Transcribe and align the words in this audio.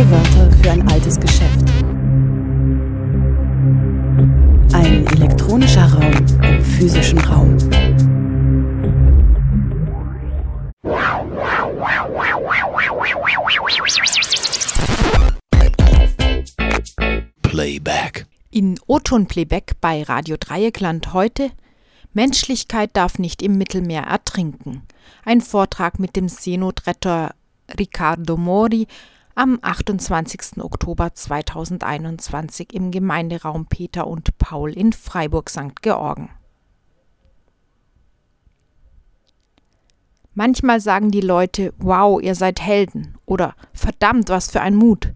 Neue 0.00 0.10
Wörter 0.12 0.50
für 0.62 0.70
ein 0.70 0.88
altes 0.88 1.20
Geschäft. 1.20 1.60
Ein 4.72 5.06
elektronischer 5.08 5.92
Raum 5.92 6.10
im 6.42 6.64
physischen 6.64 7.18
Raum. 7.18 7.58
Playback. 17.42 18.26
In 18.50 18.80
O-Ton-Playback 18.86 19.72
bei 19.82 20.02
Radio 20.04 20.38
Dreieckland 20.40 21.12
heute 21.12 21.50
Menschlichkeit 22.14 22.88
darf 22.94 23.18
nicht 23.18 23.42
im 23.42 23.58
Mittelmeer 23.58 24.04
ertrinken. 24.04 24.80
Ein 25.26 25.42
Vortrag 25.42 25.98
mit 25.98 26.16
dem 26.16 26.30
Seenotretter 26.30 27.34
Riccardo 27.78 28.38
Mori 28.38 28.86
am 29.40 29.58
28. 29.62 30.62
Oktober 30.62 31.14
2021 31.14 32.74
im 32.74 32.90
Gemeinderaum 32.90 33.64
Peter 33.64 34.06
und 34.06 34.36
Paul 34.36 34.70
in 34.70 34.92
Freiburg 34.92 35.48
St. 35.48 35.80
Georgen. 35.80 36.28
Manchmal 40.34 40.82
sagen 40.82 41.10
die 41.10 41.22
Leute, 41.22 41.72
wow, 41.78 42.20
ihr 42.20 42.34
seid 42.34 42.60
Helden 42.60 43.16
oder 43.24 43.54
verdammt, 43.72 44.28
was 44.28 44.50
für 44.50 44.60
ein 44.60 44.74
Mut. 44.74 45.14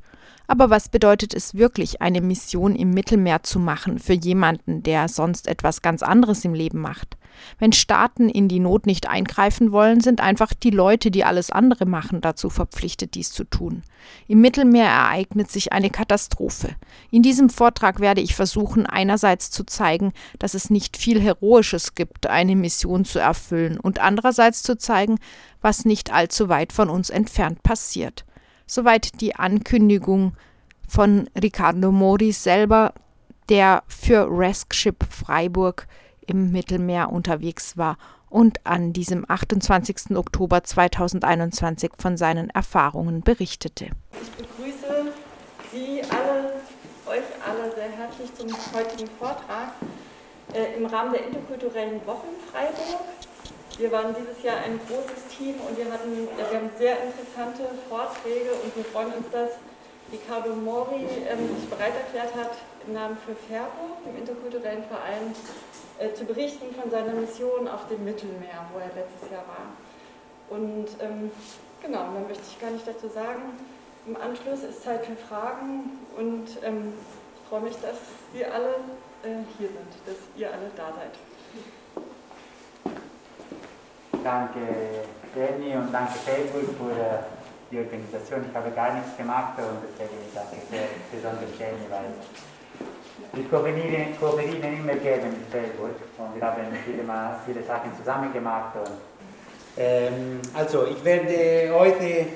Aber 0.54 0.70
was 0.70 0.88
bedeutet 0.88 1.34
es 1.34 1.54
wirklich, 1.54 2.00
eine 2.00 2.20
Mission 2.20 2.76
im 2.76 2.90
Mittelmeer 2.90 3.42
zu 3.42 3.58
machen 3.58 3.98
für 3.98 4.12
jemanden, 4.12 4.84
der 4.84 5.08
sonst 5.08 5.48
etwas 5.48 5.82
ganz 5.82 6.00
anderes 6.00 6.44
im 6.44 6.54
Leben 6.54 6.78
macht? 6.78 7.16
Wenn 7.58 7.72
Staaten 7.72 8.28
in 8.28 8.47
die 8.47 8.60
Not 8.60 8.86
nicht 8.86 9.08
eingreifen 9.08 9.72
wollen, 9.72 10.00
sind 10.00 10.20
einfach 10.20 10.55
die 10.55 10.70
Leute, 10.70 11.10
die 11.10 11.25
alles 11.25 11.50
andere 11.50 11.86
machen, 11.86 12.20
dazu 12.20 12.50
verpflichtet, 12.50 13.16
dies 13.16 13.32
zu 13.32 13.42
tun. 13.42 13.82
Im 14.28 14.42
Mittelmeer 14.42 14.86
ereignet 14.86 15.50
sich 15.50 15.72
eine 15.72 15.91
Katastrophe. 15.91 16.77
In 17.10 17.25
diesem 17.25 17.50
Vortrag 17.50 17.98
werde 17.98 18.20
ich 18.20 18.36
versuchen, 18.36 18.86
einerseits 18.86 19.50
zu 19.50 19.64
zeigen, 19.64 20.12
dass 20.38 20.55
es 20.55 20.70
nicht 20.70 20.97
viel 20.97 21.20
Heroisches 21.20 21.97
gibt, 21.97 22.28
eine 22.28 22.55
Mission 22.55 23.05
zu 23.05 23.19
erfüllen, 23.19 23.77
und 23.80 23.98
andererseits 23.98 24.62
zu 24.62 24.78
zeigen, 24.78 25.19
was 25.60 25.84
nicht 25.84 26.12
allzu 26.12 26.48
weit 26.48 26.72
von 26.72 26.91
uns 26.91 27.10
entfernt 27.10 27.64
passiert. 27.64 28.25
Soweit 28.66 29.20
die 29.20 29.36
Ankündigung 29.36 30.36
von 30.88 31.28
Riccardo 31.40 31.92
Mori 31.92 32.32
selber, 32.32 32.94
der 33.48 33.82
für 33.88 34.26
Rescue 34.30 34.94
Freiburg 35.08 35.86
im 36.26 36.50
Mittelmeer 36.52 37.12
unterwegs 37.12 37.76
war 37.76 37.98
und 38.30 38.66
an 38.66 38.92
diesem 38.92 39.24
28. 39.28 40.16
Oktober 40.16 40.64
2021 40.64 41.92
von 41.98 42.16
seinen 42.16 42.50
Erfahrungen 42.50 43.20
berichtete. 43.20 43.90
Ich 44.20 44.30
begrüße 44.30 45.12
Sie 45.72 46.00
alle, 46.10 46.54
euch 47.06 47.24
alle 47.46 47.74
sehr 47.74 47.90
herzlich 47.90 48.34
zum 48.34 48.48
heutigen 48.74 49.08
Vortrag 49.18 49.72
äh, 50.52 50.76
im 50.76 50.86
Rahmen 50.86 51.12
der 51.12 51.26
interkulturellen 51.26 52.04
Wochen 52.06 52.28
Freiburg. 52.50 53.00
Wir 53.78 53.91
waren 53.91 54.14
dieses 54.14 54.41
Jahr 54.44 54.58
ein 54.58 54.78
großes 54.86 55.27
Team 55.36 55.56
und 55.67 55.77
wir, 55.77 55.91
hatten, 55.91 56.28
wir 56.36 56.47
haben 56.47 56.70
sehr 56.78 56.97
interessante 57.03 57.67
Vorträge 57.89 58.53
und 58.62 58.77
wir 58.77 58.84
freuen 58.84 59.12
uns, 59.14 59.27
dass 59.33 59.50
Ricardo 60.12 60.55
Mori 60.55 61.03
ähm, 61.27 61.56
sich 61.58 61.69
bereit 61.69 61.94
erklärt 61.97 62.34
hat, 62.36 62.53
im 62.86 62.92
Namen 62.92 63.16
für 63.27 63.34
FERBO, 63.34 63.98
dem 64.06 64.16
interkulturellen 64.16 64.84
Verein, 64.84 65.34
äh, 65.98 66.12
zu 66.14 66.25
berichten 66.25 66.72
von 66.81 66.89
seiner 66.89 67.14
Mission 67.14 67.66
auf 67.66 67.89
dem 67.89 68.05
Mittelmeer, 68.05 68.62
wo 68.72 68.78
er 68.78 68.94
letztes 68.94 69.31
Jahr 69.31 69.44
war. 69.48 69.66
Und 70.50 70.86
ähm, 71.00 71.33
genau, 71.83 72.10
mehr 72.12 72.28
möchte 72.28 72.44
ich 72.48 72.60
gar 72.60 72.71
nicht 72.71 72.87
dazu 72.87 73.09
sagen. 73.09 73.59
Im 74.06 74.16
Anschluss 74.16 74.62
ist 74.62 74.84
Zeit 74.84 75.04
für 75.04 75.16
Fragen 75.16 75.98
und 76.16 76.47
ähm, 76.62 76.93
ich 77.34 77.48
freue 77.48 77.62
mich, 77.62 77.75
dass 77.82 77.97
Sie 78.32 78.44
alle 78.44 78.77
äh, 79.25 79.43
hier 79.59 79.69
sind, 79.69 79.93
dass 80.06 80.16
ihr 80.37 80.53
alle 80.53 80.71
da 80.77 80.93
seid. 80.94 81.19
Danke 84.24 84.58
Jenny 85.36 85.76
und 85.76 85.92
danke 85.92 86.14
Facebook 86.24 86.74
für 86.78 87.24
die 87.70 87.78
Organisation. 87.78 88.46
Ich 88.48 88.56
habe 88.56 88.70
gar 88.70 88.94
nichts 88.94 89.14
gemacht 89.18 89.58
und 89.58 89.84
deswegen 89.98 90.32
danke 90.34 90.56
sehr 90.70 90.88
besonders 91.12 91.58
Jenny, 91.58 91.84
weil 91.90 92.08
wir 93.34 93.50
kooperieren, 93.50 94.18
kooperieren 94.18 94.78
immer 94.78 94.94
gerne 94.94 95.26
mit 95.26 95.44
Facebook 95.52 95.96
und 96.16 96.36
wir 96.36 96.42
haben 96.42 96.62
viele, 96.86 97.02
mal, 97.02 97.36
viele 97.44 97.62
Sachen 97.64 97.94
zusammen 97.98 98.32
gemacht. 98.32 98.74
Und, 98.76 98.96
ähm, 99.76 100.41
also 100.54 100.86
ich 100.86 101.04
werde 101.04 101.74
heute 101.78 102.26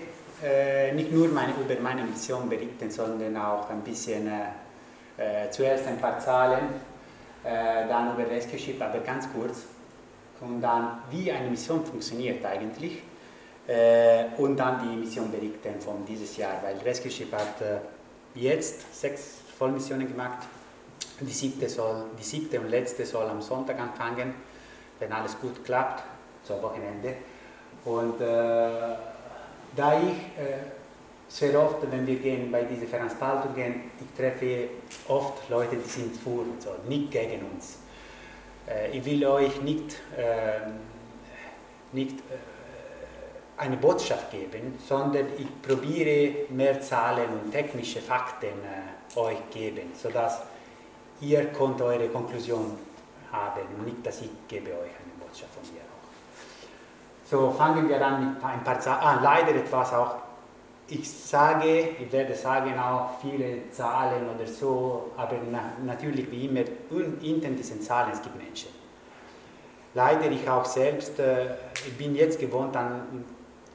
äh, 0.44 0.92
nicht 0.92 1.10
nur 1.10 1.28
meine, 1.28 1.52
über 1.52 1.80
meine 1.80 2.02
Mission 2.02 2.50
berichten, 2.50 2.90
sondern 2.90 3.34
auch 3.38 3.70
ein 3.70 3.80
bisschen 3.80 4.26
äh, 4.26 5.46
äh, 5.46 5.50
zuerst 5.50 5.86
ein 5.86 5.98
paar 5.98 6.20
Zahlen, 6.20 6.68
äh, 7.44 7.88
dann 7.88 8.14
über 8.14 8.30
Rescue 8.30 8.58
Ship, 8.58 8.78
aber 8.82 8.98
ganz 8.98 9.26
kurz 9.32 9.62
und 10.40 10.60
dann, 10.60 11.02
wie 11.10 11.30
eine 11.30 11.50
Mission 11.50 11.84
funktioniert 11.84 12.44
eigentlich 12.44 13.02
äh, 13.66 14.24
und 14.36 14.56
dann 14.56 14.80
die 14.80 14.96
Mission 14.96 15.30
berichten 15.30 15.80
von 15.80 16.04
dieses 16.06 16.36
Jahr, 16.36 16.62
weil 16.62 16.76
Rescue 16.78 17.10
Ship 17.10 17.32
hat 17.32 17.60
äh, 17.60 17.78
jetzt 18.34 18.98
sechs 18.98 19.38
Vollmissionen 19.58 20.08
gemacht. 20.08 20.46
Die 21.20 21.32
siebte, 21.32 21.68
soll, 21.68 22.04
die 22.18 22.22
siebte 22.22 22.60
und 22.60 22.68
letzte 22.68 23.04
soll 23.04 23.28
am 23.28 23.42
Sonntag 23.42 23.78
anfangen, 23.80 24.34
wenn 25.00 25.12
alles 25.12 25.38
gut 25.40 25.64
klappt, 25.64 26.02
zum 26.44 26.62
Wochenende. 26.62 27.14
Und 27.84 28.20
äh, 28.20 28.96
da 29.76 30.00
ich 30.00 30.42
äh, 30.42 30.58
sehr 31.28 31.60
oft, 31.60 31.90
wenn 31.90 32.06
wir 32.06 32.16
gehen 32.16 32.50
bei 32.50 32.62
diesen 32.62 32.88
Veranstaltungen, 32.88 33.90
ich 34.00 34.16
treffe 34.16 34.68
oft 35.08 35.48
Leute, 35.50 35.76
die 35.76 35.88
sind 35.88 36.16
für 36.16 36.30
uns, 36.30 36.64
so, 36.64 36.70
nicht 36.88 37.10
gegen 37.10 37.44
uns. 37.52 37.78
Äh, 38.68 38.96
ich 38.96 39.04
will 39.04 39.26
euch 39.26 39.60
nicht, 39.62 39.96
ähm, 40.16 40.74
nicht 41.92 42.18
äh, 42.18 42.34
eine 43.56 43.76
Botschaft 43.76 44.30
geben, 44.30 44.78
sondern 44.86 45.26
ich 45.36 45.62
probiere 45.62 46.46
mehr 46.50 46.80
Zahlen 46.80 47.28
und 47.42 47.52
technische 47.52 48.00
Fakten 48.00 48.46
äh, 48.46 49.18
euch 49.18 49.50
geben, 49.50 49.92
sodass 50.00 50.42
ihr 51.20 51.46
könnt 51.46 51.80
eure 51.80 52.08
Konklusion 52.08 52.78
haben 53.32 53.60
und 53.76 53.84
nicht, 53.84 54.06
dass 54.06 54.20
ich 54.20 54.30
gebe 54.46 54.70
euch 54.70 54.76
eine 54.78 55.14
Botschaft 55.20 55.52
von 55.54 55.62
mir 55.74 55.80
auch. 55.80 57.28
So 57.28 57.50
fangen 57.50 57.88
wir 57.88 58.04
an 58.04 58.34
mit 58.34 58.44
ein 58.44 58.64
paar 58.64 58.80
Zahlen. 58.80 59.00
Ah, 59.02 59.20
leider 59.22 59.54
etwas 59.54 59.92
auch 59.92 60.27
ich 60.90 61.10
sage, 61.10 61.90
ich 62.00 62.10
werde 62.10 62.34
sagen 62.34 62.78
auch 62.78 63.20
viele 63.20 63.70
Zahlen 63.70 64.28
oder 64.34 64.46
so, 64.46 65.10
aber 65.16 65.36
na, 65.50 65.72
natürlich 65.84 66.30
wie 66.30 66.46
immer 66.46 66.64
hinter 67.20 67.50
diesen 67.50 67.82
Zahlen, 67.82 68.12
es 68.12 68.22
gibt 68.22 68.36
Menschen. 68.36 68.70
Leider 69.94 70.30
ich 70.30 70.48
auch 70.48 70.64
selbst, 70.64 71.18
äh, 71.18 71.54
ich 71.86 71.96
bin 71.96 72.14
jetzt 72.14 72.38
gewohnt 72.38 72.76
an 72.76 73.24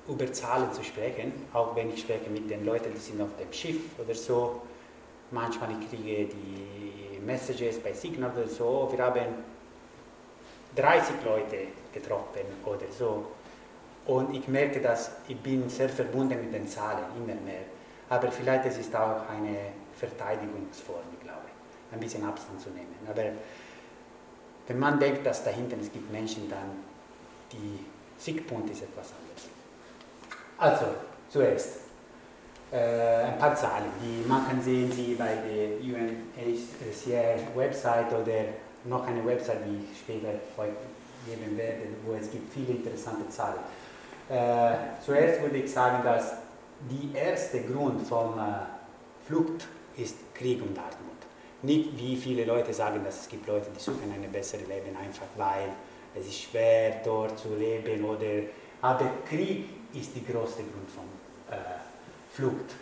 über 0.08 0.32
Zahlen 0.32 0.72
zu 0.74 0.84
sprechen, 0.84 1.34
auch 1.54 1.76
wenn 1.76 1.94
ich 1.94 2.02
spreche 2.02 2.30
mit 2.30 2.50
den 2.50 2.66
Leuten, 2.66 2.92
die 2.94 3.00
sind 3.00 3.22
auf 3.22 3.36
dem 3.40 3.52
Schiff 3.54 3.82
oder 4.04 4.16
so. 4.16 4.62
Manchmal 5.32 5.70
ich 5.80 5.90
kriege 5.90 6.26
die 6.26 7.20
Messages 7.20 7.80
bei 7.80 7.94
Signal 7.94 8.32
oder 8.36 8.48
so, 8.48 8.90
wir 8.92 9.04
haben 9.04 9.34
30 10.76 11.16
Leute 11.26 11.58
getroffen 11.94 12.42
oder 12.66 12.92
so 12.98 13.26
und 14.06 14.36
ich 14.36 14.48
merke, 14.48 14.82
dass 14.82 15.12
ich 15.28 15.38
bin 15.38 15.70
sehr 15.70 15.90
verbunden 15.90 16.40
mit 16.42 16.54
den 16.54 16.68
Zahlen, 16.68 17.06
immer 17.18 17.40
mehr. 17.42 17.62
Aber 18.10 18.32
vielleicht 18.32 18.66
ist 18.66 18.80
es 18.80 18.94
auch 18.94 19.28
eine 19.30 19.58
Verteidigungsform, 19.98 21.04
glaube 21.22 21.42
ich, 21.48 21.94
ein 21.94 22.00
bisschen 22.00 22.26
Abstand 22.26 22.62
zu 22.62 22.70
nehmen. 22.70 22.96
Aber 23.10 23.24
wenn 24.68 24.80
man 24.80 25.00
denkt, 25.00 25.26
dass 25.26 25.44
dahinter 25.44 25.78
es 25.82 25.92
gibt 25.92 26.12
Menschen, 26.12 26.50
dann 26.50 26.84
die 27.52 27.80
Siegpunkt 28.18 28.70
ist 28.70 28.84
etwas 28.84 29.12
anderes. 29.12 29.48
Also, 30.58 30.86
zuerst 31.30 31.84
äh, 32.72 33.26
ein 33.26 33.38
paar 33.38 33.56
Zahlen. 33.56 33.86
Die 34.02 34.28
machen 34.28 34.62
sehen 34.62 34.92
Sie 34.92 35.16
bei 35.16 35.36
der 35.36 35.80
UNHCR 35.80 37.56
Website 37.56 38.12
oder 38.12 38.46
noch 38.86 39.06
eine 39.06 39.26
Website, 39.26 39.60
die 39.66 39.86
ich 39.86 40.00
später 40.00 40.34
geben 41.26 41.58
werde, 41.58 41.82
wo 42.06 42.14
es 42.16 42.32
gibt 42.32 42.52
viele 42.54 42.78
interessante 42.78 43.30
Zahlen. 43.30 43.60
Äh, 44.30 44.76
zuerst 45.06 45.42
würde 45.42 45.58
ich 45.58 45.72
sagen, 45.72 46.04
dass 46.04 46.34
der 46.90 47.22
erste 47.22 47.62
Grund 47.62 48.08
von 48.08 48.38
äh, 48.38 49.26
Flucht 49.26 49.68
ist 49.98 50.16
Krieg 50.34 50.62
und 50.62 50.78
Armut. 50.78 50.94
Nicht 51.62 51.98
wie 51.98 52.16
viele 52.16 52.46
Leute 52.46 52.74
sagen, 52.74 53.02
dass 53.04 53.22
es 53.22 53.30
gibt 53.30 53.48
Leute, 53.48 53.68
die 53.76 53.80
suchen 53.80 54.12
ein 54.14 54.32
besseres 54.32 54.68
Leben 54.68 54.96
einfach, 54.98 55.28
weil 55.36 55.70
es 56.16 56.28
ist 56.28 56.42
schwer 56.42 57.02
dort 57.04 57.38
zu 57.38 57.56
leben 57.56 58.04
oder 58.04 58.44
aber 58.82 59.06
Krieg 59.30 59.66
ist 59.94 60.14
der 60.14 60.24
größte 60.24 60.64
Grund 60.64 60.90
von 60.90 61.06
äh, 61.50 61.56
Flucht. 62.34 62.76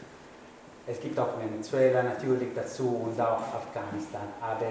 Es 0.88 1.00
gibt 1.00 1.18
auch 1.20 1.40
Venezuela 1.40 2.02
natürlich 2.02 2.50
dazu 2.56 3.04
und 3.06 3.22
auch 3.22 3.54
Afghanistan. 3.54 4.28
Aber 4.42 4.66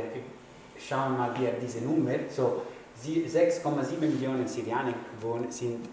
schauen 0.76 1.12
wir 1.12 1.19
mal 1.19 1.37
hier 1.37 1.52
diese 1.62 1.84
Nummer. 1.84 2.14
So 2.28 2.62
6,7 3.06 4.00
Millionen 4.00 4.46
Syrianer 4.46 4.94
sind 5.50 5.88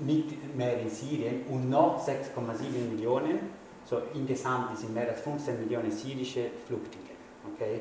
nicht 0.00 0.56
mehr 0.56 0.80
in 0.80 0.90
Syrien 0.90 1.42
und 1.48 1.70
noch 1.70 2.06
6,7 2.06 2.92
Millionen 2.92 3.58
So 3.88 4.02
insgesamt 4.12 4.76
sind 4.76 4.92
mehr 4.92 5.08
als 5.08 5.22
15 5.22 5.60
Millionen 5.60 5.90
syrische 5.90 6.50
Flüchtlinge. 6.66 7.16
Okay? 7.54 7.80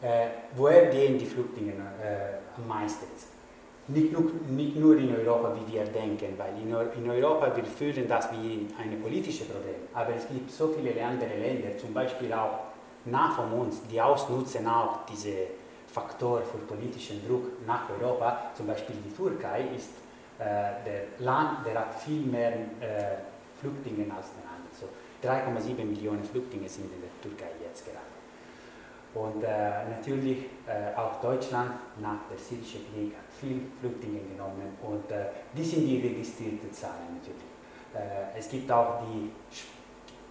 Äh, 0.00 0.28
woher 0.56 0.86
gehen 0.86 1.18
die 1.18 1.26
Flüchtlinge 1.26 1.72
äh, 1.72 2.38
am 2.56 2.66
meisten? 2.66 3.04
Nicht 3.88 4.12
nur, 4.12 4.30
nicht 4.48 4.76
nur, 4.76 4.96
in 4.96 5.14
Europa, 5.14 5.54
wie 5.56 5.74
wir 5.74 5.84
denken, 5.84 6.38
weil 6.38 6.54
in, 6.56 6.70
in 7.04 7.10
Europa 7.10 7.54
wir 7.54 7.64
fühlen 7.64 8.08
das 8.08 8.32
wie 8.32 8.68
ein 8.78 9.02
politisches 9.02 9.48
Problem, 9.48 9.74
aber 9.92 10.14
es 10.14 10.26
gibt 10.28 10.50
so 10.50 10.68
viele 10.68 11.04
andere 11.04 11.36
Länder, 11.36 11.76
zum 11.76 11.92
Beispiel 11.92 12.32
auch 12.32 12.60
nah 13.04 13.30
von 13.30 13.52
uns, 13.52 13.82
die 13.90 14.00
ausnutzen 14.00 14.66
auch 14.66 15.04
diese 15.06 15.48
Faktor 15.92 16.42
für 16.42 16.58
politischen 16.58 17.26
Druck 17.26 17.66
nach 17.66 17.88
Europa, 17.90 18.50
zum 18.54 18.66
Beispiel 18.66 18.96
die 19.04 19.14
Türkei 19.14 19.64
ist 19.76 19.90
äh, 20.38 20.44
der 20.84 21.02
Land, 21.18 21.66
der 21.66 21.80
hat 21.80 21.94
viel 22.00 22.22
mehr 22.22 22.52
äh, 22.52 23.18
Flüchtlinge 23.60 24.12
als 24.14 24.28
der 24.34 24.46
andere. 24.48 24.72
So 24.72 24.88
3,7 25.22 25.84
Millionen 25.84 26.24
Flüchtlinge 26.24 26.68
sind 26.68 26.90
in 26.92 27.00
der 27.00 27.10
Türkei 27.20 27.50
jetzt 27.62 27.84
gerade. 27.84 28.10
Und 29.12 29.42
äh, 29.42 29.90
natürlich 29.90 30.38
äh, 30.66 30.96
auch 30.96 31.20
Deutschland 31.20 31.72
nach 32.00 32.28
dem 32.30 32.38
syrischen 32.38 32.86
Krieg 32.94 33.12
hat 33.16 33.24
viel 33.40 33.60
Flüchtlinge 33.80 34.20
genommen 34.20 34.78
und 34.82 35.10
äh, 35.10 35.26
die 35.52 35.64
sind 35.64 35.84
die 35.84 36.00
registrierten 36.00 36.72
Zahlen 36.72 37.18
natürlich. 37.18 37.50
Äh, 37.92 38.38
es 38.38 38.48
gibt 38.48 38.70
auch 38.70 39.02
die, 39.02 39.30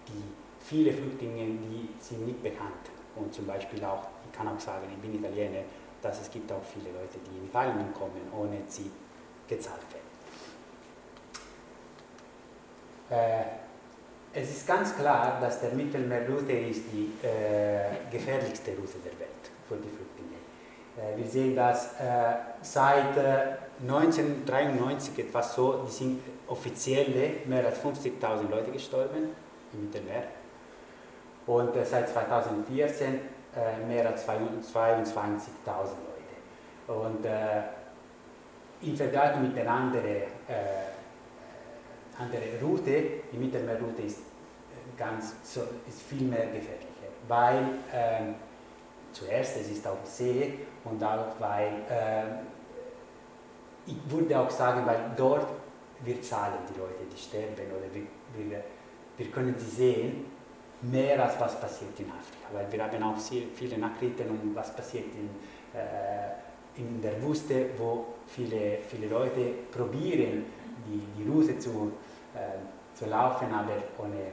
die 0.08 0.22
viele 0.60 0.94
Flüchtlinge, 0.94 1.44
die 1.44 1.90
sind 2.00 2.26
nicht 2.26 2.42
bekannt 2.42 2.88
und 3.16 3.34
zum 3.34 3.46
Beispiel 3.46 3.84
auch, 3.84 4.04
kann 4.32 4.48
auch 4.48 4.60
sagen, 4.60 4.86
ich 4.90 4.98
bin 5.00 5.14
Italiener, 5.14 5.62
dass 6.02 6.20
es 6.20 6.30
gibt 6.30 6.50
auch 6.52 6.62
viele 6.62 6.90
Leute, 6.92 7.18
die 7.26 7.38
in 7.38 7.46
Italien 7.46 7.92
kommen, 7.92 8.22
ohne 8.36 8.62
sie 8.66 8.90
gezahlt 9.48 9.82
werden. 9.92 10.10
Äh, 13.10 13.44
es 14.32 14.50
ist 14.50 14.66
ganz 14.66 14.96
klar, 14.96 15.38
dass 15.40 15.60
der 15.60 15.72
Mittelmeerroute 15.72 16.52
ist 16.52 16.84
die 16.92 17.12
äh, 17.26 18.10
gefährlichste 18.10 18.70
Route 18.72 18.98
der 19.04 19.18
Welt 19.18 19.50
für 19.68 19.76
die 19.76 19.88
Flüchtlinge. 19.88 20.38
Äh, 20.96 21.16
wir 21.18 21.26
sehen 21.26 21.56
das 21.56 21.94
äh, 21.94 22.34
seit 22.62 23.18
1993 23.82 25.18
äh, 25.18 25.22
etwas 25.22 25.54
so, 25.54 25.84
die 25.86 25.90
sind 25.90 26.20
offiziell 26.46 27.40
mehr 27.46 27.66
als 27.66 27.80
50.000 27.80 28.48
Leute 28.48 28.70
gestorben 28.70 29.30
im 29.72 29.84
Mittelmeer 29.84 30.24
und 31.46 31.74
äh, 31.76 31.84
seit 31.84 32.08
2014 32.08 33.14
äh, 33.14 33.18
mehr 33.86 34.06
als 34.06 34.26
22.000 34.28 35.14
Leute. 35.66 36.92
Und 36.92 37.26
im 38.82 38.96
Vergleich 38.96 39.36
mit 39.36 39.56
der 39.56 39.70
anderen 39.70 40.22
andere 42.20 42.60
Route, 42.62 43.02
die 43.32 43.36
Mittelmeerroute 43.36 44.02
ist, 44.02 44.18
äh, 44.18 44.98
ganz, 44.98 45.34
ist 45.88 46.02
viel 46.02 46.28
mehr 46.28 46.46
gefährlicher, 46.46 47.10
weil 47.26 47.64
ähm, 47.92 48.34
zuerst 49.12 49.56
es 49.56 49.70
ist 49.70 49.86
auf 49.86 49.98
See 50.04 50.58
und 50.84 51.02
auch 51.02 51.38
weil, 51.38 51.72
äh, 51.88 52.24
ich 53.86 53.96
würde 54.08 54.38
auch 54.38 54.50
sagen, 54.50 54.86
weil 54.86 55.00
dort 55.16 55.46
wir 56.02 56.20
zahlen 56.22 56.58
die 56.72 56.78
Leute, 56.78 57.04
die 57.12 57.18
sterben 57.18 57.70
oder 57.72 57.92
wir, 57.92 58.06
wir, 58.34 58.64
wir 59.16 59.30
können 59.30 59.54
sie 59.58 59.70
sehen, 59.70 60.26
mehr 60.82 61.22
als 61.22 61.38
was 61.38 61.60
passiert 61.60 61.98
in 61.98 62.06
Afrika, 62.06 62.48
weil 62.52 62.70
wir 62.72 62.84
haben 62.84 63.02
auch 63.02 63.18
sehr 63.18 63.42
viele 63.54 63.78
Nachrichten 63.78 64.30
um 64.30 64.54
was 64.54 64.74
passiert 64.74 65.06
in, 65.14 65.28
äh, 65.78 66.80
in 66.80 67.00
der 67.02 67.20
Wüste, 67.22 67.70
wo 67.76 68.06
viele, 68.26 68.78
viele 68.88 69.08
Leute 69.08 69.54
probieren, 69.70 70.46
die, 70.86 71.02
die 71.16 71.28
Route 71.28 71.58
zu, 71.58 71.92
äh, 72.34 72.96
zu 72.96 73.06
laufen, 73.06 73.52
aber 73.52 73.76
ohne, 73.98 74.20
äh, 74.20 74.26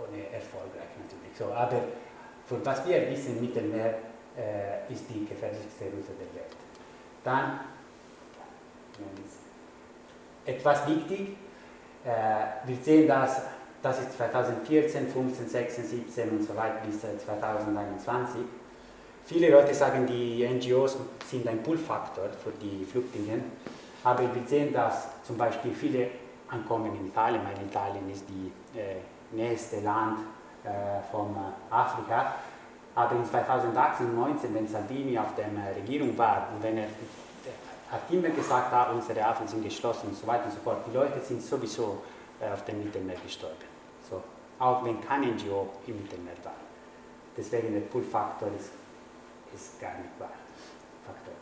ohne 0.00 0.22
erfolgreich 0.32 0.88
natürlich. 1.02 1.36
So, 1.36 1.52
aber 1.52 1.80
für 2.46 2.64
was 2.64 2.86
wir 2.86 3.10
wissen, 3.10 3.40
Mittelmeer 3.40 3.94
äh, 4.36 4.92
ist 4.92 5.04
die 5.10 5.26
gefährlichste 5.26 5.84
Route 5.84 6.12
der 6.18 6.40
Welt. 6.40 6.56
Dann 7.24 7.60
etwas 10.46 10.86
wichtig, 10.86 11.36
äh, 12.04 12.68
wir 12.68 12.76
sehen, 12.76 13.08
dass 13.08 13.42
das 13.82 14.00
ist 14.00 14.16
2014, 14.16 15.08
15, 15.08 15.48
16, 15.48 15.84
17 15.84 16.30
und 16.30 16.42
so 16.42 16.56
weiter 16.56 16.80
bis 16.84 17.00
2021. 17.00 18.40
Viele 19.24 19.50
Leute 19.50 19.74
sagen, 19.74 20.06
die 20.06 20.46
NGOs 20.46 20.96
sind 21.28 21.46
ein 21.48 21.62
Pull-Faktor 21.62 22.28
für 22.42 22.52
die 22.60 22.84
Flüchtlinge. 22.84 23.42
Aber 24.04 24.22
wir 24.22 24.46
sehen, 24.46 24.72
dass 24.72 25.08
zum 25.24 25.36
Beispiel 25.36 25.72
viele 25.74 26.08
ankommen 26.48 26.94
in 26.96 27.08
Italien, 27.08 27.40
weil 27.44 27.66
Italien 27.66 28.08
ist 28.10 28.24
das 28.28 28.80
äh, 28.80 28.96
nächste 29.32 29.80
Land 29.80 30.18
äh, 30.62 30.68
von 31.10 31.34
äh, 31.34 31.74
Afrika. 31.74 32.34
Aber 32.94 33.16
in 33.16 33.24
2018 33.24 34.06
und 34.06 34.38
2019, 34.38 34.54
wenn 34.54 34.68
Salvini 34.68 35.18
auf 35.18 35.34
der 35.36 35.46
äh, 35.46 35.80
Regierung 35.80 36.16
war 36.16 36.48
und 36.54 36.62
wenn 36.62 36.78
er, 36.78 36.84
er 36.84 37.92
hat 37.92 38.02
immer 38.10 38.28
gesagt, 38.28 38.72
ah, 38.72 38.90
unsere 38.92 39.24
Hafen 39.24 39.46
sind 39.48 39.64
geschlossen 39.64 40.08
und 40.08 40.16
so 40.16 40.26
weiter 40.26 40.44
und 40.44 40.52
so 40.52 40.60
fort, 40.60 40.78
die 40.88 40.96
Leute 40.96 41.20
sind 41.20 41.42
sowieso 41.42 41.82
äh, 41.82 42.15
auf 42.40 42.64
dem 42.64 42.84
Mittelmeer 42.84 43.16
gestorben. 43.22 43.54
So, 44.08 44.22
auch 44.58 44.84
wenn 44.84 45.00
kein 45.00 45.22
NGO 45.22 45.68
im 45.86 46.02
Mittelmeer 46.02 46.34
war. 46.42 46.54
Deswegen 47.36 47.72
der 47.74 47.80
Pull-Faktor 47.80 48.48
ist, 48.56 48.70
ist 49.54 49.80
gar 49.80 49.96
nicht 49.98 50.18
wahr. 50.18 50.30
Faktor. 51.04 51.34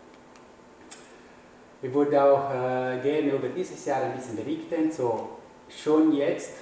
Ich 1.82 1.92
würde 1.92 2.22
auch 2.22 2.50
äh, 2.50 2.98
gerne 3.00 3.32
über 3.32 3.48
dieses 3.48 3.84
Jahr 3.84 4.02
ein 4.02 4.14
bisschen 4.14 4.36
berichten. 4.36 4.90
So, 4.90 5.38
schon 5.68 6.12
jetzt, 6.12 6.54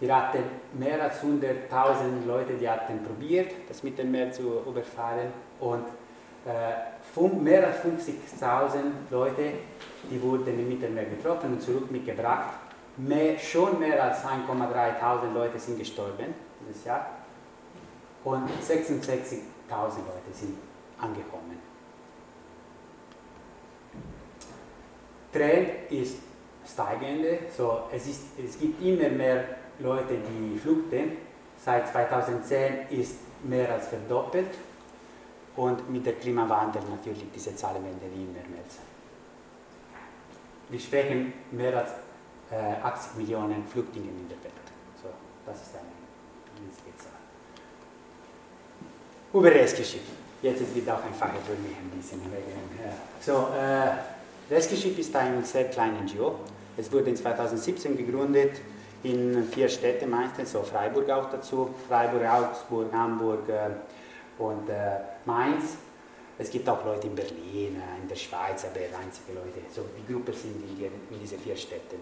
wir 0.00 0.14
hatten 0.14 0.42
mehr 0.74 1.02
als 1.02 1.22
100.000 1.22 2.26
Leute, 2.26 2.54
die 2.54 2.68
hatten 2.68 3.02
probiert, 3.02 3.52
das 3.68 3.82
Mittelmeer 3.82 4.30
zu 4.32 4.62
überfahren 4.66 5.32
und 5.60 5.84
äh, 6.46 7.20
mehr 7.42 7.66
als 7.66 7.78
50.000 7.78 9.10
Leute, 9.10 9.52
die 10.10 10.22
wurden 10.22 10.58
im 10.58 10.68
Mittelmeer 10.68 11.06
getroffen 11.06 11.54
und 11.54 11.62
zurück 11.62 11.90
mitgebracht. 11.90 12.65
Mehr, 12.98 13.38
schon 13.38 13.78
mehr 13.78 14.02
als 14.02 14.24
1,3.000 14.24 15.32
Leute 15.34 15.58
sind 15.58 15.78
gestorben 15.78 16.34
dieses 16.60 16.84
Jahr 16.84 17.10
und 18.24 18.48
66.000 18.48 19.40
Leute 19.70 20.32
sind 20.32 20.56
angekommen. 20.98 21.60
Trend 25.32 25.90
ist 25.90 26.16
steigende, 26.66 27.38
so 27.54 27.82
es, 27.92 28.06
ist, 28.06 28.22
es 28.42 28.58
gibt 28.58 28.82
immer 28.82 29.10
mehr 29.10 29.44
Leute, 29.78 30.14
die 30.16 30.58
flüchten. 30.58 31.18
Seit 31.62 31.88
2010 31.88 32.88
ist 32.90 33.16
mehr 33.44 33.70
als 33.72 33.88
verdoppelt 33.88 34.54
und 35.56 35.90
mit 35.90 36.06
dem 36.06 36.18
Klimawandel 36.18 36.82
natürlich 36.90 37.24
diese 37.34 37.54
Zahlen 37.56 37.84
werden 37.84 38.00
immer 38.14 38.32
mehr. 38.32 38.64
Wir 40.68 40.80
sprechen 40.80 41.32
mehr 41.52 41.76
als 41.76 41.90
äh, 42.50 42.82
80 42.82 43.16
Millionen 43.16 43.66
Flüchtlinge 43.66 44.08
in 44.08 44.28
der 44.28 44.42
Welt. 44.42 44.52
So, 45.02 45.08
das 45.46 45.62
ist 45.62 45.74
eine 45.74 46.60
riesige 46.60 46.96
Zahl. 46.96 47.12
Über 49.32 49.50
Restgeschichte. 49.50 50.12
Jetzt 50.42 50.60
wird 50.74 50.86
es 50.86 50.92
auch 50.92 51.02
einfacher 51.02 51.38
für 51.44 51.56
mich 51.60 51.76
ein 51.76 51.90
bisschen. 51.96 52.20
Ja. 52.22 52.92
So, 53.20 53.48
äh, 53.54 54.54
Rescue 54.54 54.92
ist 54.92 55.16
ein 55.16 55.44
sehr 55.44 55.64
kleiner 55.64 56.02
NGO. 56.02 56.36
Es 56.76 56.92
wurde 56.92 57.10
in 57.10 57.16
2017 57.16 57.96
gegründet 57.96 58.60
in 59.02 59.44
vier 59.44 59.68
Städten 59.68 60.10
meistens, 60.10 60.52
so 60.52 60.62
Freiburg 60.62 61.08
auch 61.10 61.30
dazu, 61.30 61.74
Freiburg, 61.88 62.22
Augsburg, 62.24 62.92
Hamburg 62.92 63.48
äh, 63.48 64.42
und 64.42 64.68
äh, 64.68 65.00
Mainz. 65.24 65.76
Es 66.38 66.50
gibt 66.50 66.68
auch 66.68 66.84
Leute 66.84 67.06
in 67.06 67.14
Berlin, 67.14 67.76
äh, 67.76 68.02
in 68.02 68.08
der 68.08 68.16
Schweiz, 68.16 68.64
aber 68.64 68.80
einzige 68.98 69.32
Leute. 69.32 69.60
So, 69.74 69.82
die 69.96 70.12
Gruppe 70.12 70.32
sind 70.32 70.62
in, 70.62 70.76
die, 70.76 70.84
in 70.84 71.20
diese 71.20 71.38
vier 71.38 71.56
Städten. 71.56 71.96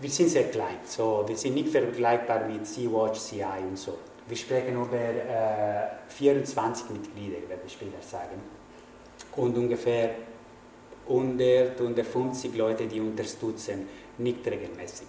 Wir 0.00 0.10
sind 0.10 0.28
sehr 0.28 0.44
klein, 0.44 0.78
so, 0.84 1.24
wir 1.26 1.36
sind 1.36 1.54
nicht 1.54 1.70
vergleichbar 1.70 2.46
mit 2.46 2.64
Sea-Watch, 2.64 3.18
CI 3.18 3.42
und 3.68 3.76
so. 3.76 3.98
Wir 4.28 4.36
sprechen 4.36 4.80
über 4.80 4.96
äh, 4.96 5.88
24 6.06 6.90
Mitglieder, 6.90 7.48
werde 7.48 7.62
ich 7.66 7.72
später 7.72 8.00
sagen. 8.00 8.40
Und 9.34 9.56
ungefähr 9.56 10.10
100, 11.08 11.80
150 11.80 12.54
Leute, 12.54 12.86
die 12.86 13.00
unterstützen, 13.00 13.88
nicht 14.18 14.46
regelmäßig. 14.46 15.08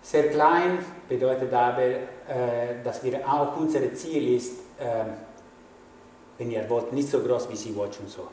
Sehr 0.00 0.28
klein 0.28 0.78
bedeutet 1.08 1.52
aber, 1.52 1.82
äh, 1.82 2.82
dass 2.84 3.02
wir 3.02 3.26
auch 3.28 3.56
unser 3.56 3.92
Ziel 3.94 4.36
ist, 4.36 4.60
äh, 4.78 5.04
wenn 6.38 6.52
ihr 6.52 6.70
wollt, 6.70 6.92
nicht 6.92 7.08
so 7.08 7.18
groß 7.18 7.50
wie 7.50 7.56
Sea-Watch 7.56 7.98
und 7.98 8.10
so. 8.10 8.28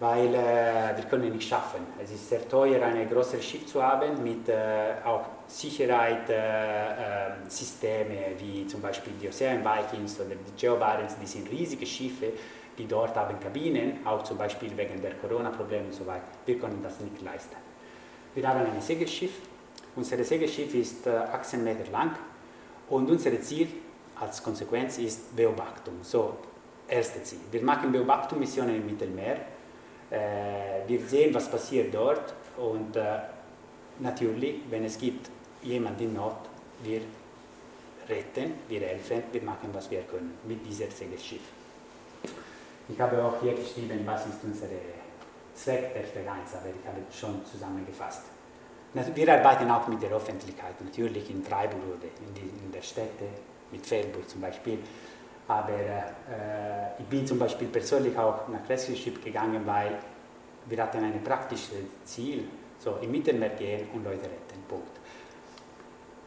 Weil 0.00 0.32
äh, 0.32 0.96
wir 0.96 1.04
können 1.10 1.32
nicht 1.32 1.48
schaffen. 1.48 1.80
Es 2.02 2.12
ist 2.12 2.28
sehr 2.28 2.48
teuer, 2.48 2.80
ein 2.82 3.08
größeres 3.08 3.44
Schiff 3.44 3.66
zu 3.66 3.82
haben 3.82 4.22
mit 4.22 4.48
äh, 4.48 4.94
auch 5.04 5.24
Sicherheitssysteme 5.48 8.14
äh, 8.14 8.32
ähm, 8.32 8.38
wie 8.38 8.64
zum 8.66 8.80
Beispiel 8.80 9.14
die 9.20 9.28
Ocean 9.28 9.64
Vikings 9.64 10.20
oder 10.20 10.36
die 10.36 10.52
Geo 10.56 10.76
Barents, 10.76 11.16
die 11.20 11.26
sind 11.26 11.50
riesige 11.50 11.84
Schiffe 11.84 12.32
die 12.78 12.86
dort 12.86 13.14
haben 13.16 13.38
Kabinen, 13.40 14.06
auch 14.06 14.22
zum 14.22 14.38
Beispiel 14.38 14.74
wegen 14.76 15.02
der 15.02 15.14
Corona-Probleme 15.14 15.86
und 15.86 15.94
so 15.94 16.06
weiter. 16.06 16.28
Wir 16.46 16.58
können 16.58 16.80
das 16.82 17.00
nicht 17.00 17.20
leisten. 17.20 17.56
Wir 18.34 18.48
haben 18.48 18.60
ein 18.60 18.80
Segelschiff. 18.80 19.32
Unser 19.96 20.22
Segelschiff 20.22 20.74
ist 20.74 21.08
18 21.08 21.64
Meter 21.64 21.90
lang 21.90 22.12
und 22.88 23.10
unser 23.10 23.38
Ziel 23.40 23.68
als 24.20 24.42
Konsequenz 24.42 24.98
ist 24.98 25.34
Beobachtung. 25.34 25.94
So, 26.02 26.36
erste 26.86 27.22
Ziel. 27.22 27.40
Wir 27.50 27.62
machen 27.62 27.90
Beobachtung-Missionen 27.90 28.76
im 28.76 28.86
Mittelmeer. 28.86 29.38
Wir 30.10 31.00
sehen, 31.06 31.34
was 31.34 31.50
passiert 31.50 31.94
dort 31.94 32.34
und 32.56 32.96
natürlich, 33.98 34.60
wenn 34.70 34.84
es 34.84 34.98
gibt 34.98 35.30
jemand 35.62 36.00
in 36.00 36.14
Not, 36.14 36.36
wir 36.82 37.00
retten, 38.08 38.54
wir 38.68 38.80
helfen, 38.80 39.22
wir 39.32 39.42
machen, 39.42 39.68
was 39.72 39.90
wir 39.90 40.02
können 40.02 40.38
mit 40.44 40.64
diesem 40.64 40.90
Segelschiff. 40.90 41.42
Ich 42.88 42.98
habe 42.98 43.22
auch 43.22 43.40
hier 43.42 43.54
geschrieben, 43.54 44.00
was 44.06 44.26
ist 44.26 44.38
unser 44.42 44.66
Zweck 45.54 45.92
der 45.92 46.04
Vereins, 46.04 46.54
aber 46.54 46.68
ich 46.68 46.86
habe 46.86 47.00
schon 47.12 47.44
zusammengefasst. 47.44 48.22
Wir 49.14 49.32
arbeiten 49.34 49.70
auch 49.70 49.86
mit 49.88 50.02
der 50.02 50.10
Öffentlichkeit, 50.10 50.80
natürlich 50.82 51.30
in 51.30 51.44
Freiburg 51.44 51.82
oder 51.98 52.08
in, 52.26 52.34
die, 52.34 52.64
in 52.64 52.72
der 52.72 52.80
Städte, 52.80 53.26
mit 53.70 53.84
Freiburg 53.84 54.26
zum 54.28 54.40
Beispiel. 54.40 54.78
Aber 55.48 55.72
äh, 55.72 57.00
ich 57.00 57.06
bin 57.06 57.26
zum 57.26 57.38
Beispiel 57.38 57.68
persönlich 57.68 58.16
auch 58.18 58.46
nach 58.48 58.68
Rescue 58.68 59.12
gegangen, 59.12 59.62
weil 59.64 59.98
wir 60.66 60.82
hatten 60.82 61.02
ein 61.02 61.24
praktisches 61.24 62.04
Ziel, 62.04 62.44
so 62.78 62.98
im 63.00 63.10
Mittelmeer 63.10 63.50
gehen 63.50 63.88
und 63.94 64.04
Leute 64.04 64.24
retten. 64.24 64.62
Punkt. 64.68 64.98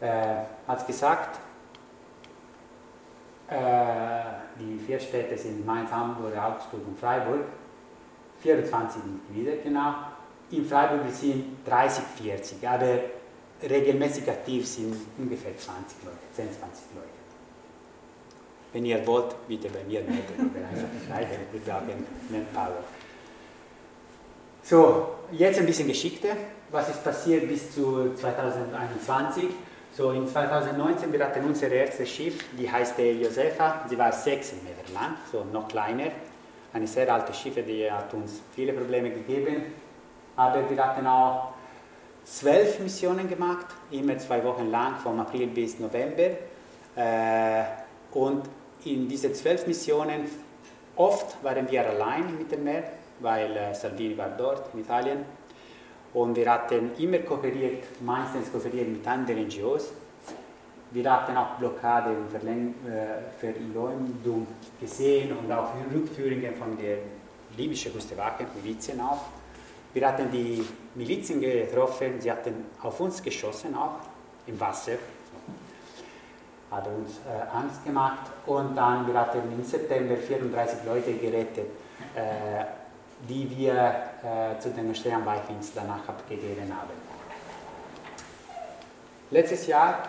Äh, 0.02 0.44
als 0.66 0.86
gesagt, 0.88 1.40
äh, 3.48 3.56
die 4.60 4.80
vier 4.80 5.00
Städte 5.00 5.38
sind 5.38 5.64
Mainz, 5.66 5.92
Hamburg, 5.92 6.36
Augsburg 6.36 6.82
und 6.88 7.00
Freiburg. 7.00 7.46
24 8.42 9.04
Mitglieder, 9.04 9.58
genau. 9.64 9.94
In 10.50 10.66
Freiburg 10.66 11.08
sind 11.12 11.58
30, 11.66 12.04
40, 12.24 12.68
aber 12.68 13.00
regelmäßig 13.62 14.28
aktiv 14.28 14.68
sind 14.68 14.96
ungefähr 15.18 15.56
20 15.56 16.04
Leute, 16.04 16.18
10, 16.34 16.52
20 16.52 16.86
Leute. 16.96 17.11
Wenn 18.74 18.86
ihr 18.86 19.06
wollt, 19.06 19.36
bitte 19.48 19.68
bei 19.70 19.84
mir 19.84 20.02
melden 20.02 20.52
oder 20.52 20.68
einfach. 21.18 22.72
So, 24.64 25.08
jetzt 25.32 25.60
ein 25.60 25.66
bisschen 25.66 25.88
Geschichte. 25.88 26.30
Was 26.70 26.88
ist 26.90 27.04
passiert 27.04 27.48
bis 27.48 27.74
zu 27.74 28.14
2021? 28.14 29.46
So, 29.92 30.12
in 30.12 30.28
2019 30.28 31.12
wir 31.12 31.26
hatten 31.26 31.44
unser 31.44 31.70
erstes 31.70 32.10
Schiff, 32.10 32.46
die 32.58 32.72
heißt 32.72 32.98
Josefa. 32.98 33.86
Sie 33.90 33.98
war 33.98 34.12
6 34.12 34.54
Meter 34.64 34.94
lang, 34.94 35.16
so 35.32 35.44
noch 35.52 35.68
kleiner. 35.68 36.12
Eine 36.72 36.88
sehr 36.88 37.12
alte 37.14 37.34
Schiff, 37.34 37.56
die 37.56 37.92
hat 37.92 38.14
uns 38.14 38.42
viele 38.56 38.72
Probleme 38.72 39.10
gegeben. 39.10 39.74
Aber 40.38 40.70
wir 40.70 40.86
hatten 40.86 41.06
auch 41.08 41.50
zwölf 42.24 42.80
Missionen 42.80 43.28
gemacht, 43.28 43.66
immer 43.90 44.18
zwei 44.20 44.42
Wochen 44.44 44.70
lang, 44.70 44.96
vom 44.98 45.20
April 45.20 45.48
bis 45.48 45.80
November. 45.80 46.38
Äh, 46.96 47.64
und 48.14 48.44
in 48.86 49.08
diesen 49.08 49.34
zwölf 49.34 49.68
Missionen, 49.68 50.26
oft 50.96 51.44
waren 51.44 51.70
wir 51.70 51.88
allein 51.88 52.28
im 52.30 52.38
Mittelmeer, 52.40 52.84
weil 53.20 53.56
äh, 53.56 53.74
Salvini 53.74 54.18
war 54.18 54.30
dort 54.30 54.74
in 54.74 54.82
Italien 54.82 55.26
und 56.14 56.36
wir 56.36 56.52
hatten 56.52 56.92
immer 56.98 57.20
kooperiert, 57.20 57.84
meistens 58.02 58.52
kooperiert 58.52 58.90
mit 58.90 59.08
anderen 59.08 59.46
NGOs. 59.48 59.92
Wir 60.92 61.10
hatten 61.10 61.38
auch 61.38 61.58
Blockade 61.58 62.10
und 62.10 62.30
Verläng 62.30 62.76
äh, 62.86 63.40
Verleumdung 63.40 64.46
gesehen 64.80 65.32
und 65.38 65.52
auch 65.52 65.70
Rückführungen 65.94 66.54
von 66.56 66.78
der 66.78 66.98
libyschen 67.58 67.94
Küstenwache, 67.94 68.46
Milizien 68.62 69.00
auch. 69.00 69.22
Wir 69.94 70.08
hatten 70.08 70.30
die 70.32 70.66
Milizen 70.96 71.40
getroffen, 71.40 72.20
sie 72.20 72.32
hatten 72.32 72.66
auf 72.82 73.00
uns 73.00 73.22
geschossen 73.22 73.76
auch 73.76 74.00
im 74.48 74.60
Wasser. 74.60 74.94
Hat 76.72 76.88
uns 76.88 77.20
äh, 77.28 77.56
Angst 77.56 77.84
gemacht 77.84 78.32
und 78.46 78.76
dann 78.76 79.06
wir 79.06 79.20
hatten 79.20 79.42
im 79.52 79.64
September 79.64 80.16
34 80.16 80.80
Leute 80.86 81.14
gerettet. 81.14 81.68
Äh, 82.16 82.82
die 83.28 83.50
wir 83.56 83.74
äh, 84.24 84.60
zu 84.60 84.70
den 84.70 84.94
Sternweichings 84.94 85.74
danach 85.76 86.08
abgegeben 86.08 86.72
haben. 86.76 86.90
Letztes 89.30 89.68
Jahr, 89.68 90.00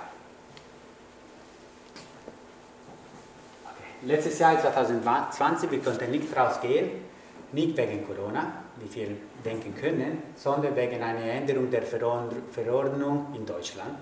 okay, 3.65 4.07
letztes 4.07 4.39
Jahr 4.39 4.59
2020, 4.59 5.71
wir 5.71 5.81
konnten 5.81 6.11
nicht 6.11 6.37
rausgehen, 6.37 6.91
nicht 7.53 7.77
wegen 7.77 8.07
Corona, 8.07 8.53
wie 8.77 8.95
wir 8.95 9.09
denken 9.45 9.75
können, 9.75 10.23
sondern 10.35 10.75
wegen 10.75 11.03
einer 11.03 11.23
Änderung 11.23 11.71
der 11.71 11.83
Verordnung 11.83 13.27
in 13.35 13.45
Deutschland. 13.45 13.95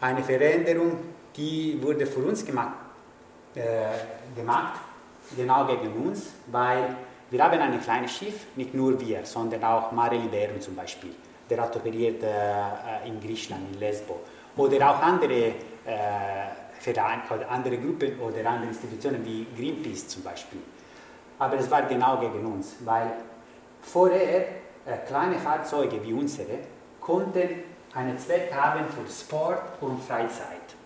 Eine 0.00 0.22
Veränderung, 0.22 0.98
die 1.36 1.78
wurde 1.82 2.06
für 2.06 2.20
uns 2.20 2.44
gemacht, 2.44 2.74
äh, 3.54 3.60
gemacht 4.34 4.80
genau 5.36 5.66
gegen 5.66 5.92
uns, 6.06 6.32
weil 6.46 6.96
wir 7.30 7.44
haben 7.44 7.60
ein 7.60 7.80
kleines 7.80 8.12
Schiff, 8.12 8.46
nicht 8.56 8.74
nur 8.74 9.00
wir, 9.00 9.24
sondern 9.24 9.62
auch 9.62 9.92
Mare 9.92 10.16
Liberum 10.16 10.60
zum 10.60 10.74
Beispiel. 10.74 11.14
Der 11.48 11.60
hat 11.62 11.76
operiert 11.76 12.22
äh, 12.22 13.08
in 13.08 13.20
Griechenland, 13.20 13.72
in 13.72 13.78
Lesbo. 13.78 14.20
Oder 14.56 14.90
auch 14.90 15.00
andere 15.00 15.32
äh, 15.34 15.52
Vereine, 16.78 17.22
andere 17.48 17.78
Gruppen 17.78 18.18
oder 18.20 18.48
andere 18.48 18.68
Institutionen 18.68 19.24
wie 19.24 19.46
Greenpeace 19.56 20.08
zum 20.08 20.22
Beispiel. 20.22 20.60
Aber 21.38 21.56
es 21.58 21.70
war 21.70 21.82
genau 21.82 22.18
gegen 22.18 22.44
uns, 22.46 22.76
weil 22.84 23.12
vorher 23.82 24.40
äh, 24.40 24.96
kleine 25.06 25.38
Fahrzeuge 25.38 26.02
wie 26.02 26.12
unsere 26.12 26.58
konnten 27.00 27.48
einen 27.94 28.18
Zweck 28.18 28.52
haben 28.54 28.84
für 28.86 29.10
Sport 29.10 29.62
und 29.80 30.02
Freizeit. 30.02 30.79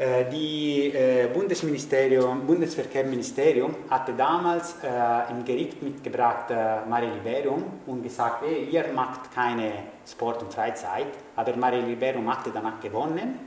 Äh, 0.00 0.30
die 0.30 0.94
äh, 0.94 1.28
Bundesministerium, 1.28 2.46
Bundesverkehrsministerium 2.46 3.76
hatte 3.90 4.14
damals 4.14 4.76
äh, 4.82 5.30
im 5.30 5.44
Gericht 5.44 5.82
mitgebracht 5.82 6.48
Mare 6.88 7.04
Liberum 7.04 7.64
und 7.86 8.02
gesagt, 8.02 8.42
hey, 8.46 8.64
ihr 8.70 8.86
macht 8.94 9.30
keine 9.34 9.72
Sport 10.10 10.42
und 10.42 10.54
Freizeit, 10.54 11.08
aber 11.36 11.54
Mare 11.54 11.80
Liberum 11.80 12.34
hatte 12.34 12.50
danach 12.50 12.80
gewonnen 12.80 13.40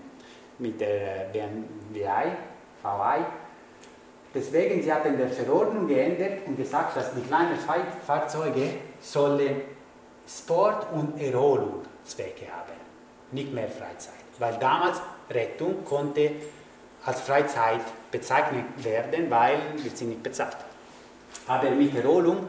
mit 0.60 0.80
der 0.80 1.32
BMWI, 1.34 2.34
VI. 2.84 3.26
Deswegen, 4.36 4.84
sie 4.84 4.94
hatten 4.94 5.18
die 5.18 5.34
Verordnung 5.34 5.88
geändert 5.88 6.46
und 6.46 6.56
gesagt, 6.56 6.96
dass 6.96 7.16
die 7.16 7.22
kleinen 7.22 7.58
Fahrzeuge 8.06 8.70
sollen 9.02 9.56
Sport- 10.28 10.86
und 10.94 11.20
Erholungszwecke 11.20 12.46
haben, 12.46 12.78
nicht 13.32 13.52
mehr 13.52 13.70
Freizeit. 13.70 14.14
Weil 14.38 14.56
damals 14.60 15.02
Rettung 15.30 15.84
konnte 15.86 16.32
als 17.06 17.22
Freizeit 17.22 17.82
bezeichnet 18.12 18.66
werden, 18.78 19.30
weil 19.30 19.58
wir 19.78 19.92
sind 19.92 20.10
nicht 20.10 20.24
bezahlt. 20.24 20.58
Aber 21.48 21.70
mit 21.72 21.96
Erholung, 21.96 22.48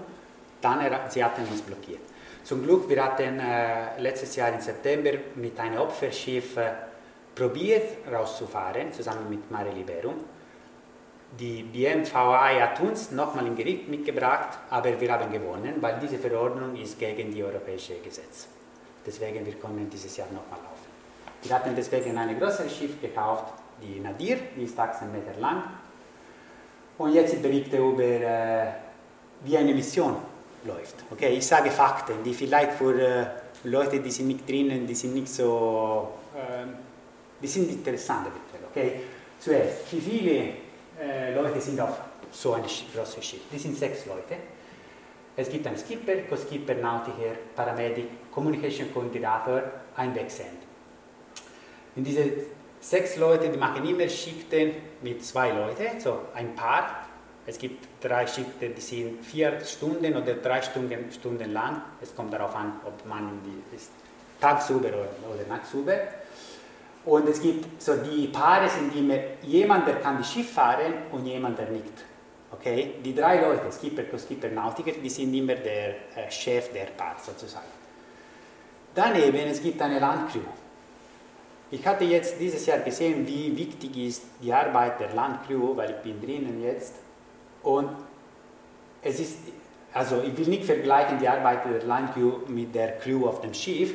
dann 0.61 0.81
sie 1.09 1.25
hatten 1.25 1.43
uns 1.50 1.62
blockiert. 1.62 2.00
Zum 2.45 2.62
Glück, 2.62 2.88
wir 2.88 3.02
hatten 3.02 3.40
äh, 3.40 3.99
letztes 3.99 4.37
Jahr 4.37 4.52
im 4.52 4.61
September 4.61 5.12
mit 5.37 5.59
einem 5.59 5.78
Opferschiff 5.78 6.57
äh, 6.59 6.73
probiert 7.35 8.07
rauszufahren, 8.12 8.93
zusammen 8.93 9.28
mit 9.31 9.50
Mare 9.50 9.71
Liberum. 9.71 10.16
Die 11.40 11.62
BMVI 11.62 12.61
hat 12.61 12.78
uns 12.81 13.11
nochmal 13.11 13.47
im 13.47 13.57
Gericht 13.57 13.88
mitgebracht, 13.88 14.59
aber 14.71 15.00
wir 15.00 15.12
haben 15.12 15.33
gewonnen, 15.33 15.76
weil 15.81 15.99
diese 16.00 16.19
Verordnung 16.19 16.76
ist 16.76 16.99
gegen 16.99 17.33
die 17.33 17.43
europäische 17.43 17.95
Gesetze. 17.95 18.47
Deswegen 19.04 19.45
wir 19.45 19.54
können 19.54 19.90
dieses 19.90 20.16
Jahr 20.16 20.28
nochmal 20.28 20.61
laufen. 20.62 20.74
Wir 21.44 21.54
hatten 21.54 21.76
deswegen 21.76 22.16
ein 22.16 22.38
größeres 22.38 22.74
Schiff 22.74 23.00
gekauft, 23.02 23.52
die 23.82 24.00
Nadir, 24.00 24.38
die 24.56 24.64
ist 24.64 24.78
18 24.78 25.12
Meter 25.12 25.38
lang. 25.38 25.62
Und 26.96 27.12
jetzt 27.12 27.40
berichte 27.42 27.76
über, 27.76 28.02
äh, 28.02 28.66
wie 29.44 29.56
eine 29.58 29.74
Mission 29.74 30.16
läuft. 30.64 30.94
Okay, 31.10 31.34
ich 31.36 31.46
sage 31.46 31.70
Fakten, 31.70 32.22
die 32.24 32.32
vielleicht 32.32 32.72
für 32.72 32.98
äh, 32.98 33.26
Leute, 33.64 34.00
die 34.00 34.10
sind 34.10 34.28
nicht 34.28 34.48
drinnen, 34.48 34.86
die 34.86 34.94
sind 34.94 35.14
nicht 35.14 35.28
so, 35.28 36.08
äh, 36.34 36.66
die 37.42 37.46
sind 37.46 37.70
interessant. 37.70 38.28
Okay, 38.70 39.00
zuerst, 39.38 39.92
wie 39.92 40.00
viele 40.00 40.48
äh, 40.98 41.34
Leute 41.34 41.60
sind 41.60 41.78
auf 41.78 41.98
so 42.32 42.54
einem 42.54 42.64
großen 42.64 43.22
Schiff? 43.22 43.40
Die 43.52 43.58
sind 43.58 43.76
sechs 43.76 44.06
Leute. 44.06 44.36
Es 45.36 45.50
gibt 45.50 45.66
einen 45.66 45.76
Skipper, 45.76 46.16
Co-Skipper, 46.28 46.74
Nautiker, 46.74 47.34
Paramedic, 47.54 48.30
Communication 48.32 48.94
Coordinator, 48.94 49.62
ein 49.96 50.14
Backsend. 50.14 50.63
In 51.96 52.04
diese 52.04 52.24
sechs 52.80 53.16
Leute, 53.16 53.48
die 53.48 53.58
machen 53.58 53.88
immer 53.88 54.08
Schichten 54.08 54.72
mit 55.02 55.24
zwei 55.24 55.50
Leuten, 55.50 56.00
so 56.00 56.18
ein 56.34 56.54
Paar. 56.54 57.06
Es 57.46 57.58
gibt 57.58 57.86
drei 58.02 58.26
Schichten, 58.26 58.74
die 58.74 58.80
sind 58.80 59.24
vier 59.24 59.60
Stunden 59.64 60.16
oder 60.16 60.34
drei 60.34 60.62
Stunden, 60.62 61.10
Stunden 61.12 61.52
lang. 61.52 61.82
Es 62.00 62.14
kommt 62.14 62.32
darauf 62.32 62.54
an, 62.56 62.80
ob 62.84 63.06
man 63.06 63.40
ist 63.74 63.90
tagsüber 64.40 64.88
oder, 64.88 65.46
nachtsüber. 65.48 65.98
Und 67.04 67.28
es 67.28 67.40
gibt 67.40 67.82
so 67.82 67.96
die 67.96 68.28
Paare 68.28 68.68
sind 68.68 68.96
immer 68.96 69.18
jemand, 69.42 69.86
der 69.86 69.96
kann 69.96 70.18
das 70.18 70.32
Schiff 70.32 70.52
fahren 70.52 70.94
und 71.12 71.26
jemand, 71.26 71.58
der 71.58 71.68
nicht. 71.68 71.92
Okay? 72.50 72.94
Die 73.04 73.14
drei 73.14 73.40
Leute, 73.40 73.70
Skipper, 73.70 74.04
Co-Skipper, 74.04 74.48
Nautiker, 74.48 74.92
die 74.92 75.10
sind 75.10 75.34
immer 75.34 75.54
der 75.54 75.90
äh, 76.16 76.30
Chef 76.30 76.72
der 76.72 76.86
Paar 76.96 77.16
sozusagen. 77.22 77.66
daneben, 78.94 79.50
es 79.50 79.62
gibt 79.62 79.80
eine 79.82 79.98
Landcrew. 79.98 80.40
Ich 81.75 81.85
hatte 81.85 82.04
jetzt 82.04 82.38
dieses 82.38 82.64
Jahr 82.66 82.78
gesehen, 82.78 83.26
wie 83.26 83.57
wichtig 83.57 83.97
ist 83.97 84.23
die 84.40 84.52
Arbeit 84.52 85.00
der 85.00 85.12
Landcrew, 85.12 85.76
weil 85.76 85.90
ich 85.90 85.97
bin 85.97 86.21
drinnen 86.21 86.62
jetzt. 86.62 86.95
Und 87.64 87.90
es 89.02 89.19
ist, 89.19 89.38
also 89.93 90.23
ich 90.23 90.37
will 90.38 90.47
nicht 90.47 90.64
vergleichen 90.64 91.19
die 91.19 91.26
Arbeit 91.26 91.64
der 91.64 91.83
Landcrew 91.83 92.47
mit 92.47 92.73
der 92.73 92.99
Crew 92.99 93.26
auf 93.26 93.40
dem 93.40 93.52
Schiff, 93.52 93.93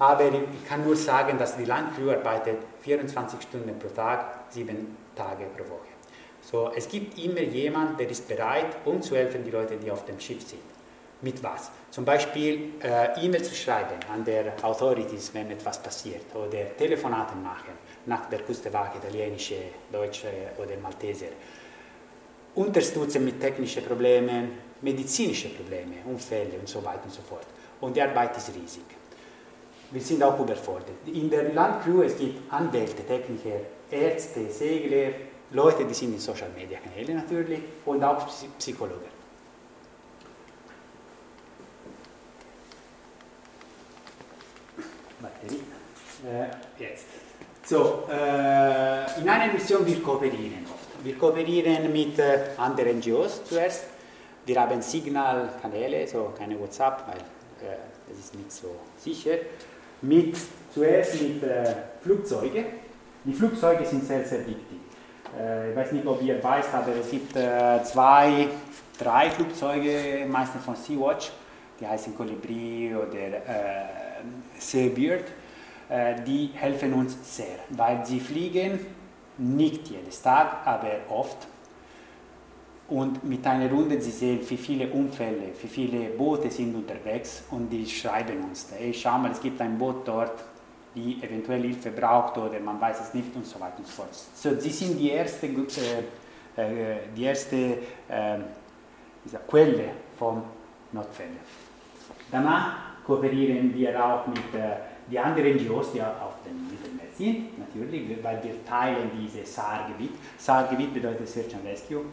aber 0.00 0.24
ich 0.26 0.68
kann 0.68 0.84
nur 0.84 0.96
sagen, 0.96 1.38
dass 1.38 1.56
die 1.56 1.66
Landcrew 1.66 2.10
arbeitet 2.10 2.56
24 2.80 3.40
Stunden 3.40 3.78
pro 3.78 3.88
Tag, 3.90 4.46
sieben 4.50 4.96
Tage 5.14 5.44
pro 5.56 5.62
Woche. 5.62 5.92
So, 6.40 6.72
es 6.74 6.88
gibt 6.88 7.16
immer 7.16 7.42
jemand, 7.42 8.00
der 8.00 8.10
ist 8.10 8.26
bereit, 8.26 8.74
um 8.84 9.00
zu 9.00 9.14
helfen, 9.14 9.44
die 9.44 9.52
Leute, 9.52 9.76
die 9.76 9.88
auf 9.88 10.04
dem 10.04 10.18
Schiff 10.18 10.42
sind. 10.48 10.71
Mit 11.22 11.40
was? 11.40 11.70
Zum 11.90 12.04
Beispiel 12.04 12.72
äh, 12.82 13.24
E-Mail 13.24 13.44
zu 13.44 13.54
schreiben 13.54 13.94
an 14.12 14.24
der 14.24 14.52
Authorities, 14.62 15.32
wenn 15.32 15.50
etwas 15.52 15.80
passiert, 15.80 16.34
oder 16.34 16.76
Telefonate 16.76 17.36
machen 17.36 17.74
nach 18.06 18.28
der 18.28 18.40
Küstenwache, 18.40 18.98
italienische, 18.98 19.54
deutsche 19.92 20.26
oder 20.58 20.76
Malteser. 20.82 21.26
Unterstützen 22.56 23.24
mit 23.24 23.40
technischen 23.40 23.84
Problemen, 23.84 24.50
medizinische 24.80 25.50
Probleme, 25.50 25.94
Unfälle 26.06 26.58
und 26.58 26.68
so 26.68 26.84
weiter 26.84 27.04
und 27.04 27.12
so 27.12 27.22
fort. 27.22 27.46
Und 27.80 27.96
die 27.96 28.02
Arbeit 28.02 28.36
ist 28.36 28.48
riesig. 28.48 28.84
Wir 29.92 30.00
sind 30.00 30.22
auch 30.24 30.40
überfordert. 30.40 31.06
In 31.06 31.30
der 31.30 31.52
Landcrew 31.52 32.02
es 32.02 32.16
gibt 32.18 32.52
Anwälte, 32.52 33.06
Techniker, 33.06 33.60
Ärzte, 33.90 34.50
Segler, 34.50 35.12
Leute, 35.52 35.84
die 35.84 35.94
sind 35.94 36.14
in 36.14 36.18
Social 36.18 36.48
Media 36.56 36.78
Kanäle 36.78 37.14
natürlich 37.14 37.60
und 37.84 38.02
auch 38.02 38.26
Psychologen. 38.58 39.21
Äh, 46.24 46.82
jetzt. 46.82 47.06
So, 47.64 48.04
äh, 48.08 49.20
in 49.20 49.28
einer 49.28 49.52
Mission 49.52 49.84
wir 49.84 50.00
kooperieren 50.00 50.64
oft. 50.64 51.04
Wir 51.04 51.18
kooperieren 51.18 51.92
mit 51.92 52.16
äh, 52.18 52.38
anderen 52.56 52.98
NGOs 52.98 53.44
zuerst. 53.44 53.84
Wir 54.46 54.60
haben 54.60 54.80
Signalkanäle, 54.80 56.06
so 56.06 56.32
keine 56.38 56.58
WhatsApp, 56.60 57.04
weil 57.08 57.16
äh, 57.68 57.76
das 58.08 58.18
ist 58.18 58.34
nicht 58.36 58.52
so 58.52 58.76
sicher. 58.98 59.36
Mit, 60.02 60.36
zuerst 60.72 61.20
mit 61.20 61.42
äh, 61.42 61.74
Flugzeugen. 62.02 62.66
Die 63.24 63.32
Flugzeuge 63.32 63.84
sind 63.84 64.04
sehr, 64.06 64.24
sehr 64.24 64.40
wichtig. 64.40 64.78
Ich 65.70 65.76
weiß 65.76 65.92
nicht, 65.92 66.06
ob 66.06 66.20
ihr 66.20 66.44
weißt, 66.44 66.74
aber 66.74 66.94
es 67.00 67.10
gibt 67.10 67.32
zwei, 67.32 68.48
drei 68.98 69.30
Flugzeuge, 69.30 70.26
meistens 70.28 70.62
von 70.62 70.76
Sea-Watch, 70.76 71.30
die 71.80 71.86
heißen 71.86 72.14
Colibri 72.14 72.94
oder 72.94 73.14
äh, 73.14 73.84
Seabird. 74.58 75.24
Die 76.26 76.50
helfen 76.54 76.94
uns 76.94 77.36
sehr, 77.36 77.58
weil 77.70 78.04
sie 78.06 78.18
fliegen 78.18 78.80
nicht 79.38 79.88
jedes 79.88 80.22
Tag, 80.22 80.66
aber 80.66 80.90
oft. 81.08 81.46
Und 82.88 83.24
mit 83.24 83.46
einer 83.46 83.70
Runde, 83.70 84.00
Sie 84.00 84.10
sehen, 84.10 84.40
wie 84.46 84.56
viele 84.56 84.88
Unfälle, 84.88 85.52
wie 85.60 85.68
viele 85.68 86.10
Boote 86.10 86.50
sind 86.50 86.74
unterwegs 86.74 87.44
und 87.50 87.70
die 87.70 87.86
schreiben 87.86 88.42
uns, 88.44 88.68
hey, 88.76 88.92
schau 88.92 89.16
mal, 89.18 89.30
es 89.30 89.40
gibt 89.40 89.60
ein 89.60 89.78
Boot 89.78 90.06
dort, 90.06 90.44
die 90.94 91.22
eventuell 91.22 91.62
Hilfe 91.62 91.90
braucht 91.90 92.36
oder 92.36 92.60
man 92.60 92.78
weiß 92.78 93.00
es 93.00 93.14
nicht 93.14 93.34
und 93.34 93.46
so 93.46 93.58
weiter 93.58 93.78
und 93.78 93.86
so 93.86 93.92
fort. 93.92 94.08
So, 94.34 94.60
sie 94.60 94.68
sind 94.68 94.98
die 94.98 95.10
erste, 95.10 95.46
äh, 95.46 96.60
äh, 96.60 96.96
die 97.16 97.22
erste 97.22 97.56
äh, 98.08 98.38
Quelle 99.48 99.88
von 100.18 100.42
Notfällen. 100.92 101.38
Danach 102.30 102.76
kooperieren 103.06 103.74
wir 103.74 104.04
auch 104.04 104.26
mit 104.26 104.54
äh, 104.54 104.91
den 105.12 105.22
anderen 105.22 105.56
NGOs, 105.56 105.92
die 105.92 106.02
auf 106.02 106.34
dem 106.44 106.68
Mittelmeer 106.68 107.12
sind, 107.12 107.58
natürlich, 107.58 108.22
weil 108.22 108.42
wir 108.42 108.64
teilen 108.64 109.10
dieses 109.20 109.54
SAR-Gebiet. 109.54 110.12
SAR-Gebiet 110.38 110.94
bedeutet 110.94 111.28
Search 111.28 111.54
and 111.54 111.64
Rescue. 111.66 112.04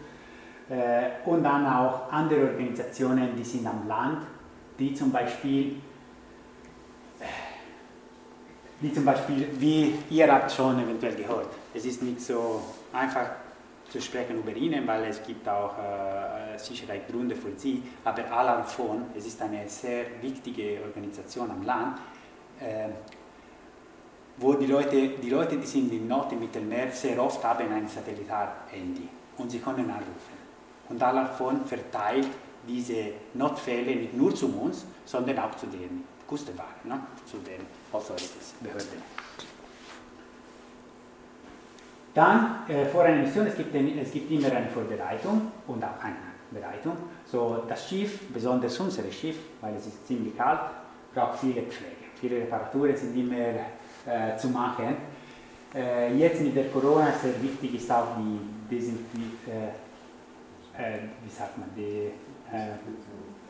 Äh, 0.70 1.28
und 1.28 1.44
dann 1.44 1.66
auch 1.66 2.12
andere 2.12 2.52
Organisationen, 2.52 3.36
die 3.36 3.44
sind 3.44 3.66
am 3.66 3.88
Land, 3.88 4.24
die 4.78 4.94
zum 4.94 5.12
Beispiel 5.12 5.76
wie 8.82 8.94
zum 8.94 9.04
Beispiel, 9.04 9.48
wie 9.60 9.94
ihr 10.10 10.32
habt 10.32 10.52
schon 10.52 10.80
eventuell 10.80 11.16
gehört. 11.16 11.50
Es 11.74 11.86
ist 11.86 12.02
nicht 12.02 12.22
so 12.22 12.62
einfach 12.94 13.30
zu 13.90 14.02
sprechen 14.02 14.38
über 14.38 14.56
ihnen, 14.56 14.88
weil 14.88 15.06
es 15.06 15.22
gibt 15.24 15.48
auch 15.50 15.74
äh, 15.78 16.58
Sicherheitsgründe 16.58 17.36
für 17.36 17.52
sie, 17.58 17.84
aber 18.06 18.32
Alarmphone, 18.32 19.06
es 19.18 19.26
ist 19.26 19.42
eine 19.42 19.68
sehr 19.68 20.06
wichtige 20.22 20.80
Organisation 20.86 21.50
am 21.50 21.64
Land, 21.64 21.98
äh, 22.62 22.90
wo 24.38 24.54
die 24.54 24.68
Leute, 24.68 25.10
die 25.22 25.30
Leute, 25.30 25.58
die 25.58 25.68
sind 25.68 25.92
im 25.92 26.08
Nord 26.08 26.32
im 26.32 26.40
Mittelmeer, 26.40 26.92
sehr 26.92 27.22
oft 27.22 27.44
haben 27.44 27.72
ein 27.72 27.88
Satellitar-Handy 27.88 29.08
und 29.38 29.52
sie 29.52 29.60
können 29.60 29.90
anrufen. 29.90 30.40
Und 30.88 31.02
Alarmphone 31.02 31.66
verteilt 31.66 32.28
diese 32.68 33.12
Notfälle 33.34 33.96
nicht 33.96 34.14
nur 34.14 34.34
zu 34.34 34.48
uns, 34.48 34.86
sondern 35.06 35.40
auch 35.40 35.56
zu 35.56 35.68
den 35.68 36.04
Küstenwachen, 36.28 36.90
ne? 36.90 37.00
zu 37.26 37.38
den 37.38 37.62
Authorities, 37.92 38.54
Behörden. 38.62 39.02
Dann 42.14 42.68
äh, 42.68 42.86
vor 42.86 43.04
einer 43.04 43.24
Mission, 43.24 43.48
es 43.48 43.56
gibt, 43.56 43.74
es 43.74 44.12
gibt 44.12 44.32
immer 44.32 44.52
eine 44.52 44.70
Vorbereitung 44.70 45.52
und 45.68 45.84
auch 45.84 46.04
eine 46.04 46.16
Bereitung. 46.52 46.98
So, 47.26 47.64
das 47.68 47.88
Schiff, 47.88 48.20
besonders 48.34 48.80
unser 48.80 49.04
Schiff, 49.12 49.38
weil 49.62 49.76
es 49.76 49.88
ist 49.88 50.08
ziemlich 50.08 50.36
kalt, 50.36 50.60
braucht 51.14 51.40
viele 51.40 51.62
Pflege. 51.64 51.99
Viele 52.20 52.38
Reparaturen 52.42 52.96
sind 52.96 53.16
immer 53.16 53.36
äh, 53.36 54.38
zu 54.38 54.50
machen. 54.50 54.98
Äh, 55.74 56.16
jetzt 56.16 56.42
mit 56.42 56.56
der 56.56 56.66
Corona 56.70 57.14
sehr 57.22 57.42
wichtig 57.42 57.76
ist 57.76 57.92
auch 57.92 58.18
die 58.18 58.76
Desinfi 58.76 59.22
äh, 59.48 59.70
äh, 60.80 61.00
wie 61.24 61.30
sagt 61.30 61.58
man, 61.58 61.68
die 61.76 62.12
äh, 62.56 62.72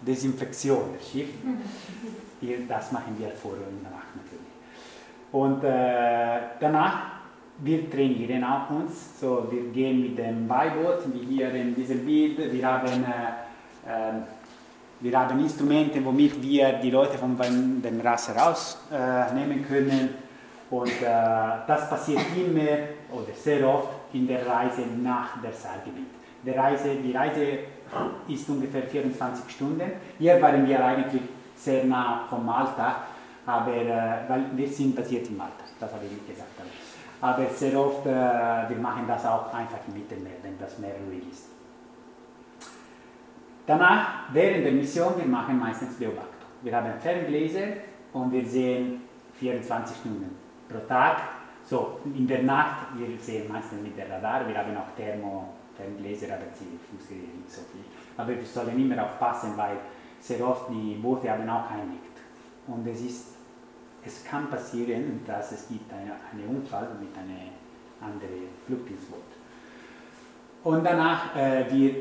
Desinfektion 0.02 0.94
des 0.98 1.12
Schiffs. 1.12 1.34
Das 2.68 2.92
machen 2.92 3.16
wir 3.20 3.30
vor 3.30 3.52
und 3.52 3.84
nach 3.84 4.10
natürlich. 4.16 4.50
Und 5.32 5.62
danach, 6.60 7.20
wir 7.60 7.90
trainieren 7.92 8.44
auch 8.44 8.70
uns. 8.72 9.20
So, 9.20 9.48
wir 9.52 9.64
gehen 9.72 10.02
mit 10.02 10.18
dem 10.18 10.48
Beiboot, 10.48 11.02
wie 11.14 11.36
hier 11.36 11.54
in 11.54 11.76
diesem 11.76 12.04
Bild. 12.06 12.52
Wir 12.52 12.66
haben, 12.66 13.04
äh, 13.04 13.90
äh, 13.90 14.14
wir 15.02 15.18
haben 15.18 15.40
Instrumente, 15.40 16.04
womit 16.04 16.42
wir 16.42 16.74
die 16.74 16.92
Leute 16.92 17.18
von 17.18 17.38
dem 17.38 18.02
Rasse 18.02 18.34
rausnehmen 18.36 19.66
können. 19.68 20.10
Und 20.70 21.02
äh, 21.02 21.06
das 21.66 21.90
passiert 21.90 22.22
immer 22.36 22.78
oder 23.12 23.34
sehr 23.34 23.68
oft 23.68 23.90
in 24.14 24.28
der 24.28 24.46
Reise 24.46 24.82
nach 25.02 25.42
der 25.42 25.54
Saalgebiet. 25.54 26.10
Die 26.46 26.52
Reise, 26.52 26.96
die 27.04 27.12
Reise 27.12 27.60
ist 28.28 28.48
ungefähr 28.50 28.84
24 28.84 29.50
Stunden. 29.50 29.92
Hier 30.20 30.40
waren 30.42 30.68
wir 30.68 30.86
eigentlich 30.86 31.24
sehr 31.56 31.84
nah 31.86 32.26
von 32.30 32.46
Malta, 32.46 33.04
aber, 33.46 33.76
äh, 33.76 34.30
weil 34.30 34.46
wir 34.54 34.68
sind 34.68 34.96
basiert 34.96 35.28
in 35.28 35.38
Malta, 35.38 35.64
das 35.80 35.92
habe 35.92 36.06
ich 36.06 36.12
nicht 36.12 36.28
gesagt. 36.28 36.52
Aber 37.22 37.46
sehr 37.50 37.78
oft, 37.78 38.06
äh, 38.06 38.10
wir 38.10 38.78
machen 38.80 39.06
das 39.08 39.26
auch 39.26 39.52
einfach 39.54 39.80
im 39.88 39.96
Mittelmeer, 39.96 40.38
wenn 40.44 40.58
das 40.60 40.78
Meer 40.78 40.94
ruhig 41.08 41.24
ist. 41.32 41.59
Danach, 43.70 44.34
während 44.34 44.66
der 44.66 44.72
Mission, 44.72 45.14
wir 45.16 45.28
machen 45.28 45.60
meistens 45.60 45.94
Beobachtung. 45.94 46.50
Wir 46.64 46.76
haben 46.76 46.92
Ferngläser 47.00 47.68
und 48.14 48.32
wir 48.32 48.44
sehen 48.44 49.02
24 49.40 49.96
Stunden 49.96 50.36
pro 50.68 50.80
Tag. 50.88 51.18
So, 51.64 52.00
in 52.04 52.26
der 52.26 52.42
Nacht, 52.42 52.88
wir 52.98 53.16
sehen 53.20 53.48
meistens 53.48 53.84
mit 53.84 53.96
der 53.96 54.10
Radar, 54.10 54.48
wir 54.48 54.58
haben 54.58 54.76
auch 54.76 54.90
Thermo, 54.98 55.54
Ferngläser, 55.78 56.34
aber 56.34 56.46
sie 56.52 56.80
funktionieren 56.90 57.42
nicht 57.44 57.52
so 57.52 57.62
viel. 57.72 57.84
Aber 58.18 58.30
wir 58.30 58.44
sollen 58.44 58.76
immer 58.76 59.04
aufpassen, 59.04 59.54
weil 59.56 59.78
sehr 60.20 60.44
oft 60.48 60.68
die 60.72 60.96
Boote 60.96 61.30
haben 61.30 61.48
auch 61.48 61.70
ein 61.70 61.92
Licht. 61.92 62.18
Und 62.66 62.88
es, 62.88 63.02
ist, 63.02 63.28
es 64.04 64.26
kann 64.26 64.50
passieren, 64.50 65.22
dass 65.28 65.52
es 65.52 65.68
gibt 65.68 65.94
eine, 65.94 66.14
einen 66.32 66.58
Unfall 66.58 66.88
mit 67.00 67.16
einem 67.16 67.52
anderen 68.02 68.48
Flugdienstboot. 68.66 69.20
Und 70.64 70.84
danach 70.84 71.36
äh, 71.36 71.66
wir, 71.70 71.96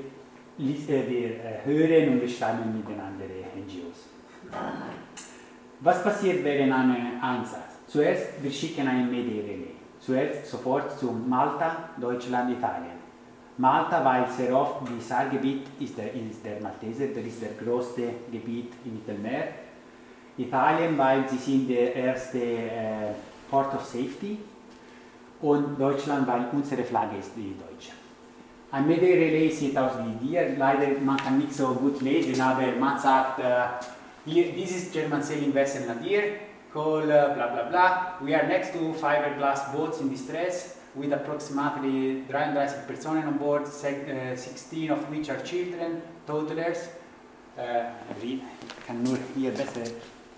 wir 0.58 1.30
äh, 1.30 1.64
hören 1.64 2.14
und 2.14 2.20
wir 2.20 2.28
schreiben 2.28 2.76
mit 2.76 2.88
den 2.88 3.00
anderen 3.00 3.30
NGOs. 3.56 4.08
Was 5.80 6.02
passiert 6.02 6.44
während 6.44 6.72
einem 6.72 7.22
Einsatz? 7.22 7.78
Zuerst, 7.86 8.42
wir 8.42 8.50
schicken 8.50 8.88
ein 8.88 9.10
Media-Relais. 9.10 9.76
Zuerst 10.00 10.46
sofort 10.46 10.98
zu 10.98 11.12
Malta, 11.12 11.90
Deutschland, 12.00 12.50
Italien. 12.50 12.98
Malta, 13.56 14.04
weil 14.04 14.28
sehr 14.28 14.54
oft 14.54 14.82
das 14.96 15.08
Saargebiet 15.08 15.62
ist 15.80 15.96
der, 15.98 16.12
ist 16.14 16.44
der 16.44 16.60
Malteser, 16.60 17.06
das 17.08 17.24
ist 17.24 17.42
der 17.42 17.50
größte 17.64 18.02
Gebiet 18.30 18.72
im 18.84 18.94
Mittelmeer. 18.94 19.48
Italien, 20.36 20.96
weil 20.96 21.28
sie 21.28 21.38
sind 21.38 21.68
der 21.68 21.94
erste 21.94 22.38
äh, 22.38 23.12
Port 23.50 23.74
of 23.74 23.84
Safety 23.84 24.38
und 25.40 25.78
Deutschland, 25.78 26.26
weil 26.28 26.46
unsere 26.52 26.84
Flagge 26.84 27.18
ist 27.18 27.32
die 27.36 27.56
deutsche. 27.58 27.92
Media-Relais 28.72 29.50
sieht 29.50 29.76
aus 29.78 29.92
wie 29.98 30.26
dir, 30.26 30.54
leider 30.58 31.00
man 31.00 31.16
kann 31.16 31.38
nicht 31.38 31.54
so 31.54 31.68
gut 31.68 32.02
lesen, 32.02 32.40
aber 32.40 32.72
man 32.78 32.98
sagt, 32.98 33.40
here, 34.26 34.52
this 34.52 34.76
is 34.76 34.92
German 34.92 35.22
sailing 35.22 35.52
vessel 35.52 35.86
Nadir, 35.86 36.22
called 36.72 37.10
uh, 37.10 37.34
blah 37.34 37.48
blah 37.48 37.68
blah. 37.70 37.90
We 38.20 38.34
are 38.34 38.46
next 38.46 38.72
to 38.74 38.92
fiberglass 38.94 39.72
boats 39.72 40.00
in 40.00 40.10
distress 40.10 40.76
with 40.94 41.12
approximately 41.12 42.22
33 42.28 42.86
personen 42.86 43.26
on 43.26 43.38
board, 43.38 43.62
uh, 43.62 44.36
16 44.36 44.90
of 44.90 45.10
which 45.10 45.30
are 45.30 45.40
children, 45.40 46.02
toddlers. 46.26 46.88
Uh, 47.56 47.90
ich 48.22 48.40
kann 48.86 49.02
nur 49.02 49.18
hier 49.34 49.50
besser 49.50 49.90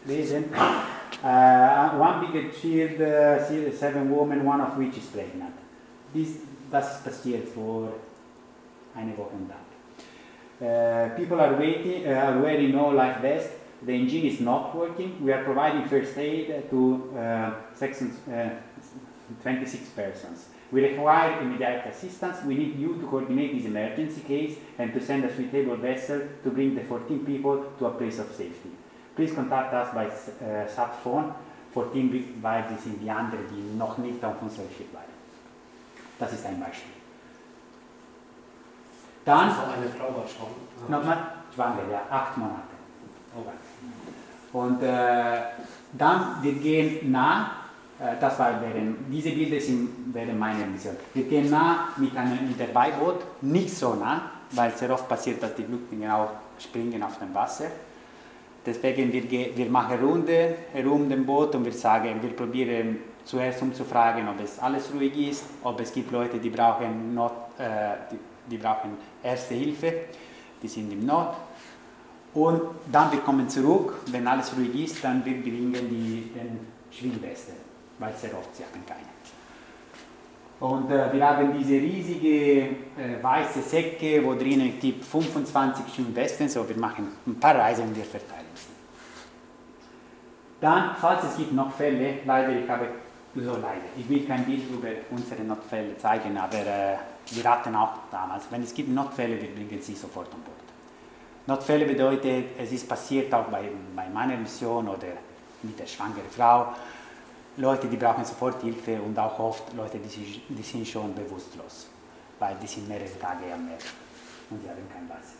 lesen. 0.07 0.45
Uh, 1.23 1.91
one 1.99 2.33
big 2.33 2.53
child, 2.55 3.01
uh, 3.01 3.73
seven 3.77 4.11
women, 4.11 4.45
one 4.47 4.61
of 4.61 4.77
which 4.79 4.97
is 4.97 5.07
pregnant. 5.07 5.55
This, 6.15 6.39
das 6.71 6.97
ist 6.97 7.05
passiert 7.05 7.49
vor 8.95 9.03
never 9.03 9.33
und 9.33 9.49
Tag. 9.49 9.59
Uh, 10.61 11.17
people 11.17 11.41
are 11.41 11.57
waiting, 11.59 12.07
uh, 12.07 12.11
are 12.11 12.43
wearing 12.43 12.73
no 12.73 12.91
life 12.91 13.21
vest. 13.23 13.51
The 13.83 13.93
engine 13.93 14.27
is 14.27 14.41
not 14.41 14.75
working. 14.75 15.25
We 15.25 15.33
are 15.33 15.43
providing 15.43 15.89
first 15.89 16.19
aid 16.19 16.69
to 16.71 17.11
uh, 17.17 17.51
sections, 17.75 18.17
uh, 18.29 18.51
26 19.43 19.89
persons. 19.91 20.49
We 20.71 20.83
require 20.83 21.41
immediate 21.41 21.87
assistance. 21.87 22.45
We 22.45 22.55
need 22.55 22.79
you 22.79 23.01
to 23.01 23.07
coordinate 23.07 23.57
this 23.57 23.65
emergency 23.65 24.21
case 24.21 24.59
and 24.79 24.93
to 24.93 25.01
send 25.01 25.25
a 25.25 25.35
suitable 25.35 25.77
vessel 25.77 26.21
to 26.45 26.51
bring 26.51 26.75
the 26.75 26.85
14 26.85 27.25
people 27.25 27.65
to 27.79 27.87
a 27.87 27.91
place 27.93 28.19
of 28.19 28.27
safety. 28.27 28.71
Please 29.17 29.33
contact 29.33 29.73
us 29.73 29.95
by 29.95 30.07
uh, 30.07 30.69
sat 30.69 31.03
phone. 31.03 31.35
14 31.73 32.43
weil 32.43 32.65
sie 32.69 32.83
sind 32.83 33.01
die 33.01 33.11
anderen, 33.11 33.45
die 33.49 33.79
noch 33.79 33.97
nicht 33.99 34.25
auf 34.25 34.43
unserem 34.43 34.69
Schiff 34.77 34.93
waren. 34.93 35.05
Das 36.19 36.33
ist 36.33 36.45
ein 36.45 36.59
Beispiel. 36.59 37.00
Dann 39.31 39.49
Also 39.49 39.61
eine 39.77 39.89
Frau 39.97 40.09
war 40.17 40.27
schon. 40.27 40.91
Nochmal, 40.91 41.19
schwanger, 41.55 41.83
ja, 41.91 42.03
acht 42.11 42.37
Monate. 42.37 42.75
Okay. 43.39 43.57
Und 44.53 44.83
äh, 44.83 45.41
dann, 45.93 46.43
wir 46.43 46.55
gehen 46.55 47.13
nah, 47.13 47.53
äh, 48.01 48.19
das 48.21 48.37
war 48.41 48.61
während, 48.61 48.97
diese 49.09 49.31
Bilder 49.31 49.61
sind 49.61 50.13
während 50.13 50.37
meiner 50.37 50.67
Mission. 50.67 50.97
Wir 51.15 51.25
gehen 51.25 51.49
nah 51.49 51.91
mit 51.97 52.17
einem 52.17 52.57
Beiboot, 52.75 53.21
nicht 53.43 53.73
so 53.73 53.95
nah, 53.95 54.23
weil 54.51 54.73
sehr 54.73 54.91
oft 54.91 55.09
passiert, 55.09 55.41
dass 55.41 55.55
die 55.55 55.63
Flüchtlinge 55.63 56.13
auch 56.13 56.31
springen 56.59 57.01
auf 57.01 57.17
dem 57.19 57.33
Wasser. 57.33 57.67
Deswegen 58.67 59.13
wir, 59.13 59.57
wir 59.57 59.71
machen 59.71 59.99
Runde 60.05 60.57
herum 60.73 61.09
dem 61.09 61.25
Boot 61.25 61.55
und 61.55 61.65
wir 61.65 61.73
sagen, 61.73 62.21
wir 62.21 62.31
probieren 62.31 62.99
zuerst 63.25 63.63
umzufragen, 63.63 64.29
ob 64.29 64.41
es 64.43 64.59
alles 64.59 64.93
ruhig 64.93 65.17
ist, 65.31 65.45
ob 65.63 65.81
es 65.81 65.93
gibt 65.93 66.11
Leute, 66.11 66.39
die 66.39 66.51
brauchen, 66.51 67.15
Not, 67.15 67.33
äh, 67.59 67.95
die, 68.11 68.19
die 68.49 68.59
brauchen 68.59 68.97
Erste 69.23 69.55
Hilfe, 69.55 69.93
die 70.63 70.69
sind 70.69 70.93
im 70.93 71.05
Not. 71.05 71.35
Und 72.33 72.63
dann 72.93 73.11
wir 73.11 73.21
kommen 73.21 73.49
zurück, 73.49 74.01
wenn 74.07 74.27
alles 74.27 74.57
ruhig 74.57 74.75
ist, 74.85 75.03
dann 75.03 75.25
wir 75.25 75.43
bringen 75.43 75.89
die 75.89 76.31
den 76.33 76.61
Schwimmweste, 76.91 77.53
weil 77.99 78.15
sehr 78.15 78.31
oft 78.37 78.55
sie 78.55 78.63
haben 78.63 78.85
keine. 78.87 79.11
Und 80.61 80.91
äh, 80.91 81.11
wir 81.13 81.27
haben 81.27 81.59
diese 81.59 81.73
riesige 81.73 82.61
äh, 82.61 83.23
weiße 83.23 83.63
Säcke, 83.63 84.23
wo 84.23 84.35
drinnen 84.35 84.79
gibt 84.79 85.05
25 85.07 85.95
Schwimmwesten, 85.95 86.49
so 86.51 86.69
wir 86.69 86.77
machen 86.77 87.09
ein 87.27 87.41
paar 87.41 87.57
Reisen 87.57 87.85
und 87.85 87.97
wir 87.97 88.05
verteilen 88.05 88.45
sie. 88.55 88.67
Dann, 90.61 90.91
falls 91.01 91.25
es 91.25 91.39
gibt 91.39 91.55
noch 91.55 91.73
Fälle, 91.73 92.19
leider, 92.27 92.53
ich 92.53 92.69
habe, 92.69 92.89
so 93.35 93.53
leider, 93.53 93.89
ich 93.97 94.07
will 94.07 94.27
kein 94.27 94.45
Bild 94.45 94.71
über 94.71 94.89
unsere 95.11 95.43
Notfälle 95.43 95.97
zeigen, 95.97 96.37
aber 96.37 96.59
äh, 96.59 96.97
wir 97.29 97.45
hatten 97.45 97.75
auch 97.77 97.93
damals, 98.11 98.45
wenn 98.51 98.63
es 98.63 98.75
gibt 98.75 98.89
Notfälle, 98.89 99.41
wir 99.41 99.51
bringen 99.51 99.81
sie 99.81 99.95
sofort 99.95 100.33
an 100.33 100.41
Bord. 100.43 100.57
Notfälle 101.47 101.87
bedeutet, 101.87 102.47
es 102.59 102.73
ist 102.73 102.89
passiert 102.89 103.33
auch 103.35 103.47
bei, 103.47 103.71
bei 103.95 104.09
meiner 104.09 104.37
Mission 104.37 104.89
oder 104.89 105.09
mit 105.63 105.79
der 105.79 105.87
schwangeren 105.87 106.31
Frau, 106.31 106.73
Leute, 107.57 107.89
die 107.89 107.97
brauchen 107.97 108.25
sofort 108.25 108.63
Hilfe 108.63 109.01
und 109.03 109.19
auch 109.19 109.39
oft 109.39 109.75
Leute, 109.75 109.99
die, 109.99 110.09
sich, 110.09 110.43
die 110.49 110.63
sind 110.63 110.87
schon 110.87 111.15
bewusstlos, 111.15 111.89
weil 112.39 112.57
die 112.63 112.67
sind 112.67 112.89
mehrere 112.89 113.19
Tage 113.19 113.53
am 113.53 113.67
Meer 113.67 113.79
und 114.51 114.63
sie 114.63 114.69
haben 114.69 114.89
kein 114.93 115.09
Wasser. 115.09 115.37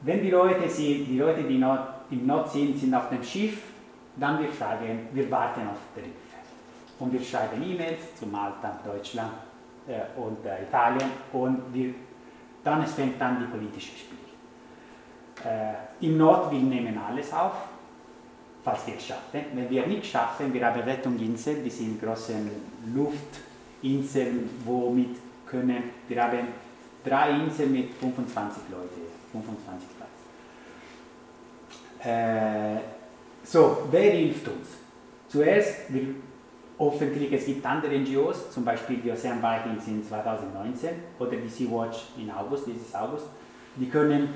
Wenn 0.00 0.22
die 0.22 0.30
Leute, 0.30 0.68
sind, 0.68 1.06
die 1.06 1.18
Leute, 1.18 1.42
die 1.42 1.58
not, 1.58 1.80
im 2.10 2.26
Not 2.26 2.50
sind, 2.50 2.78
sind 2.78 2.94
auf 2.94 3.08
dem 3.08 3.22
Schiff, 3.22 3.58
dann 4.16 4.40
wir 4.40 4.48
fragen, 4.50 5.08
wir 5.12 5.30
warten 5.30 5.62
auf 5.68 5.78
die 5.96 6.02
Hilfe. 6.02 6.14
Und 7.00 7.12
wir 7.12 7.22
schreiben 7.22 7.62
E-Mails 7.62 8.14
zu 8.18 8.26
Malta, 8.26 8.78
Deutschland 8.84 9.32
äh, 9.86 10.18
und 10.18 10.44
äh, 10.46 10.62
Italien 10.62 11.10
und 11.32 11.72
wir, 11.72 11.94
dann 12.62 12.82
es 12.82 12.92
fängt 12.92 13.20
an 13.20 13.38
die 13.40 13.46
politische 13.46 13.92
Spiel. 13.96 14.18
Äh, 15.44 16.06
Im 16.06 16.16
Not, 16.16 16.50
wir 16.50 16.58
nehmen 16.60 16.98
alles 16.98 17.32
auf, 17.32 17.52
falls 18.62 18.86
wir 18.86 18.96
es 18.96 19.06
schaffen. 19.06 19.40
Wenn 19.52 19.68
wir 19.68 19.86
nicht 19.86 20.06
schaffen, 20.06 20.52
wir 20.52 20.66
haben 20.66 20.80
Rettungsinseln, 20.80 21.62
die 21.62 21.70
sind 21.70 22.02
große 22.02 22.34
Luftinseln, 22.94 24.48
womit 24.64 25.16
können, 25.46 25.82
wir 26.08 26.22
haben 26.22 26.48
drei 27.04 27.30
Inseln 27.30 27.72
mit 27.72 27.92
25 27.94 28.62
Leuten, 28.70 29.02
25 29.32 29.88
Platz. 29.96 30.08
Äh, 32.06 32.80
so, 33.44 33.86
wer 33.90 34.12
hilft 34.12 34.48
uns? 34.48 34.68
Zuerst, 35.28 35.92
wir, 35.92 36.14
hoffentlich, 36.78 37.32
es 37.32 37.46
gibt 37.46 37.64
andere 37.64 37.98
NGOs, 37.98 38.50
zum 38.50 38.64
Beispiel 38.64 38.98
die 38.98 39.10
Ocean 39.10 39.42
Vikings 39.42 39.86
in 39.86 40.06
2019 40.06 40.90
oder 41.18 41.36
die 41.36 41.48
Sea-Watch 41.48 42.06
in 42.18 42.30
August, 42.30 42.66
dieses 42.66 42.94
August, 42.94 43.26
die 43.76 43.88
können 43.88 44.28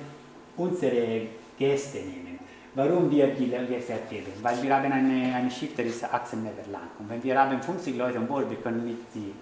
unsere 0.57 1.23
Gäste 1.59 1.99
nehmen. 1.99 2.39
Warum 2.75 3.11
wir 3.11 3.29
die 3.29 3.51
Gefährt 3.51 4.09
geben? 4.09 4.33
Weil 4.43 4.63
wir 4.63 4.77
haben 4.77 4.93
eine, 4.93 5.35
eine 5.35 5.51
Schiff, 5.51 5.75
der 5.75 5.87
ist 5.87 6.05
18 6.05 6.43
Meter 6.43 6.71
lang. 6.71 6.89
Und 6.99 7.11
wenn 7.11 7.23
wir 7.23 7.39
haben 7.39 7.61
50 7.61 7.97
Leute 7.97 8.19
an 8.19 8.27
Bord, 8.27 8.49
wir 8.49 8.59
können 8.59 8.85
nicht 8.85 9.01
die 9.15 9.33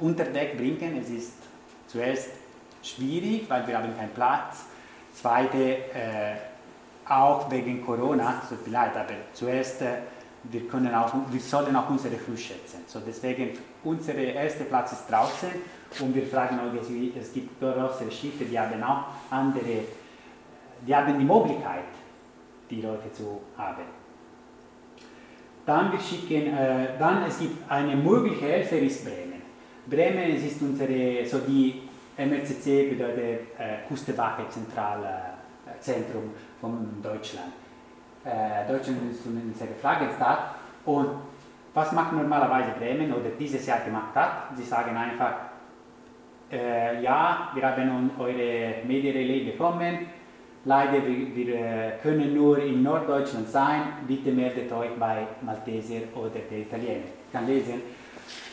unter 0.00 0.24
Deck 0.24 0.56
bringen. 0.56 1.00
Es 1.02 1.10
ist 1.10 1.32
zuerst 1.86 2.30
schwierig, 2.82 3.48
weil 3.48 3.66
wir 3.66 3.78
haben 3.78 3.96
keinen 3.96 4.10
Platz. 4.10 4.64
Zweite, 5.14 5.58
äh, 5.58 6.36
auch 7.08 7.50
wegen 7.50 7.84
Corona, 7.84 8.42
mir 8.50 8.72
leid, 8.72 8.94
aber 8.94 9.14
zuerst, 9.32 9.82
äh, 9.82 9.96
wir, 10.50 10.68
können 10.68 10.94
auch, 10.94 11.12
wir 11.30 11.40
sollen 11.40 11.74
auch 11.76 11.88
unsere 11.90 12.16
Crew 12.16 12.36
schätzen. 12.36 12.80
So 12.86 13.00
deswegen, 13.06 13.50
unser 13.84 14.14
erster 14.14 14.64
Platz 14.64 14.92
ist 14.92 15.10
draußen 15.10 15.50
und 16.00 16.14
wir 16.14 16.26
fragen 16.26 16.58
auch, 16.58 16.72
es 16.74 17.32
gibt 17.32 17.60
größere 17.60 18.10
Schiffe, 18.10 18.44
die 18.44 18.58
haben 18.58 18.82
auch 18.82 19.04
andere, 19.30 19.84
die 20.86 20.94
haben 20.94 21.18
die 21.18 21.24
Möglichkeit, 21.24 21.84
die 22.70 22.80
Leute 22.80 23.12
zu 23.12 23.40
haben. 23.56 23.98
Dann 25.66 25.92
wir 25.92 26.00
schicken, 26.00 26.56
äh, 26.56 26.98
dann 26.98 27.24
es 27.24 27.38
gibt 27.38 27.70
eine 27.70 27.94
mögliche 27.94 28.46
Hilfe 28.46 28.76
ist 28.76 29.04
Bremen. 29.04 29.42
Bremen 29.86 30.34
es 30.34 30.44
ist 30.44 30.62
unsere, 30.62 31.26
so 31.26 31.40
die 31.40 31.82
MRCC 32.16 32.90
bedeutet 32.90 33.40
äh, 33.58 33.86
Küstenwache 33.86 34.48
Zentralzentrum 34.48 36.32
von 36.60 37.02
Deutschland. 37.02 37.52
Äh, 38.28 38.70
Deutschland 38.70 39.10
ist 39.10 39.24
unsere 39.24 39.70
Flaggenstadt 39.80 40.56
und 40.84 41.08
was 41.72 41.92
macht 41.92 42.12
normalerweise 42.12 42.72
Bremen 42.78 43.10
oder 43.10 43.30
dieses 43.38 43.64
Jahr 43.64 43.80
gemacht 43.80 44.14
hat? 44.14 44.54
Sie 44.54 44.64
sagen 44.64 44.94
einfach, 44.94 45.34
äh, 46.52 47.02
ja, 47.02 47.50
wir 47.54 47.62
haben 47.62 48.10
eure 48.18 48.74
Medienrelais 48.86 49.52
bekommen, 49.52 50.06
leider 50.66 51.06
wir, 51.06 51.34
wir 51.34 51.54
äh, 51.54 51.92
können 52.02 52.34
nur 52.34 52.58
in 52.58 52.82
Norddeutschland 52.82 53.48
sein, 53.48 53.82
bitte 54.06 54.30
meldet 54.32 54.70
euch 54.72 54.90
bei 54.98 55.26
Malteser 55.40 56.02
oder 56.14 56.40
der 56.50 56.58
Italiener. 56.58 57.08
Ich 57.26 57.32
kann 57.32 57.46
lesen. 57.46 57.80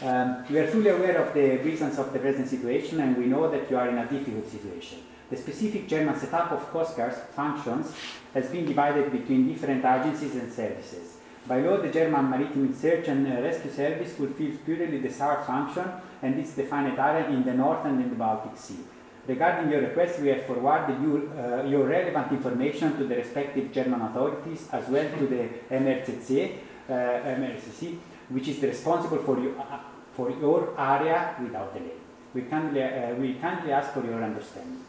Um, 0.02 0.46
we 0.48 0.58
are 0.58 0.68
fully 0.68 0.90
aware 0.90 1.22
of 1.22 1.34
the 1.34 1.58
reasons 1.64 2.00
of 2.00 2.14
the 2.14 2.20
present 2.20 2.48
situation 2.48 3.02
and 3.02 3.18
we 3.18 3.26
know 3.26 3.50
that 3.50 3.70
you 3.70 3.78
are 3.78 3.90
in 3.90 3.98
a 3.98 4.06
difficult 4.06 4.48
situation. 4.48 5.00
The 5.30 5.38
specific 5.38 5.88
German 5.88 6.16
setup 6.20 6.52
of 6.52 6.70
Coast 6.70 6.96
Guard 6.96 7.14
functions 7.36 7.94
has 8.34 8.48
been 8.50 8.66
divided 8.66 9.12
between 9.12 9.48
different 9.48 9.84
agencies 9.84 10.36
and 10.36 10.52
services. 10.52 11.18
By 11.48 11.62
law, 11.62 11.78
the 11.78 11.90
German 11.90 12.30
Maritime 12.30 12.74
Search 12.74 13.08
and 13.08 13.26
Rescue 13.44 13.72
Service 13.72 14.14
fulfills 14.14 14.58
purely 14.66 15.00
the 15.00 15.12
SAR 15.12 15.44
function 15.44 15.86
and 16.22 16.40
its 16.40 16.56
defined 16.56 16.98
area 17.00 17.28
in 17.30 17.44
the 17.44 17.54
North 17.54 17.86
and 17.86 18.02
in 18.02 18.10
the 18.10 18.16
Baltic 18.16 18.58
Sea. 18.58 18.80
Regarding 19.28 19.72
your 19.72 19.82
request, 19.82 20.20
we 20.20 20.28
have 20.28 20.46
forwarded 20.46 20.98
uh, 20.98 21.64
your 21.64 21.86
relevant 21.88 22.32
information 22.32 22.96
to 22.98 23.06
the 23.06 23.16
respective 23.16 23.72
German 23.72 24.02
authorities 24.02 24.70
as 24.72 24.88
well 24.88 25.08
to 25.18 25.26
the 25.26 25.50
MRCC, 25.72 26.52
uh, 26.88 26.94
MRCC 26.94 27.98
which 28.30 28.48
is 28.48 28.62
responsible 28.62 29.18
for, 29.20 29.40
you, 29.40 29.56
uh, 29.60 29.80
for 30.14 30.30
your 30.30 30.74
area 30.80 31.36
without 31.42 31.74
delay. 31.74 31.94
We 32.34 32.42
kindly, 32.44 32.84
uh, 32.84 33.16
we 33.16 33.36
kindly 33.36 33.72
ask 33.72 33.94
for 33.94 34.06
your 34.06 34.24
understanding. 34.24 34.84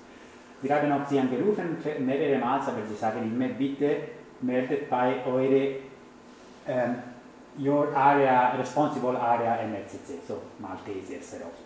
Wir 0.63 0.75
haben 0.75 0.93
auch 0.93 1.07
Sie 1.09 1.19
angerufen, 1.19 1.77
mehrere 2.01 2.39
Mal, 2.39 2.61
aber 2.61 2.87
Sie 2.89 2.97
sagen 2.97 3.23
immer, 3.23 3.49
bitte 3.49 3.97
meldet 4.41 4.89
bei 4.89 5.25
eure 5.27 5.77
um, 6.67 6.97
your 7.59 7.95
area, 7.95 8.57
responsible 8.59 9.17
area 9.17 9.67
MRCC, 9.67 10.21
so 10.27 10.41
Malteser 10.59 11.23
sehr 11.23 11.41
oft. 11.41 11.65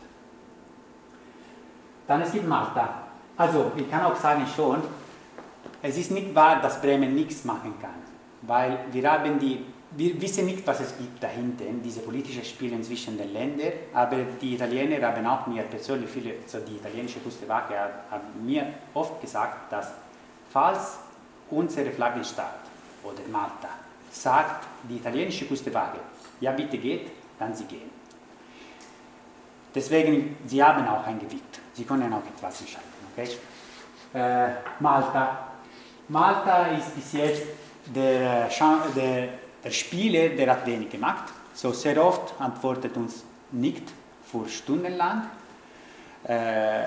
Dann 2.07 2.23
es 2.23 2.33
gibt 2.33 2.47
Malta. 2.47 3.05
Also, 3.37 3.73
ich 3.77 3.91
kann 3.91 4.03
auch 4.03 4.17
sagen 4.17 4.45
schon, 4.47 4.83
es 5.83 5.97
ist 5.97 6.11
nicht 6.11 6.35
wahr, 6.35 6.61
dass 6.61 6.81
Bremen 6.81 7.15
nichts 7.15 7.45
machen 7.45 7.75
kann, 7.81 7.95
weil 8.43 8.79
wir 8.93 9.11
haben 9.11 9.39
die 9.39 9.65
wir 9.93 10.21
wissen 10.21 10.47
nicht, 10.47 10.67
was 10.67 10.81
es 10.81 10.97
gibt 10.97 11.23
dahinter, 11.23 11.65
diese 11.85 12.01
politischen 12.01 12.45
Spiele 12.45 12.81
zwischen 12.81 13.19
den 13.19 13.33
Ländern, 13.33 13.73
aber 13.93 14.17
die 14.41 14.55
Italiener 14.55 15.05
haben 15.07 15.27
auch 15.27 15.47
mir 15.47 15.65
persönlich 15.65 16.09
viele, 16.09 16.35
also 16.43 16.61
die 16.61 16.77
italienische 16.77 17.19
Küstenwache 17.21 17.77
hat, 18.11 18.23
mir 18.41 18.75
oft 18.95 19.21
gesagt, 19.21 19.73
dass 19.73 19.89
falls 20.51 20.99
unsere 21.51 21.91
Flaggenstaat 21.91 22.61
oder 23.03 23.21
Malta 23.31 23.69
sagt, 24.13 24.67
die 24.89 24.97
italienische 24.97 25.47
Küstenwache, 25.47 25.99
ja 26.41 26.53
bitte 26.53 26.79
geht, 26.79 27.11
dann 27.39 27.55
sie 27.55 27.65
gehen. 27.65 27.91
Deswegen, 29.75 30.37
sie 30.47 30.63
haben 30.63 30.87
auch 30.87 31.07
ein 31.07 31.19
Gewicht, 31.19 31.61
sie 31.73 31.85
können 31.85 32.13
auch 32.13 32.23
etwas 32.37 32.61
entscheiden. 32.61 32.89
Okay? 33.13 33.29
Äh, 34.15 34.51
Malta. 34.81 35.47
Malta 36.09 36.67
ist 36.67 36.95
bis 36.95 37.13
jetzt 37.13 37.47
der, 37.95 38.49
der 38.97 39.29
der 39.63 39.71
Spieler, 39.71 40.31
der 40.31 40.51
hat 40.51 40.67
wenig 40.67 40.91
gemacht. 40.91 41.33
So 41.55 41.73
sehr 41.73 42.03
oft 42.03 42.35
antwortet 42.41 42.97
uns 42.97 43.25
nicht 43.53 43.83
für 44.25 44.49
stundenlang. 44.49 45.27
Äh, 46.25 46.85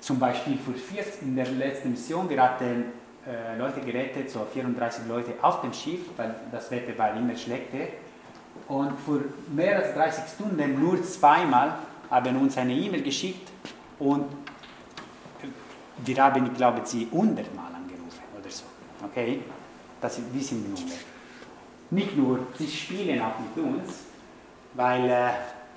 zum 0.00 0.18
Beispiel 0.18 0.58
für 0.58 0.72
40, 0.72 1.22
in 1.22 1.36
der 1.36 1.46
letzten 1.46 1.90
Mission, 1.90 2.28
wir 2.28 2.42
hatten 2.42 2.86
äh, 3.26 3.58
Leute 3.58 3.80
gerettet, 3.80 4.30
so 4.30 4.46
34 4.52 5.06
Leute 5.06 5.32
auf 5.42 5.60
dem 5.60 5.72
Schiff, 5.72 6.00
weil 6.16 6.34
das 6.50 6.70
Wetter 6.70 6.96
war 6.96 7.14
immer 7.14 7.36
schlechter. 7.36 7.92
Und 8.68 8.92
für 9.00 9.24
mehr 9.54 9.76
als 9.76 9.94
30 9.94 10.24
Stunden 10.34 10.80
nur 10.80 11.02
zweimal 11.02 11.74
haben 12.10 12.36
uns 12.40 12.56
eine 12.56 12.72
E-Mail 12.72 13.02
geschickt 13.02 13.48
und 13.98 14.24
wir 15.98 16.16
haben, 16.16 16.46
ich 16.46 16.54
glaube, 16.54 16.80
sie 16.84 17.08
100 17.12 17.54
Mal 17.54 17.66
angerufen 17.66 18.22
oder 18.38 18.50
so. 18.50 18.64
Okay? 19.04 19.42
Das, 20.00 20.18
die 20.32 20.40
sind 20.40 20.64
die 20.64 20.70
Nummer 20.70 20.92
nicht 21.90 22.16
nur, 22.16 22.46
sie 22.58 22.68
spielen 22.68 23.20
auch 23.20 23.34
mit 23.38 23.64
uns, 23.64 24.04
weil 24.74 25.10
äh, 25.10 25.30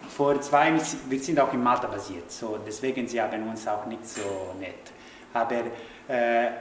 vor 0.09 0.39
zwei, 0.41 0.73
wir 1.09 1.19
sind 1.19 1.39
auch 1.39 1.51
in 1.53 1.63
Malta 1.63 1.87
basiert, 1.87 2.31
so 2.31 2.59
deswegen 2.65 3.07
sie 3.07 3.21
haben 3.21 3.47
uns 3.47 3.67
auch 3.67 3.85
nicht 3.85 4.05
so 4.07 4.53
nett. 4.59 4.91
Aber 5.33 5.63
äh, 6.07 6.51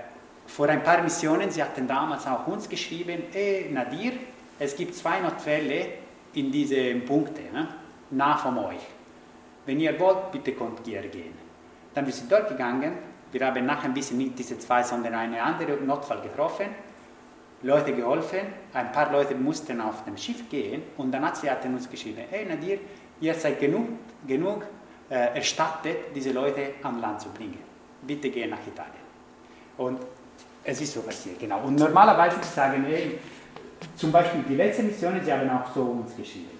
vor 0.46 0.68
ein 0.68 0.82
paar 0.82 1.02
Missionen, 1.02 1.50
sie 1.50 1.62
hatten 1.62 1.86
damals 1.86 2.26
auch 2.26 2.46
uns 2.46 2.68
geschrieben, 2.68 3.24
hey 3.32 3.68
Nadir, 3.70 4.12
es 4.58 4.74
gibt 4.76 4.94
zwei 4.94 5.20
Notfälle 5.20 5.86
in 6.34 6.50
diesen 6.50 7.04
Punkten, 7.04 7.52
ne? 7.52 7.68
nah 8.10 8.36
von 8.36 8.56
euch. 8.58 8.80
Wenn 9.66 9.80
ihr 9.80 9.98
wollt, 10.00 10.32
bitte 10.32 10.52
könnt 10.52 10.86
ihr 10.86 11.02
gehen. 11.02 11.34
Dann 11.94 12.06
wir 12.06 12.14
dort 12.28 12.48
gegangen, 12.48 12.94
wir 13.30 13.46
haben 13.46 13.66
nachher 13.66 13.84
ein 13.84 13.94
bisschen 13.94 14.18
nicht 14.18 14.38
diese 14.38 14.58
zwei, 14.58 14.82
sondern 14.82 15.14
einen 15.14 15.38
anderen 15.38 15.86
Notfall 15.86 16.20
getroffen 16.22 16.66
Leute 17.62 17.92
geholfen, 17.92 18.40
ein 18.72 18.92
paar 18.92 19.12
Leute 19.12 19.34
mussten 19.34 19.80
auf 19.80 20.04
dem 20.04 20.16
Schiff 20.16 20.48
gehen 20.48 20.82
und 20.96 21.14
hat 21.14 21.36
sie 21.36 21.50
hat 21.50 21.64
uns 21.64 21.88
geschrieben, 21.88 22.22
hey 22.28 22.44
Nadir, 22.44 22.78
ihr 23.20 23.34
seid 23.34 23.60
genug, 23.60 23.88
genug 24.26 24.64
äh, 25.08 25.36
erstattet, 25.36 26.14
diese 26.14 26.32
Leute 26.32 26.74
an 26.82 27.00
Land 27.00 27.20
zu 27.20 27.28
bringen. 27.28 27.58
Bitte 28.02 28.30
gehen 28.30 28.50
nach 28.50 28.66
Italien. 28.66 29.02
Und 29.76 30.00
es 30.64 30.80
ist 30.80 30.94
so 30.94 31.02
passiert, 31.02 31.38
genau. 31.38 31.60
Und 31.62 31.76
normalerweise 31.76 32.42
sagen 32.42 32.84
wir, 32.86 32.98
zum 33.96 34.10
Beispiel 34.10 34.42
die 34.48 34.56
letzte 34.56 34.82
Mission, 34.82 35.20
sie 35.24 35.32
haben 35.32 35.48
auch 35.50 35.72
so 35.72 35.82
uns 35.82 36.16
geschrieben. 36.16 36.50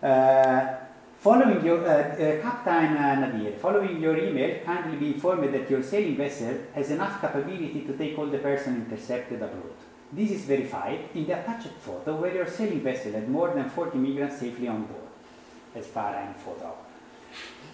Äh, 0.00 0.83
Following 1.24 1.64
your, 1.64 1.82
uh, 1.88 1.90
uh, 1.90 2.42
Captain 2.42 2.98
uh, 2.98 3.14
Nadir, 3.18 3.52
following 3.52 3.98
your 3.98 4.14
email, 4.14 4.62
kindly 4.62 4.98
be 4.98 5.14
informed 5.14 5.54
that 5.54 5.70
your 5.70 5.82
sailing 5.82 6.18
vessel 6.18 6.54
has 6.74 6.90
enough 6.90 7.18
capability 7.18 7.80
to 7.86 7.96
take 7.96 8.18
all 8.18 8.26
the 8.26 8.36
person 8.36 8.84
intercepted 8.84 9.40
abroad. 9.40 9.72
This 10.12 10.32
is 10.32 10.44
verified 10.44 11.08
in 11.14 11.26
the 11.26 11.32
attached 11.40 11.72
photo 11.80 12.16
where 12.16 12.34
your 12.34 12.46
sailing 12.46 12.82
vessel 12.82 13.12
had 13.12 13.26
more 13.26 13.54
than 13.54 13.70
40 13.70 13.96
migrants 13.96 14.38
safely 14.38 14.68
on 14.68 14.82
board, 14.82 15.08
as 15.74 15.86
far 15.86 16.14
as 16.14 16.36
photo. 16.42 16.74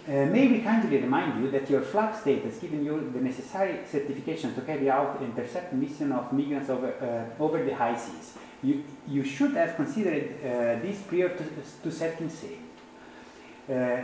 Uh, 0.07 0.31
may 0.31 0.47
we 0.47 0.61
kindly 0.61 0.95
remind 0.99 1.43
you 1.43 1.51
that 1.51 1.69
your 1.69 1.81
flag 1.81 2.15
state 2.15 2.45
has 2.45 2.57
given 2.57 2.85
you 2.85 3.11
the 3.13 3.19
necessary 3.19 3.81
certification 3.85 4.55
to 4.55 4.61
carry 4.61 4.89
out 4.89 5.19
the 5.19 5.25
intercept 5.25 5.73
mission 5.73 6.13
of 6.13 6.31
migrants 6.31 6.69
over, 6.69 6.93
uh, 6.93 7.43
over 7.43 7.65
the 7.65 7.75
high 7.75 7.97
seas. 7.97 8.37
You, 8.63 8.85
you 9.09 9.25
should 9.25 9.55
have 9.55 9.75
considered 9.75 10.37
uh, 10.39 10.81
this 10.81 11.01
prior 11.01 11.35
to, 11.35 11.43
to 11.83 11.91
setting 11.91 12.29
sail. 12.29 12.57
Uh, 13.71 14.01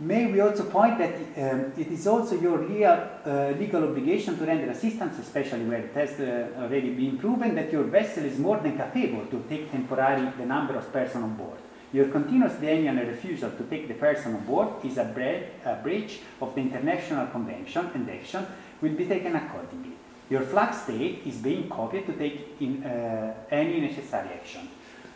may 0.00 0.30
we 0.30 0.40
also 0.40 0.64
point 0.64 0.98
that 0.98 1.14
um, 1.14 1.72
it 1.76 1.88
is 1.88 2.06
also 2.06 2.38
your 2.38 2.58
real, 2.58 3.08
uh, 3.24 3.54
legal 3.58 3.82
obligation 3.84 4.36
to 4.38 4.44
render 4.44 4.70
assistance, 4.70 5.18
especially 5.18 5.64
where 5.64 5.80
it 5.80 5.94
has 5.94 6.20
uh, 6.20 6.60
already 6.60 6.90
been 6.90 7.16
proven 7.16 7.54
that 7.54 7.72
your 7.72 7.84
vessel 7.84 8.24
is 8.24 8.38
more 8.38 8.58
than 8.58 8.76
capable 8.76 9.24
to 9.26 9.44
take 9.48 9.70
temporarily 9.70 10.30
the 10.36 10.44
number 10.44 10.76
of 10.76 10.92
persons 10.92 11.24
on 11.24 11.34
board. 11.34 11.58
Your 11.92 12.08
continuous 12.08 12.54
delay 12.54 12.86
and 12.86 12.98
refusal 12.98 13.50
to 13.50 13.64
take 13.64 13.88
the 13.88 13.94
person 13.94 14.34
on 14.34 14.44
board 14.44 14.84
is 14.84 14.98
a, 14.98 15.04
bre- 15.04 15.68
a 15.68 15.76
breach 15.82 16.20
of 16.42 16.54
the 16.54 16.60
international 16.60 17.26
convention 17.28 17.90
and 17.94 18.10
action 18.10 18.46
will 18.82 18.92
be 18.92 19.06
taken 19.06 19.34
accordingly. 19.34 19.92
Your 20.28 20.42
flag 20.42 20.74
state 20.74 21.22
is 21.24 21.36
being 21.36 21.70
copied 21.70 22.04
to 22.04 22.12
take 22.12 22.56
in, 22.60 22.84
uh, 22.84 23.34
any 23.50 23.80
necessary 23.80 24.28
action. 24.34 24.68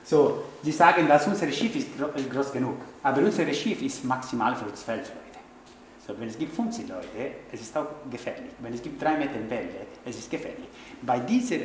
So, 0.05 0.45
sie 0.63 0.73
sagen, 0.73 1.07
dass 1.07 1.27
unser 1.27 1.51
Schiff 1.51 1.77
ist 1.77 1.89
groß 2.31 2.53
genug, 2.53 2.77
aber 3.03 3.21
unser 3.21 3.53
Schiff 3.53 3.81
ist 3.83 4.05
maximal 4.05 4.55
für 4.57 4.73
12 4.73 4.87
Leute. 5.09 5.23
So, 6.07 6.19
wenn 6.19 6.29
es 6.29 6.37
gibt 6.37 6.55
50 6.55 6.89
Leute, 6.89 7.07
es 7.53 7.61
ist 7.61 7.77
auch 7.77 7.87
gefährlich. 8.11 8.51
Wenn 8.59 8.75
es 8.75 8.83
gibt 8.83 9.01
3 9.01 9.17
Meter 9.19 9.49
Welle, 9.49 9.87
es 10.05 10.19
ist 10.19 10.31
gefährlich. 10.31 10.67
Bei 11.03 11.21
dieser, 11.21 11.57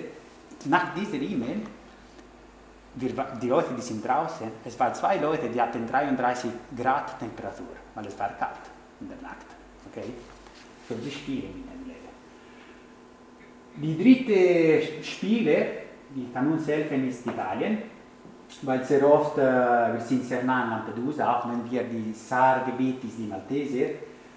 nach 0.66 0.94
dieser 0.94 1.16
E-Mail, 1.16 1.62
die 2.96 3.48
Leute, 3.48 3.74
die 3.76 3.82
sind 3.82 4.06
draußen, 4.06 4.48
es 4.66 4.80
waren 4.80 4.94
zwei 4.94 5.18
Leute, 5.18 5.50
die 5.50 5.62
hatten 5.62 5.88
33 5.88 6.50
Grad 6.76 7.20
Temperatur, 7.20 7.68
weil 7.96 8.06
es 8.06 8.18
war 8.18 8.30
kalt 8.30 8.58
in 9.02 9.10
der 9.10 9.18
Nacht. 9.22 9.46
Okay? 9.92 10.14
So, 10.88 10.96
sie 11.04 11.12
spielen 11.12 11.64
in 11.64 11.64
dem 11.70 11.88
Leben. 11.88 12.08
Die 13.76 14.26
dritte 14.26 15.04
Spieler, 15.04 15.66
die 16.16 16.32
kann 16.32 16.52
uns 16.52 16.68
helfen, 16.68 17.08
ist 17.08 17.26
Italien 17.26 17.97
weil 18.62 18.84
sehr 18.84 19.10
oft, 19.10 19.38
äh, 19.38 19.42
wir 19.42 20.02
sind 20.02 20.24
sehr 20.26 20.44
nah 20.44 20.64
an 20.64 20.70
Lampedusa, 20.70 21.38
auch 21.38 21.50
wenn 21.50 21.70
wir 21.70 21.84
die 21.84 22.14
Saar-Gebiet 22.14 23.04
ist, 23.04 23.18
die 23.18 23.28
Malteser, 23.28 23.90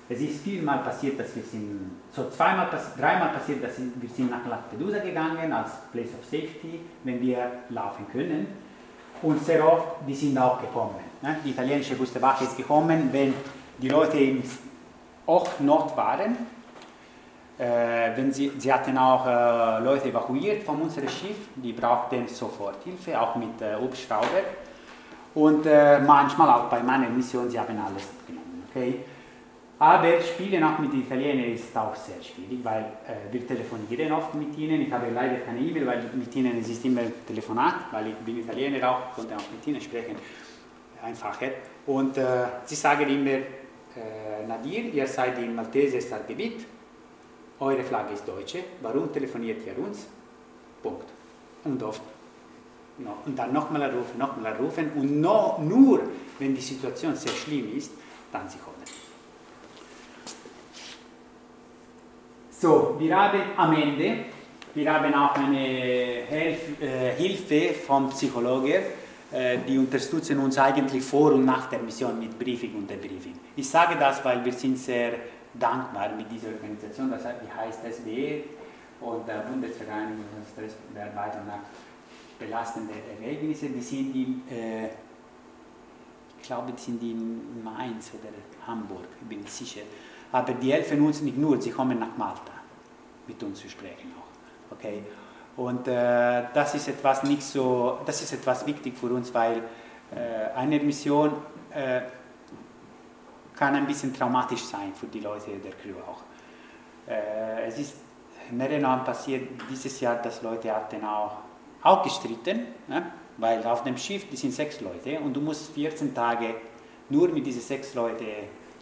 es 0.08 0.20
ist 0.20 0.42
vielmal 0.42 0.78
passiert, 0.78 1.20
dass 1.20 1.36
wir 1.36 1.42
sind, 1.44 1.92
so 2.12 2.28
zweimal, 2.28 2.68
dreimal 2.98 3.28
passiert, 3.28 3.62
dass 3.62 3.78
wir 3.78 4.08
sind 4.08 4.30
nach 4.30 4.44
Lampedusa 4.46 4.98
gegangen 4.98 5.52
als 5.52 5.70
Place 5.92 6.10
of 6.18 6.24
Safety, 6.24 6.80
wenn 7.04 7.20
wir 7.20 7.38
laufen 7.68 8.06
können. 8.10 8.48
Und 9.22 9.44
sehr 9.44 9.64
oft, 9.66 9.86
die 10.08 10.14
sind 10.14 10.36
auch 10.36 10.60
gekommen. 10.60 10.96
Ne? 11.22 11.36
Die 11.44 11.50
italienische 11.50 11.94
Küstenwache 11.94 12.44
ist 12.44 12.56
gekommen, 12.56 13.08
wenn 13.12 13.34
die 13.78 13.88
Leute 13.88 14.18
in 14.18 14.42
Hochnot 15.26 15.96
waren 15.96 16.32
äh, 16.32 16.59
wenn 18.16 18.32
sie, 18.32 18.52
sie 18.56 18.72
hatten 18.72 18.96
auch 18.96 19.26
äh, 19.26 19.84
Leute 19.84 20.08
evakuiert 20.08 20.62
von 20.62 20.80
unserem 20.80 21.08
Schiff, 21.08 21.36
die 21.56 21.72
brauchten 21.72 22.26
sofort 22.26 22.82
Hilfe, 22.84 23.20
auch 23.20 23.36
mit 23.36 23.60
äh, 23.60 23.76
Hubschrauber. 23.76 24.42
Und 25.34 25.66
äh, 25.66 26.00
manchmal 26.00 26.48
auch 26.48 26.64
bei 26.70 26.82
meiner 26.82 27.08
Mission, 27.08 27.48
sie 27.50 27.58
haben 27.58 27.78
alles 27.78 28.08
genommen. 28.26 28.64
Okay? 28.70 29.00
Aber 29.78 30.20
Spielen 30.20 30.62
auch 30.62 30.78
mit 30.78 30.92
Italienern 30.92 31.54
ist 31.54 31.74
auch 31.76 31.94
sehr 31.96 32.22
schwierig, 32.22 32.62
weil 32.62 32.82
äh, 32.82 33.32
wir 33.32 33.46
telefonieren 33.46 34.12
oft 34.12 34.34
mit 34.34 34.56
ihnen. 34.58 34.82
Ich 34.82 34.92
habe 34.92 35.06
leider 35.14 35.36
keine 35.36 35.58
E-Mail, 35.60 35.86
weil 35.86 36.02
mit 36.14 36.34
ihnen 36.36 36.58
es 36.60 36.68
ist 36.68 36.84
immer 36.84 37.02
Telefonat, 37.26 37.74
weil 37.90 38.08
ich 38.08 38.14
bin 38.16 38.40
Italiener 38.40 38.90
auch, 38.90 39.14
konnte 39.14 39.34
auch 39.34 39.50
mit 39.50 39.66
ihnen 39.66 39.80
sprechen, 39.80 40.16
einfacher. 41.02 41.48
Und 41.86 42.18
äh, 42.18 42.24
sie 42.66 42.74
sagen 42.74 43.08
immer, 43.08 43.30
äh, 43.30 44.46
Nadir, 44.46 44.92
ihr 44.92 45.06
seid 45.06 45.38
im 45.38 45.54
Malteser 45.54 46.00
Stadtgebiet, 46.00 46.66
eure 47.60 47.82
Flagge 47.84 48.14
ist 48.14 48.26
deutsche, 48.26 48.64
warum 48.80 49.12
telefoniert 49.12 49.60
ihr 49.66 49.78
uns? 49.78 50.06
Punkt. 50.82 51.04
Und 51.64 51.82
oft. 51.82 52.02
No. 52.98 53.16
Und 53.24 53.38
dann 53.38 53.52
nochmal 53.52 53.82
anrufen, 53.82 54.18
nochmal 54.18 54.52
anrufen 54.52 54.90
und 54.94 55.20
no, 55.20 55.58
nur, 55.62 56.00
wenn 56.38 56.54
die 56.54 56.60
Situation 56.60 57.16
sehr 57.16 57.32
schlimm 57.32 57.76
ist, 57.76 57.92
dann 58.30 58.48
sie 58.48 58.58
kommen. 58.58 58.76
So, 62.50 62.96
wir 62.98 63.16
haben 63.16 63.40
am 63.56 63.72
Ende, 63.72 64.24
wir 64.74 64.92
haben 64.92 65.14
auch 65.14 65.34
eine 65.34 65.58
Hilf, 66.28 66.82
äh, 66.82 67.14
Hilfe 67.14 67.74
vom 67.74 68.10
Psychologen, 68.10 68.82
äh, 69.32 69.58
die 69.66 69.78
unterstützen 69.78 70.38
uns 70.38 70.58
eigentlich 70.58 71.02
vor 71.02 71.32
und 71.32 71.46
nach 71.46 71.70
der 71.70 71.78
Mission 71.78 72.18
mit 72.18 72.38
Briefing 72.38 72.74
und 72.74 72.90
Debriefing. 72.90 73.38
Ich 73.56 73.66
sage 73.66 73.96
das, 73.98 74.22
weil 74.24 74.44
wir 74.44 74.52
sind 74.52 74.76
sehr 74.76 75.12
dankbar 75.54 76.10
mit 76.16 76.30
dieser 76.30 76.48
Organisation, 76.48 77.10
das 77.10 77.24
heißt 77.24 77.80
SBE 77.84 78.44
und 79.00 79.26
der 79.26 79.40
Bundesvereinigung 79.40 80.24
der 80.94 81.06
Arbeit 81.06 81.46
nach 81.46 81.58
belastenden 82.38 82.96
Ereignissen, 83.20 83.74
die 83.74 83.80
sind 83.80 84.14
in, 84.14 84.42
äh, 84.50 84.86
ich 84.86 86.46
glaube, 86.46 86.72
die 86.72 86.80
sind 86.80 87.02
in 87.02 87.62
Mainz 87.62 88.10
oder 88.14 88.32
Hamburg, 88.66 89.08
ich 89.20 89.28
bin 89.28 89.46
sicher. 89.46 89.82
Aber 90.32 90.52
die 90.52 90.72
helfen 90.72 91.00
uns 91.02 91.20
nicht 91.20 91.36
nur, 91.36 91.60
sie 91.60 91.70
kommen 91.70 91.98
nach 91.98 92.16
Malta 92.16 92.52
mit 93.26 93.42
uns 93.42 93.60
zu 93.60 93.68
sprechen 93.68 94.12
auch. 94.18 94.76
Okay? 94.76 95.02
Und 95.56 95.86
äh, 95.88 96.44
das 96.54 96.74
ist 96.74 96.88
etwas 96.88 97.22
nicht 97.24 97.42
so, 97.42 97.98
das 98.06 98.22
ist 98.22 98.32
etwas 98.32 98.66
wichtig 98.66 98.96
für 98.96 99.08
uns, 99.08 99.34
weil 99.34 99.58
äh, 99.58 100.56
eine 100.56 100.78
Mission 100.78 101.32
äh, 101.74 102.02
kann 103.60 103.74
ein 103.74 103.86
bisschen 103.86 104.14
traumatisch 104.14 104.62
sein 104.62 104.94
für 104.94 105.06
die 105.06 105.20
Leute 105.20 105.50
der 105.50 105.72
Crew 105.72 105.98
auch. 106.10 106.22
Äh, 107.06 107.66
es 107.68 107.78
ist 107.78 107.94
mehrere 108.50 109.04
passiert 109.04 109.50
dieses 109.70 110.00
Jahr, 110.00 110.16
dass 110.16 110.40
Leute 110.40 110.74
hatten 110.74 111.04
auch, 111.04 111.36
auch 111.82 112.02
gestritten, 112.02 112.60
ne? 112.88 113.12
weil 113.36 113.62
auf 113.64 113.84
dem 113.84 113.98
Schiff, 113.98 114.26
die 114.30 114.36
sind 114.36 114.54
sechs 114.54 114.80
Leute 114.80 115.20
und 115.20 115.34
du 115.34 115.42
musst 115.42 115.74
14 115.74 116.14
Tage 116.14 116.54
nur 117.10 117.28
mit 117.28 117.44
diesen 117.44 117.60
sechs 117.60 117.94
Leuten 117.94 118.24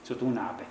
zu 0.04 0.14
tun 0.14 0.38
haben. 0.40 0.64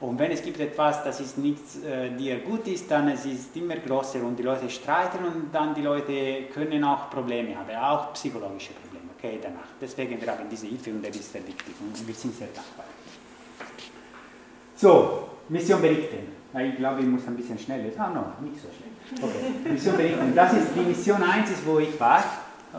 Und 0.00 0.18
wenn 0.18 0.32
es 0.32 0.42
gibt 0.42 0.58
etwas, 0.58 1.04
das 1.04 1.20
ist 1.20 1.38
nichts, 1.38 1.82
äh, 1.84 2.10
dir 2.16 2.40
gut 2.40 2.66
ist, 2.66 2.90
dann 2.90 3.08
es 3.08 3.24
ist 3.26 3.56
immer 3.56 3.76
größer 3.76 4.24
und 4.24 4.36
die 4.36 4.42
Leute 4.42 4.68
streiten 4.68 5.24
und 5.24 5.54
dann 5.54 5.72
die 5.72 5.82
Leute 5.82 6.46
können 6.52 6.82
auch 6.82 7.08
Probleme 7.10 7.56
haben, 7.56 7.76
auch 7.76 8.12
psychologische 8.14 8.72
Probleme, 8.72 9.10
okay, 9.16 9.38
danach. 9.40 9.68
Deswegen 9.80 10.20
wir 10.20 10.32
haben 10.32 10.48
diese 10.50 10.66
Hilfe 10.66 10.90
und 10.90 11.06
das 11.06 11.14
ist 11.14 11.30
sehr 11.32 11.46
wichtig 11.46 11.74
und 11.80 12.06
wir 12.08 12.14
sind 12.14 12.34
sehr 12.34 12.48
dankbar. 12.48 12.86
So, 14.76 15.28
Mission 15.48 15.80
berichten. 15.80 16.34
Ich 16.56 16.76
glaube, 16.76 17.00
ich 17.00 17.06
muss 17.06 17.26
ein 17.26 17.36
bisschen 17.36 17.58
schneller. 17.58 17.90
Ah, 17.98 18.10
no, 18.10 18.26
nicht 18.40 18.60
so 18.60 18.68
schnell. 18.68 19.30
Okay, 19.30 19.70
Mission 19.72 19.96
berichten. 19.96 20.32
Das 20.34 20.52
ist 20.52 20.68
die 20.74 20.80
Mission 20.80 21.22
1, 21.22 21.50
wo 21.64 21.78
ich 21.78 21.98
war. 21.98 22.22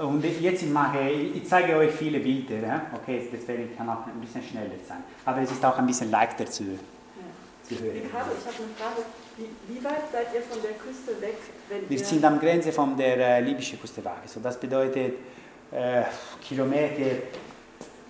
Und 0.01 0.23
jetzt 0.41 0.67
mache 0.67 1.09
ich, 1.09 1.37
ich 1.37 1.47
zeige 1.47 1.77
euch 1.77 1.91
viele 1.91 2.19
Bilder, 2.19 2.81
okay, 2.93 3.29
deswegen 3.31 3.75
kann 3.77 3.87
auch 3.89 4.05
ein 4.05 4.19
bisschen 4.19 4.43
schneller 4.43 4.71
sein. 4.85 4.97
Aber 5.23 5.41
es 5.41 5.51
ist 5.51 5.63
auch 5.63 5.77
ein 5.77 5.87
bisschen 5.87 6.11
leichter 6.11 6.45
zu, 6.45 6.63
zu 7.63 7.79
hören. 7.79 8.01
Ricardo, 8.03 8.31
ich 8.37 8.45
habe 8.45 8.63
eine 8.63 8.75
Frage. 8.75 9.05
Wie, 9.37 9.73
wie, 9.73 9.83
weit 9.83 10.11
seid 10.11 10.27
ihr 10.33 10.41
von 10.41 10.61
der 10.61 10.71
Küste 10.71 11.21
weg? 11.21 11.37
Wir 11.87 11.99
sind 11.99 12.23
am 12.25 12.39
Grenze 12.39 12.71
von 12.73 12.97
der 12.97 13.17
äh, 13.17 13.41
libyschen 13.41 13.79
Küste 13.79 14.03
weg. 14.03 14.13
So, 14.25 14.41
das 14.41 14.59
bedeutet 14.59 15.13
äh, 15.71 16.03
Kilometer, 16.41 17.17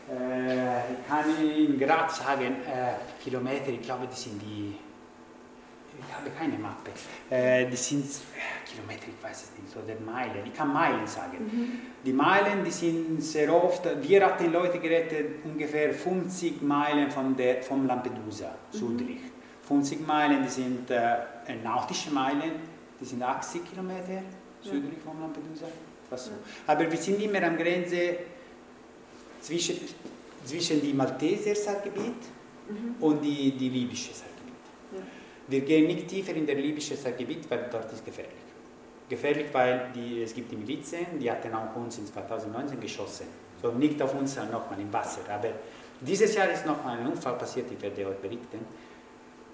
ich 0.07 1.07
kann 1.09 1.25
Ihnen 1.41 1.79
gerade 1.79 2.13
sagen, 2.13 2.57
äh, 2.67 3.23
Kilometer, 3.23 3.69
ich 3.69 3.81
glaube, 3.81 4.07
die 4.07 4.15
sind 4.15 4.41
die 4.41 4.75
ich 5.97 6.15
habe 6.15 6.29
keine 6.37 6.57
Mappe. 6.57 6.91
Äh, 7.29 7.69
die 7.69 7.75
sind 7.75 8.05
Kilometer, 8.65 9.05
ich 9.07 9.23
weiß 9.23 9.43
es 9.43 9.51
nicht, 9.61 9.75
oder 9.75 9.99
Meilen. 9.99 10.45
Ich 10.45 10.53
kann 10.53 10.71
Meilen 10.73 11.07
sagen. 11.07 11.37
Mhm. 11.39 11.79
Die 12.05 12.13
Meilen, 12.13 12.63
die 12.63 12.71
sind 12.71 13.21
sehr 13.21 13.53
oft, 13.53 13.83
wir 14.01 14.25
hatten 14.25 14.51
Leute 14.51 14.79
gerettet, 14.79 15.43
ungefähr 15.43 15.93
50 15.93 16.61
Meilen 16.61 17.09
von 17.09 17.35
der, 17.35 17.63
vom 17.63 17.87
Lampedusa, 17.87 18.49
mhm. 18.73 18.77
südlich. 18.77 19.19
50 19.67 20.05
Meilen, 20.05 20.43
die 20.43 20.49
sind 20.49 20.89
äh, 20.91 21.17
nautische 21.63 22.11
Meilen, 22.11 22.51
die 22.99 23.05
sind 23.05 23.23
80 23.23 23.61
Kilometer 23.69 24.21
südlich 24.61 24.97
ja. 24.97 25.11
vom 25.11 25.21
Lampedusa. 25.21 25.65
So. 26.15 26.31
Aber 26.67 26.89
wir 26.89 26.97
sind 26.97 27.21
immer 27.21 27.41
an 27.43 27.57
Grenze 27.57 28.17
zwischen, 29.45 29.77
zwischen 30.43 30.81
dem 30.81 30.97
Malteser 30.97 31.55
Saalgebiet 31.55 32.21
mhm. 32.69 32.95
und 32.99 33.21
die, 33.21 33.51
die 33.51 33.69
libysche 33.69 34.13
Saalgebiet. 34.13 34.35
Wir 35.47 35.61
gehen 35.61 35.87
nicht 35.87 36.07
tiefer 36.07 36.33
in 36.33 36.45
der 36.45 36.55
libysche 36.55 36.95
Gebiet, 37.17 37.49
weil 37.49 37.69
dort 37.71 37.91
ist 37.93 38.03
gefährlich. 38.03 38.33
Gefährlich, 39.07 39.45
weil 39.51 39.91
die, 39.93 40.23
es 40.23 40.33
gibt 40.33 40.51
die 40.51 40.55
Milizen, 40.55 41.19
die 41.19 41.29
hatten 41.29 41.53
auch 41.53 41.75
uns 41.75 41.99
in 41.99 42.07
2019 42.07 42.79
geschossen. 42.79 43.27
So 43.61 43.71
nicht 43.71 44.01
auf 44.01 44.15
uns, 44.15 44.35
nochmal 44.35 44.79
im 44.79 44.91
Wasser. 44.91 45.21
Aber 45.29 45.49
dieses 46.01 46.33
Jahr 46.33 46.49
ist 46.49 46.65
nochmal 46.65 46.97
ein 46.97 47.07
Unfall 47.07 47.37
passiert, 47.37 47.67
ich 47.71 47.79
werde 47.79 48.07
euch 48.07 48.17
berichten. 48.17 48.65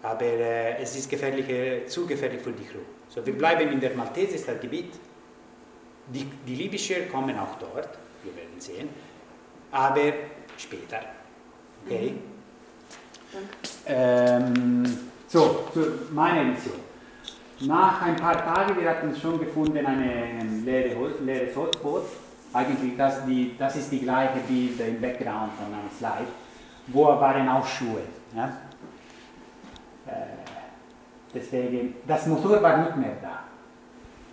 Aber 0.01 0.23
äh, 0.23 0.82
es 0.82 0.95
ist 0.95 1.10
gefährlich, 1.10 1.88
zu 1.88 2.08
gefährlich 2.08 2.41
für 2.41 2.54
die 2.54 2.63
Crew. 2.63 2.80
So, 3.10 3.25
wir 3.25 3.38
bleiben 3.38 3.69
in 3.69 3.80
der 3.82 3.93
Malteser 3.93 4.56
Gebiet. 4.56 4.93
Die, 6.08 6.25
die 6.47 6.56
Libyscher 6.56 7.01
kommen 7.12 7.38
auch 7.38 7.60
dort, 7.60 7.89
wir 8.23 8.36
werden 8.36 8.60
sehen. 8.60 8.89
Aber 9.71 10.13
später. 10.57 10.99
Okay? 11.86 12.12
Mhm. 12.12 13.39
Ähm, 13.86 14.84
so, 15.27 15.67
zu 15.73 15.79
meiner 16.12 16.43
Mission. 16.43 16.79
Nach 17.62 18.01
ein 18.01 18.15
paar 18.15 18.38
Tagen, 18.38 18.81
wir 18.81 18.89
hatten 18.89 19.15
schon 19.15 19.39
gefunden, 19.39 19.86
ein 19.86 20.65
leere 20.65 20.97
Holz, 20.97 21.19
leeres 21.21 21.55
Holzboot. 21.55 22.03
Eigentlich, 22.53 22.97
das, 22.97 23.25
die, 23.25 23.55
das 23.57 23.75
ist 23.77 23.91
die 23.91 23.99
gleiche 23.99 24.39
Bild 24.39 24.79
im 24.79 24.99
Background 24.99 25.53
von 25.53 25.67
einem 25.67 25.89
Slide. 25.97 26.27
Wo 26.88 27.05
waren 27.05 27.47
auch 27.47 27.65
Schuhe. 27.65 28.01
Ja? 28.36 28.45
Äh, 30.07 30.12
deswegen, 31.34 31.95
das 32.05 32.25
Motor 32.25 32.62
war 32.62 32.77
nicht 32.77 32.97
mehr 32.97 33.15
da. 33.21 33.43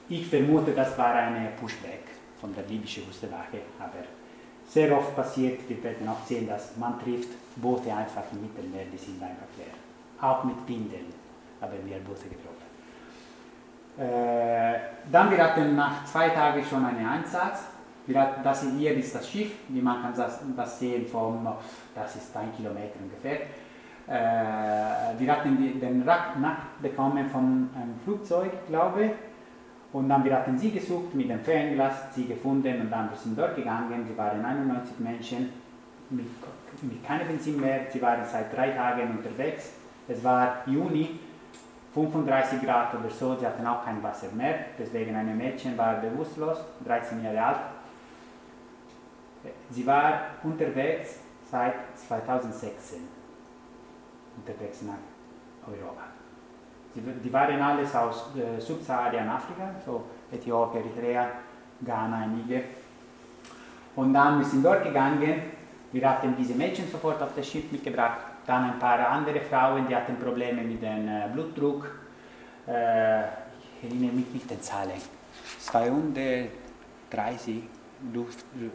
Ich 0.09 0.27
vermute, 0.27 0.73
das 0.73 0.97
war 0.97 1.15
eine 1.15 1.51
Pushback 1.61 2.05
von 2.41 2.55
der 2.55 2.65
libyschen 2.65 3.07
Küstenwache, 3.07 3.59
aber 3.79 3.99
sehr 4.69 4.97
oft 4.97 5.17
passiert, 5.17 5.69
wir 5.69 5.83
werden 5.83 6.09
auch 6.09 6.25
sehen, 6.27 6.47
dass 6.47 6.77
man 6.77 7.01
trifft 7.01 7.31
Boote 7.57 7.93
einfach 7.95 8.23
im 8.33 8.43
Mittelmeer, 8.43 8.85
die 8.93 8.99
sind 8.99 9.23
einfach 9.23 9.49
leer 9.57 9.75
auch 10.21 10.45
mit 10.45 10.57
Windeln 10.67 11.13
haben 11.61 11.73
wir 11.85 11.99
Busse 11.99 12.29
getroffen. 12.29 12.57
Äh, 13.99 14.79
dann 15.11 15.31
wir 15.31 15.43
hatten 15.43 15.75
nach 15.75 16.05
zwei 16.05 16.29
Tagen 16.29 16.65
schon 16.65 16.85
einen 16.85 17.07
Einsatz. 17.07 17.63
Wir 18.07 18.21
hatten, 18.21 18.43
das 18.43 18.63
hier 18.63 18.97
ist 18.97 19.15
das 19.15 19.29
Schiff, 19.29 19.51
wie 19.69 19.81
man 19.81 20.01
kann 20.03 20.15
das, 20.17 20.41
das 20.57 20.79
sehen 20.79 21.07
vom, 21.07 21.47
das 21.95 22.17
ist 22.17 22.37
ein 22.37 22.55
Kilometer 22.57 22.95
ungefähr. 23.01 23.41
Äh, 24.07 25.19
wir 25.19 25.33
hatten 25.33 25.81
den 25.81 26.03
Rack 26.09 26.37
bekommen 26.81 27.29
von 27.29 27.69
einem 27.75 27.99
Flugzeug, 28.05 28.53
glaube 28.69 29.05
ich. 29.05 29.11
Und 29.93 30.09
dann 30.09 30.25
wir 30.25 30.35
hatten 30.37 30.59
sie 30.59 30.71
gesucht 30.71 31.15
mit 31.15 31.31
dem 31.31 31.41
Fernglas, 31.41 32.15
sie 32.15 32.27
gefunden 32.27 32.81
und 32.81 32.91
dann 32.91 33.11
wir 33.11 33.17
sind 33.17 33.39
dort 33.39 33.57
gegangen. 33.57 34.05
Sie 34.07 34.17
waren 34.17 34.45
91 34.45 34.99
Menschen 34.99 35.53
mit, 36.11 36.27
mit 36.83 37.05
keinem 37.05 37.27
Benzin 37.27 37.61
mehr. 37.61 37.81
Sie 37.91 38.01
waren 38.03 38.25
seit 38.31 38.55
drei 38.55 38.71
Tagen 38.71 39.11
unterwegs. 39.17 39.73
Es 40.07 40.23
war 40.23 40.63
Juni, 40.67 41.19
35 41.95 42.63
Grad 42.63 42.95
oder 42.95 43.11
so, 43.11 43.37
sie 43.37 43.47
hatten 43.47 43.67
auch 43.67 43.85
kein 43.85 44.03
Wasser 44.03 44.29
mehr, 44.33 44.67
deswegen 44.79 45.17
ein 45.17 45.37
Mädchen 45.37 45.77
war 45.77 45.95
bewusstlos, 45.95 46.59
13 46.85 47.25
Jahre 47.25 47.43
alt. 47.43 47.59
Sie 49.71 49.87
war 49.87 50.21
unterwegs 50.43 51.21
seit 51.51 51.75
2016, 51.97 53.01
unterwegs 54.37 54.83
nach 54.83 54.95
Europa. 55.67 56.18
Die 56.95 57.33
waren 57.33 57.61
alles 57.61 57.95
aus 57.95 58.31
äh, 58.37 58.61
Subsaharien-Afrika, 58.61 59.75
so 59.85 60.05
Äthiopien, 60.33 60.85
Eritrea, 60.85 61.29
Ghana, 61.85 62.27
Niger. 62.27 62.63
Und 63.95 64.15
dann 64.15 64.43
sind 64.45 64.63
wir 64.63 64.71
dort 64.71 64.85
gegangen, 64.85 65.43
wir 65.93 66.09
hatten 66.09 66.35
diese 66.37 66.55
Mädchen 66.55 66.91
sofort 66.91 67.23
auf 67.23 67.31
das 67.35 67.47
Schiff 67.47 67.71
mitgebracht 67.71 68.19
dann 68.49 68.65
ein 68.65 68.79
paar 68.79 69.11
andere 69.11 69.41
Frauen, 69.41 69.87
die 69.87 69.95
hatten 69.95 70.17
Probleme 70.17 70.63
mit 70.63 70.83
dem 70.83 71.07
äh, 71.07 71.29
Blutdruck. 71.33 71.91
Äh, 72.67 73.21
ich 73.21 73.85
erinnere 73.85 74.13
mich 74.13 74.33
nicht 74.33 74.51
an 74.51 74.63
Zahlen. 74.63 75.03
230 75.61 77.63
Blut, 78.11 78.29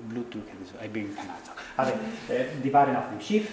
Blutdruck 0.10 0.44
oder 0.44 0.66
so. 0.66 0.76
Ich 0.86 0.92
bin 0.92 1.16
keine 1.16 1.30
Ahnung. 1.30 1.42
Aber 1.76 1.90
äh, 1.90 2.46
die 2.64 2.72
waren 2.72 2.96
auf 2.96 3.10
dem 3.10 3.20
Schiff. 3.20 3.48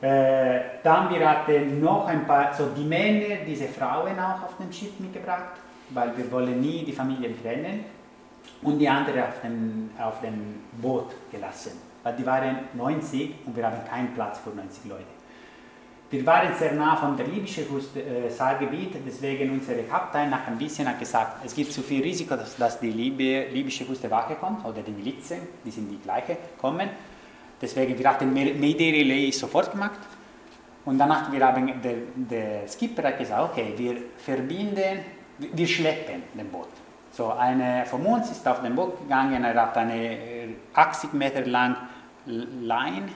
Äh, 0.00 0.60
dann 0.82 1.10
wir 1.10 1.28
hatten 1.28 1.80
noch 1.80 2.06
ein 2.06 2.26
paar, 2.26 2.54
so 2.54 2.68
die 2.76 2.84
Männer, 2.84 3.44
diese 3.46 3.68
Frauen 3.68 4.18
auch 4.18 4.44
auf 4.44 4.56
dem 4.58 4.72
Schiff 4.72 4.98
mitgebracht, 4.98 5.52
weil 5.90 6.16
wir 6.16 6.30
wollen 6.32 6.60
nie 6.60 6.84
die 6.84 6.92
Familien 6.92 7.40
trennen. 7.42 7.84
Und 8.62 8.78
die 8.78 8.88
anderen 8.88 9.22
auf 9.22 9.40
dem, 9.42 9.90
auf 9.98 10.20
dem 10.20 10.60
Boot 10.80 11.12
gelassen 11.30 11.72
weil 12.02 12.14
die 12.16 12.26
waren 12.26 12.58
90 12.74 13.46
und 13.46 13.56
wir 13.56 13.66
haben 13.66 13.84
keinen 13.88 14.14
Platz 14.14 14.38
für 14.38 14.50
90 14.50 14.86
Leute. 14.86 15.04
Wir 16.10 16.26
waren 16.26 16.52
sehr 16.58 16.72
nah 16.72 16.96
von 16.96 17.16
der 17.16 17.26
libyschen 17.26 17.66
äh, 17.94 18.28
Saalgebiet, 18.28 18.96
deswegen 19.06 19.52
unser 19.52 19.74
Kapitän 19.74 20.28
nach 20.28 20.44
ein 20.48 20.58
bisschen 20.58 20.88
hat 20.88 20.98
gesagt, 20.98 21.44
es 21.44 21.54
gibt 21.54 21.72
zu 21.72 21.82
viel 21.82 22.02
Risiko, 22.02 22.34
dass, 22.34 22.56
dass 22.56 22.80
die 22.80 22.90
Liby, 22.90 23.46
libysche 23.52 23.84
Küstenwache 23.84 24.34
kommt 24.34 24.64
oder 24.64 24.82
die 24.82 24.90
Milizen, 24.90 25.38
die 25.64 25.70
sind 25.70 25.88
die 25.88 25.98
gleiche, 25.98 26.36
kommen. 26.60 26.88
Deswegen 27.60 27.98
wir 27.98 28.08
hatten 28.08 28.32
Mayday 28.32 28.90
Relay 28.90 29.30
sofort 29.30 29.70
gemacht 29.70 30.00
und 30.84 30.98
danach 30.98 31.30
wir 31.30 31.46
haben 31.46 31.80
der, 31.82 31.94
der 32.14 32.68
Skipper 32.68 33.02
hat 33.02 33.18
gesagt, 33.18 33.52
okay, 33.52 33.74
wir 33.76 33.96
verbinden, 34.16 35.00
wir 35.38 35.66
schleppen 35.66 36.22
den 36.34 36.48
Boot. 36.48 36.68
So, 37.12 37.32
eine 37.32 37.84
von 37.86 38.04
uns 38.06 38.30
ist 38.30 38.46
auf 38.46 38.62
dem 38.62 38.74
Boot 38.74 39.00
gegangen, 39.00 39.44
er 39.44 39.54
hat 39.54 39.76
eine 39.76 40.54
80 40.74 41.12
äh, 41.12 41.16
Meter 41.16 41.46
lang 41.46 41.76
Line, 42.26 43.08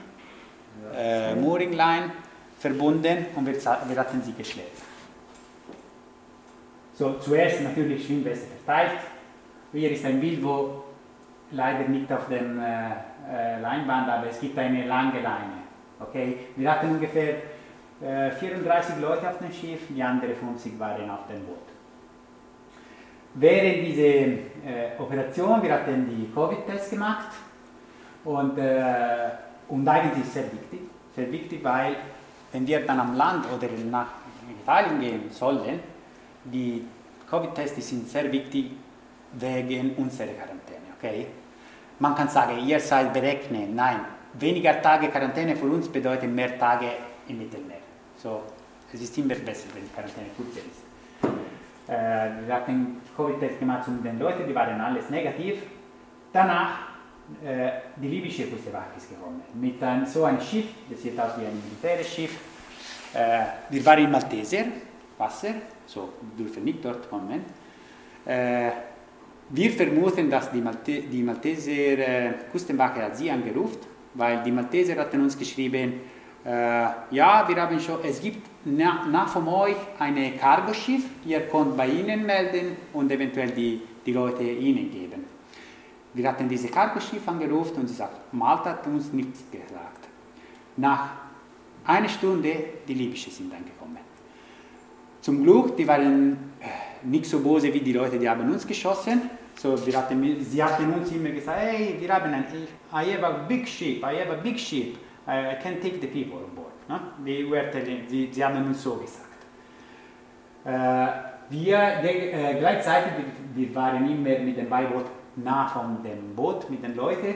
äh, 0.95 1.35
Mooring 1.35 1.73
Line 1.73 2.11
verbunden 2.59 3.27
und 3.35 3.45
wir, 3.45 3.55
wir 3.55 3.97
hatten 3.97 4.21
sie 4.21 4.33
geschleppt. 4.33 4.81
So, 6.93 7.13
zuerst 7.19 7.61
natürlich 7.61 8.05
Schwimmweste 8.05 8.47
verteilt. 8.63 8.99
Hier 9.71 9.91
ist 9.91 10.05
ein 10.05 10.19
Bild, 10.21 10.43
wo 10.43 10.83
leider 11.51 11.87
nicht 11.89 12.11
auf 12.11 12.27
dem 12.27 12.59
äh, 12.59 12.91
äh, 13.31 13.59
Leinwand, 13.59 14.09
aber 14.09 14.27
es 14.27 14.39
gibt 14.39 14.57
eine 14.57 14.85
lange 14.85 15.21
Leine. 15.21 15.63
Okay? 15.99 16.37
Wir 16.55 16.71
hatten 16.71 16.91
ungefähr 16.91 17.35
äh, 18.01 18.31
34 18.31 18.97
Leute 18.99 19.29
auf 19.29 19.37
dem 19.39 19.51
Schiff, 19.51 19.81
die 19.89 20.01
anderen 20.03 20.35
50 20.35 20.79
waren 20.79 21.09
auf 21.09 21.27
dem 21.29 21.45
Boot. 21.45 21.57
während 23.33 23.85
dieser 23.87 24.03
äh, 24.03 24.99
Operation, 24.99 25.61
wir 25.61 25.73
hatten 25.73 26.07
die 26.09 26.31
Covid-Tests 26.33 26.91
gemacht 26.91 27.29
und, 28.23 28.57
und 29.67 29.87
eigentlich 29.87 30.25
sehr 30.25 30.45
wichtig, 30.45 30.79
sehr 31.15 31.31
wichtig, 31.31 31.63
weil 31.63 31.95
wenn 32.51 32.65
wir 32.65 32.85
dann 32.85 32.99
am 32.99 33.15
Land 33.15 33.45
oder 33.55 33.67
nach 33.91 34.07
Italien 34.61 34.99
gehen 34.99 35.29
sollen, 35.29 35.79
die 36.43 36.85
Covid-Tests 37.29 37.87
sind 37.87 38.09
sehr 38.09 38.31
wichtig 38.31 38.71
wegen 39.33 39.95
unserer 39.95 40.27
Quarantäne, 40.27 40.87
okay? 40.97 41.27
Man 41.99 42.13
kann 42.13 42.27
sagen, 42.27 42.59
ihr 42.65 42.79
seid 42.79 43.13
berechnet, 43.13 43.73
nein, 43.73 43.99
weniger 44.33 44.81
Tage 44.81 45.07
Quarantäne 45.07 45.55
für 45.55 45.67
uns 45.67 45.87
bedeutet 45.87 46.29
mehr 46.29 46.57
Tage 46.59 46.87
im 47.27 47.37
Mittelmeer. 47.37 47.77
So, 48.17 48.43
es 48.93 49.01
ist 49.01 49.17
immer 49.17 49.35
besser, 49.35 49.67
wenn 49.73 49.83
die 49.83 49.89
Quarantäne 49.89 50.27
kurz 50.35 50.57
ist. 50.57 50.85
Äh, 51.87 52.45
wir 52.45 52.53
hatten 52.53 53.01
Covid-Test 53.15 53.59
gemacht 53.59 53.87
und 53.87 54.03
den 54.03 54.19
Leuten, 54.19 54.47
die 54.47 54.55
waren 54.55 54.79
alles 54.81 55.09
negativ. 55.09 55.61
Danach, 56.33 56.79
äh, 57.45 57.69
die 57.95 58.07
libysche 58.07 58.47
Küstenwache 58.47 58.97
ist 58.97 59.09
gekommen, 59.09 59.41
mit 59.53 59.81
ein, 59.81 60.05
so 60.05 60.25
einem 60.25 60.41
Schiff, 60.41 60.65
das 60.89 61.01
sieht 61.01 61.19
aus 61.19 61.31
wie 61.37 61.45
ein 61.45 61.61
Militärschiff. 61.63 62.35
Äh, 63.13 63.45
wir 63.69 63.85
waren 63.85 64.03
im 64.03 64.11
Malteser, 64.11 64.65
Wasser, 65.17 65.53
so 65.85 66.09
dürfen 66.37 66.65
nicht 66.65 66.83
dort 66.83 67.09
kommen. 67.09 67.45
Äh, 68.25 68.71
wir 69.49 69.71
vermuten, 69.71 70.29
dass 70.29 70.51
die, 70.51 70.61
Malte 70.61 71.01
die 71.01 71.21
Malteser 71.21 71.71
äh, 71.71 72.33
Küstenwache 72.51 73.03
hat 73.03 73.17
sie 73.17 73.29
angerufen, 73.29 73.79
weil 74.13 74.41
die 74.43 74.51
Malteser 74.51 74.95
hatten 74.95 75.21
uns 75.21 75.37
geschrieben, 75.37 75.93
äh, 76.43 76.49
ja, 76.49 77.45
wir 77.47 77.55
haben 77.61 77.79
schon, 77.79 77.97
es 78.03 78.21
gibt 78.21 78.47
nach, 78.65 79.27
von 79.29 79.47
euch 79.47 79.75
ein 79.99 80.37
Cargoschiff, 80.39 81.03
ihr 81.25 81.41
könnt 81.41 81.75
bei 81.75 81.87
ihnen 81.87 82.25
melden 82.25 82.75
und 82.93 83.11
eventuell 83.11 83.51
die, 83.51 83.81
die 84.05 84.13
Leute 84.13 84.43
ihnen 84.43 84.91
geben. 84.91 85.25
Wir 86.13 86.29
hatten 86.29 86.47
dieses 86.47 86.71
Cargoschiff 86.71 87.27
angerufen 87.27 87.81
und 87.81 87.87
sie 87.87 87.95
sagt, 87.95 88.33
Malta 88.33 88.71
hat 88.71 88.87
uns 88.87 89.11
nichts 89.11 89.43
gesagt. 89.51 90.07
Nach 90.77 91.09
einer 91.85 92.09
Stunde, 92.09 92.55
die 92.87 92.93
Libysche 92.93 93.29
sind 93.29 93.53
angekommen. 93.53 93.99
Zum 95.21 95.43
Glück, 95.43 95.75
die 95.75 95.87
waren 95.87 96.53
nicht 97.05 97.25
so 97.25 97.39
böse 97.39 97.73
wie 97.73 97.79
die 97.79 97.93
Leute, 97.93 98.17
die 98.17 98.29
haben 98.29 98.51
uns 98.51 98.65
geschossen. 98.65 99.29
So, 99.55 99.85
wir 99.85 99.97
hatten, 99.97 100.43
sie 100.43 100.63
hatten 100.63 100.91
uns 100.93 101.11
immer 101.11 101.29
gesagt, 101.29 101.59
hey, 101.59 101.95
wir 101.99 102.13
haben 102.13 102.33
ein, 102.33 102.45
I 102.91 103.13
have 103.13 103.25
a 103.25 103.31
big 103.47 103.67
ship, 103.67 104.03
I 104.03 104.19
have 104.19 104.31
a 104.31 104.41
big 104.41 104.59
ship, 104.59 104.97
I 105.27 105.55
can 105.61 105.79
take 105.81 105.99
the 106.01 106.07
people 106.07 106.39
on 106.39 106.55
board. 106.55 106.73
Ne? 106.89 106.99
Die, 107.25 108.07
sie, 108.09 108.29
sie 108.31 108.45
haben 108.45 108.65
uns 108.65 108.83
so 108.83 108.95
gesagt. 108.95 109.25
Äh, 110.65 111.07
wir, 111.49 112.01
de, 112.01 112.31
äh, 112.31 112.59
gleichzeitig, 112.59 113.13
wir 113.53 113.75
waren 113.75 114.09
immer 114.09 114.39
mit 114.39 114.57
dem 114.57 114.67
Beiboot 114.67 115.05
nah 115.35 115.67
von 115.67 116.03
dem 116.03 116.35
Boot, 116.35 116.69
mit 116.69 116.83
den 116.83 116.95
Leuten. 116.95 117.35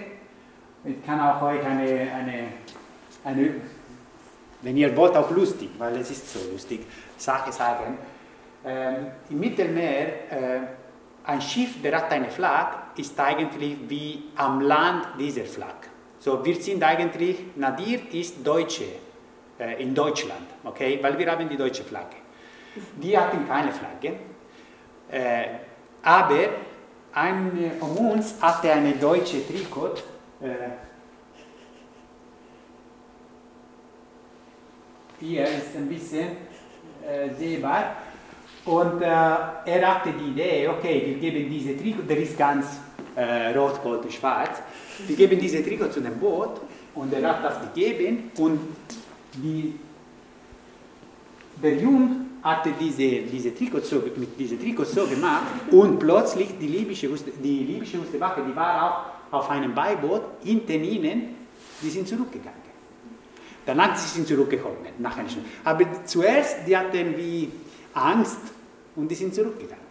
Ich 0.84 1.06
kann 1.06 1.20
auch 1.20 1.42
euch 1.42 1.64
eine, 1.64 1.84
eine, 1.84 2.48
eine 3.24 3.56
wenn 4.62 4.76
ihr 4.76 4.96
wollt, 4.96 5.16
auch 5.16 5.32
lustig, 5.32 5.70
weil 5.78 5.96
es 5.98 6.12
ist 6.12 6.34
so 6.34 6.40
lustig, 6.52 6.82
Sache 7.18 7.52
sagen. 7.52 7.98
Ähm, 8.66 9.08
Im 9.30 9.40
Mittelmeer, 9.40 10.08
äh, 10.32 10.60
ein 11.24 11.42
Schiff, 11.42 11.82
der 11.82 11.98
hat 11.98 12.12
eine 12.12 12.30
Flagge, 12.30 12.78
ist 12.98 13.18
eigentlich 13.20 13.78
wie 13.88 14.24
am 14.36 14.62
Land 14.62 15.08
dieser 15.18 15.46
Flagge. 15.46 15.88
So, 16.20 16.44
wir 16.44 16.56
sind 16.56 16.84
eigentlich, 16.84 17.56
Nadir 17.56 18.02
ist 18.12 18.46
Deutsche 18.46 18.86
äh, 19.58 19.82
in 19.82 19.96
Deutschland, 19.96 20.46
okay, 20.64 21.00
weil 21.02 21.18
wir 21.18 21.32
haben 21.32 21.48
die 21.48 21.56
deutsche 21.56 21.84
Flagge. 21.84 22.18
Die 23.02 23.18
hatten 23.18 23.48
keine 23.48 23.72
Flagge, 23.72 24.18
äh, 25.10 25.46
aber 26.04 26.50
ein 27.14 27.72
von 27.80 27.96
uns 27.96 28.36
hatte 28.42 28.72
eine 28.72 28.94
deutsche 28.94 29.46
Trikot. 29.48 29.96
Äh, 30.42 30.48
hier 35.20 35.46
ist 35.46 35.76
ein 35.76 35.88
bisschen 35.88 36.38
äh, 37.08 37.34
sehbar. 37.34 37.96
Und 38.66 39.02
äh, 39.02 39.06
er 39.06 39.56
hatte 39.66 40.10
die 40.12 40.32
Idee, 40.32 40.68
okay, 40.68 41.02
wir 41.06 41.16
geben 41.16 41.50
diese 41.50 41.78
Trikot, 41.78 42.04
der 42.04 42.18
ist 42.18 42.38
ganz 42.38 42.66
äh, 43.16 43.58
rot, 43.58 43.82
gold 43.82 44.12
schwarz, 44.12 44.62
wir 45.08 45.16
geben 45.16 45.40
diese 45.40 45.64
Trikot 45.64 45.90
zu 45.90 46.02
dem 46.02 46.20
Boot 46.20 46.62
und 46.94 47.14
er 47.14 47.30
hat 47.30 47.44
das 47.44 47.62
gegeben 47.62 48.32
und 48.38 48.60
die, 49.34 49.80
der 51.64 51.76
Jung 51.76 52.26
hatte 52.42 52.72
diese, 52.80 53.22
diese 53.32 53.56
Trikot 53.56 53.82
so, 53.82 53.98
mit 53.98 54.38
diese 54.38 54.60
Trikot 54.60 54.86
so 54.86 55.06
gemacht 55.08 55.48
und 55.72 56.00
plötzlich 56.00 56.50
die 56.60 56.68
libysche, 56.68 57.10
die 57.44 57.64
libysche 57.64 58.00
Wache, 58.20 58.42
die 58.48 58.56
war 58.56 59.14
auch 59.32 59.40
auf 59.40 59.50
einem 59.50 59.74
Beiboot 59.74 60.22
hinter 60.44 60.76
ihnen, 60.76 61.36
die 61.82 61.90
sind 61.90 62.08
zurückgegangen. 62.08 62.60
Danach 63.66 63.96
sie 63.96 64.08
sind 64.08 64.28
zurückgekommen, 64.28 64.78
nach 64.98 65.18
einer 65.18 65.30
Stunde. 65.30 65.50
Aber 65.64 65.86
zuerst, 66.06 66.68
die 66.68 66.76
hatten 66.76 67.16
wie 67.18 67.52
Angst 67.94 68.40
und 68.96 69.10
die 69.10 69.16
sind 69.16 69.34
zurückgegangen. 69.34 69.86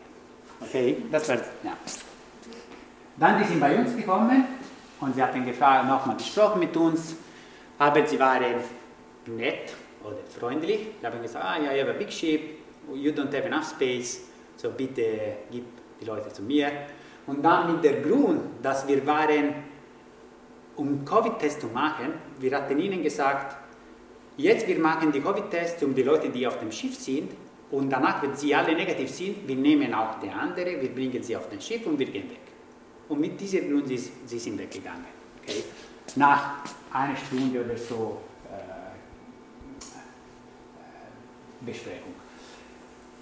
Okay, 0.61 0.96
das 1.11 1.28
war, 1.28 1.36
ja. 1.36 1.76
Dann 3.16 3.38
die 3.38 3.44
sind 3.44 3.61
bei 3.61 3.76
uns 3.76 3.96
gekommen 3.96 4.44
und 5.01 5.14
sie 5.14 5.22
hatten 5.22 5.44
gefragt, 5.44 5.88
nochmal 5.88 6.16
gesprochen 6.16 6.61
mit 6.61 6.76
uns, 6.76 7.16
aber 7.78 8.07
sie 8.07 8.18
waren 8.18 8.42
nett 9.26 9.72
oder 10.05 10.18
freundlich. 10.38 10.88
Sie 11.01 11.07
haben 11.07 11.20
gesagt, 11.22 11.44
ah 11.44 11.59
ja, 11.59 11.72
you 11.72 11.80
have 11.82 11.90
a 11.90 11.99
big 11.99 12.12
ship, 12.12 12.59
you 12.92 13.12
don't 13.12 13.34
have 13.34 13.44
enough 13.44 13.68
space, 13.68 14.22
so 14.57 14.70
bitte 14.70 15.36
gib 15.51 15.64
die 16.01 16.05
Leute 16.05 16.32
zu 16.32 16.42
mir. 16.42 16.70
Und 17.26 17.42
dann 17.42 17.72
mit 17.72 17.84
der 17.84 18.01
Grund, 18.01 18.40
dass 18.62 18.86
wir 18.88 19.07
waren, 19.07 19.55
um 20.76 21.05
Covid-Test 21.05 21.61
zu 21.61 21.66
machen, 21.68 22.14
wir 22.38 22.57
hatten 22.57 22.78
ihnen 22.78 23.03
gesagt, 23.03 23.57
jetzt 24.36 24.66
wir 24.66 24.78
machen 24.78 25.12
die 25.12 25.20
Covid-Tests 25.20 25.82
um 25.82 25.94
die 25.94 26.03
Leute, 26.03 26.30
die 26.30 26.46
auf 26.46 26.59
dem 26.59 26.72
Schiff 26.72 26.96
sind, 26.96 27.32
und 27.71 27.91
danach, 27.91 28.23
wenn 28.23 28.35
sie 28.35 28.55
alle 28.55 28.75
negativ 28.75 29.11
sind, 29.11 29.47
wir 29.47 29.57
nehmen 29.57 29.93
auch 29.93 30.19
die 30.21 30.31
andere, 30.31 30.81
wir 30.81 30.89
bringen 30.89 31.23
sie 31.23 31.37
auf 31.37 31.49
den 31.51 31.61
Schiff 31.61 31.87
und 31.87 31.99
wir 31.99 32.07
gehen 32.07 32.31
weg. 32.31 32.41
Und 33.09 33.21
mit 33.21 33.39
diesem 33.41 33.71
Grund 33.71 33.89
sind 33.89 34.11
sie 34.27 34.39
sind 34.39 34.59
weggegangen. 34.59 35.05
Okay? 35.43 35.64
Nach 36.16 36.57
einer 36.93 37.16
Stunde 37.16 37.62
oder 37.62 37.77
so 37.77 38.19
äh, 38.51 38.55
äh, 40.81 41.71
Besprechung. 41.71 42.14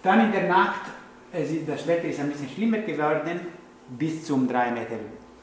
Dann 0.02 0.26
in 0.26 0.32
der 0.32 0.48
Nacht, 0.48 0.82
äh, 1.32 1.44
das 1.66 1.86
Wetter 1.86 2.04
ist 2.04 2.20
ein 2.20 2.30
bisschen 2.30 2.48
schlimmer 2.48 2.78
geworden, 2.78 3.40
bis 3.88 4.24
zum 4.24 4.46
3 4.48 4.70
Meter 4.70 4.96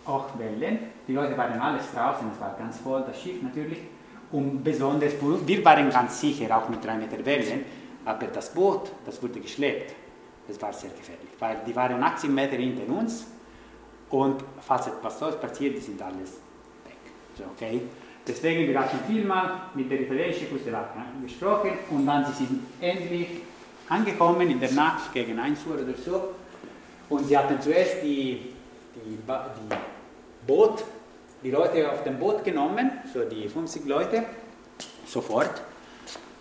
Hochwellen. 0.08 0.80
Die 1.08 1.14
Leute 1.14 1.38
waren 1.38 1.60
alles 1.60 1.92
draußen, 1.94 2.28
es 2.34 2.40
war 2.40 2.56
ganz 2.58 2.78
voll, 2.78 3.04
das 3.06 3.22
Schiff 3.22 3.42
natürlich. 3.42 3.80
Und 4.32 4.64
besonders, 4.64 5.14
wir 5.46 5.66
waren 5.66 5.90
ganz 5.90 6.20
sicher, 6.20 6.56
auch 6.58 6.70
mit 6.70 6.84
3 6.84 6.96
Meter 6.96 7.26
Wellen, 7.26 7.66
aber 8.06 8.28
das 8.28 8.54
Boot, 8.54 8.92
das 9.06 9.22
wurde 9.22 9.40
geschleppt. 9.40 9.96
Das 10.48 10.62
war 10.62 10.74
sehr 10.74 10.90
gefährlich, 10.90 11.30
weil 11.40 11.58
die 11.66 11.76
waren 11.76 12.04
18 12.04 12.34
Meter 12.34 12.58
hinter 12.58 12.92
uns 12.92 13.26
und 14.10 14.44
falls 14.60 14.88
etwas 14.88 15.18
so 15.18 15.32
passiert, 15.32 15.78
die 15.78 15.80
sind 15.80 16.02
alles 16.02 16.34
weg. 16.86 16.98
So, 17.38 17.44
okay? 17.56 17.82
Deswegen, 18.28 18.68
wir 18.68 18.80
hatten 18.80 19.00
vielmal 19.08 19.62
mit 19.74 19.90
der 19.90 20.02
italienischen 20.02 20.50
Küstenwache 20.50 21.00
gesprochen 21.22 21.72
und 21.90 22.06
dann 22.06 22.26
sie 22.26 22.46
sind 22.46 22.62
endlich 22.82 23.28
angekommen 23.88 24.50
in 24.50 24.60
der 24.60 24.72
Nacht 24.72 25.14
gegen 25.14 25.40
1 25.40 25.60
Uhr 25.66 25.76
oder 25.76 25.98
so 25.98 26.34
und 27.10 27.28
sie 27.28 27.38
hatten 27.38 27.60
zuerst 27.62 28.04
die, 28.04 28.54
die, 28.96 29.18
die 29.18 29.76
Boot, 30.48 30.84
die 31.44 31.52
Leute 31.52 31.92
auf 31.92 32.04
dem 32.04 32.20
Boot 32.20 32.44
genommen, 32.44 32.92
so 33.14 33.24
die 33.24 33.48
50 33.48 33.86
Leute, 33.86 34.24
sofort 35.06 35.62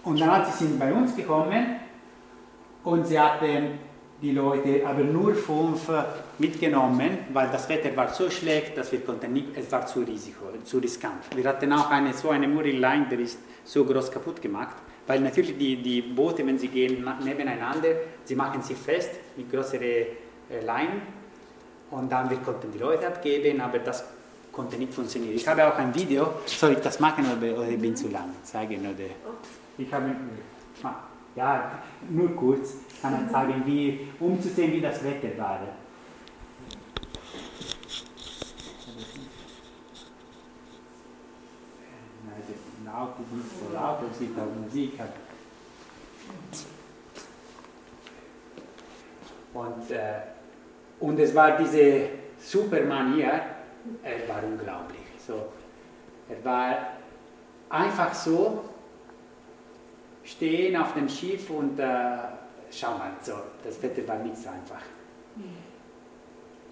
und 0.05 0.20
dann 0.20 0.44
sie 0.46 0.64
sind 0.64 0.78
bei 0.78 0.92
uns 0.92 1.14
gekommen 1.16 1.76
und 2.84 3.07
sie 3.07 3.18
hatten 3.18 3.78
die 4.20 4.30
Leute 4.30 4.86
aber 4.86 5.03
nur 5.03 5.34
fünf 5.34 5.90
mitgenommen, 6.38 7.18
weil 7.32 7.48
das 7.48 7.68
Wetter 7.68 7.94
war 7.96 8.09
so 8.09 8.30
schlecht, 8.30 8.78
dass 8.78 8.92
wir 8.92 9.00
konnten 9.00 9.32
nicht, 9.32 9.48
es 9.57 9.70
war 9.72 9.84
zu 9.84 10.00
risiko, 10.00 10.46
zu 10.64 10.78
riskant. 10.78 11.24
Wir 11.34 11.44
hatten 11.44 11.72
auch 11.72 11.90
eine, 11.90 12.14
so 12.14 12.30
eine 12.30 12.46
Mooring-Line, 12.46 13.07
der 13.11 13.18
ist 13.18 13.38
so 13.64 13.84
groß 13.84 14.11
kaputt 14.11 14.40
gemacht, 14.40 14.76
weil 15.07 15.20
natürlich 15.20 15.59
die, 15.59 15.82
die 15.82 16.03
Boote, 16.03 16.46
wenn 16.46 16.59
sie 16.59 16.68
gehen 16.68 17.05
nebeneinander, 17.24 17.88
sie 18.24 18.36
machen 18.36 18.62
sie 18.62 18.74
fest 18.74 19.11
mit 19.36 19.50
größeren 19.50 19.82
äh, 19.82 20.07
Leinen 20.64 21.03
und 21.90 22.11
dann 22.11 22.30
wir 22.30 22.38
konnten 22.38 22.70
die 22.72 22.78
Leute 22.78 23.09
abgeben, 23.09 23.61
aber 23.61 23.80
das 23.80 24.05
konnte 24.53 24.76
nicht 24.76 24.94
funktionieren. 24.94 25.34
Ich 25.34 25.48
habe 25.48 25.66
auch 25.66 25.76
ein 25.78 25.92
Video, 25.94 26.34
soll 26.46 26.72
ich 26.72 26.78
das 26.78 27.00
machen 27.00 27.24
oder, 27.24 27.59
oder 27.59 27.68
ich 27.68 27.80
bin 27.80 27.96
zu 27.96 28.09
lang? 28.09 28.30
Zeigen 28.44 28.80
oder? 28.80 29.11
Ich 29.79 29.93
habe, 29.93 30.14
ja, 31.35 31.73
nur 32.09 32.37
kurz, 32.37 32.77
kann 33.01 33.25
ich 33.25 33.33
sagen, 33.33 33.62
wie, 33.64 34.09
um 34.20 34.41
zu 34.41 34.49
sehen, 34.49 34.73
wie 34.73 34.81
das 34.81 35.03
Wetter 35.03 35.37
war. 35.39 35.61
laut 42.93 43.14
ist 43.20 43.33
nicht 43.33 43.59
so 43.59 43.75
laut, 43.75 43.99
es 44.11 44.18
gibt 44.18 44.39
auch 44.39 44.62
Musik. 44.62 44.93
Und, 49.55 49.91
äh, 49.91 50.20
Und 51.01 51.18
es 51.18 51.35
war 51.35 51.59
diese 51.59 52.09
super 52.39 52.81
Manier, 52.83 53.41
er 54.03 54.29
war 54.29 54.43
unglaublich. 54.45 55.01
So, 55.27 55.53
er 56.29 56.45
war 56.45 56.77
einfach 57.68 58.14
so 58.14 58.64
stehen 60.25 60.77
auf 60.77 60.95
dem 60.95 61.09
Schiff 61.09 61.51
und 61.51 61.79
äh, 61.79 61.87
schau 62.70 62.93
mal, 62.99 63.12
so, 63.23 63.33
das 63.64 63.83
Wetter 63.83 64.07
war 64.09 64.18
nicht 64.18 64.37
so 64.37 64.49
einfach. 64.49 64.83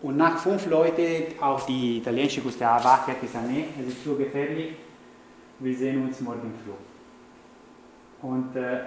Und 0.03 0.17
nach 0.17 0.39
fünf 0.39 0.67
Leuten, 0.67 1.39
auch 1.41 1.61
die 1.67 1.99
italienische 1.99 2.41
Küste 2.41 2.65
Wache 2.65 3.13
hat 3.13 3.21
gesagt, 3.21 3.47
nee, 3.49 3.67
es 3.81 3.95
ist 3.95 4.05
zu 4.05 4.17
gefährlich, 4.17 4.75
wir 5.59 5.77
sehen 5.77 6.07
uns 6.07 6.21
morgen 6.21 6.53
früh. 6.65 8.27
Und 8.27 8.57
äh, 8.57 8.81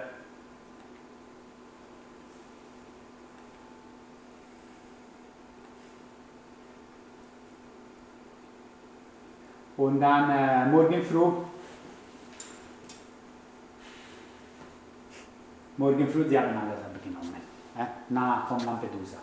Und 9.76 10.00
dann 10.00 10.30
äh, 10.30 10.70
morgen 10.70 11.02
früh, 11.02 11.32
morgen 15.76 16.08
früh, 16.08 16.28
sie 16.28 16.38
haben 16.38 16.56
alles 16.56 16.78
abgenommen, 16.84 17.34
nah 18.08 18.46
von 18.46 18.64
Lampedusa. 18.64 19.18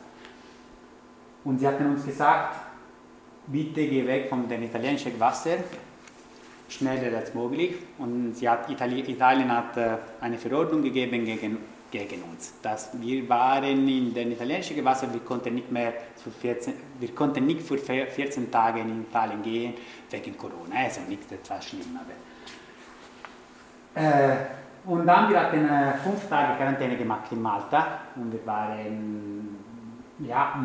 Und 1.44 1.60
sie 1.60 1.68
hatten 1.68 1.86
uns 1.88 2.06
gesagt, 2.06 2.56
bitte 3.48 3.88
geh 3.88 4.06
weg 4.06 4.30
von 4.30 4.48
dem 4.48 4.64
italienischen 4.64 5.20
Wasser, 5.20 5.58
schneller 6.70 7.18
als 7.18 7.34
möglich. 7.34 7.76
Und 7.98 8.36
hat, 8.46 8.70
Itali 8.70 9.00
Italien 9.02 9.52
hat 9.52 9.76
äh, 9.78 9.98
eine 10.22 10.38
Verordnung 10.38 10.84
gegeben 10.84 11.26
gegen, 11.26 11.58
gegen 11.90 12.24
uns. 12.24 12.54
Dass 12.62 12.90
wir 13.02 13.28
waren 13.28 13.88
in 13.88 14.14
dem 14.14 14.32
italienischen 14.32 14.76
Gewässer, 14.76 15.12
wir 15.12 15.22
konnten 15.22 15.56
nicht 15.56 15.72
mehr 15.72 15.94
für 16.16 16.32
14, 16.32 16.74
wir 17.00 17.10
konnten 17.16 17.46
nicht 17.46 17.64
für 17.64 17.78
14 17.78 18.52
Tage 18.52 18.82
in 18.82 19.04
Italien 19.04 19.42
gehen 19.42 19.74
wegen 20.12 20.38
Corona. 20.38 20.76
Also 20.76 21.02
nicht 21.10 21.32
etwas 21.32 21.66
schlimm, 21.66 21.98
aber 22.00 22.12
äh, 24.02 24.61
und 24.86 25.06
dann 25.06 25.30
wir 25.30 25.40
hatten 25.40 25.68
äh, 25.68 25.94
fünf 25.94 26.28
Tage 26.28 26.58
Quarantäne 26.58 26.98
gemacht 26.98 27.32
in 27.32 27.42
Malta 27.42 28.00
und 28.16 28.32
wir 28.32 28.46
waren 28.46 29.42
ja, 30.20 30.56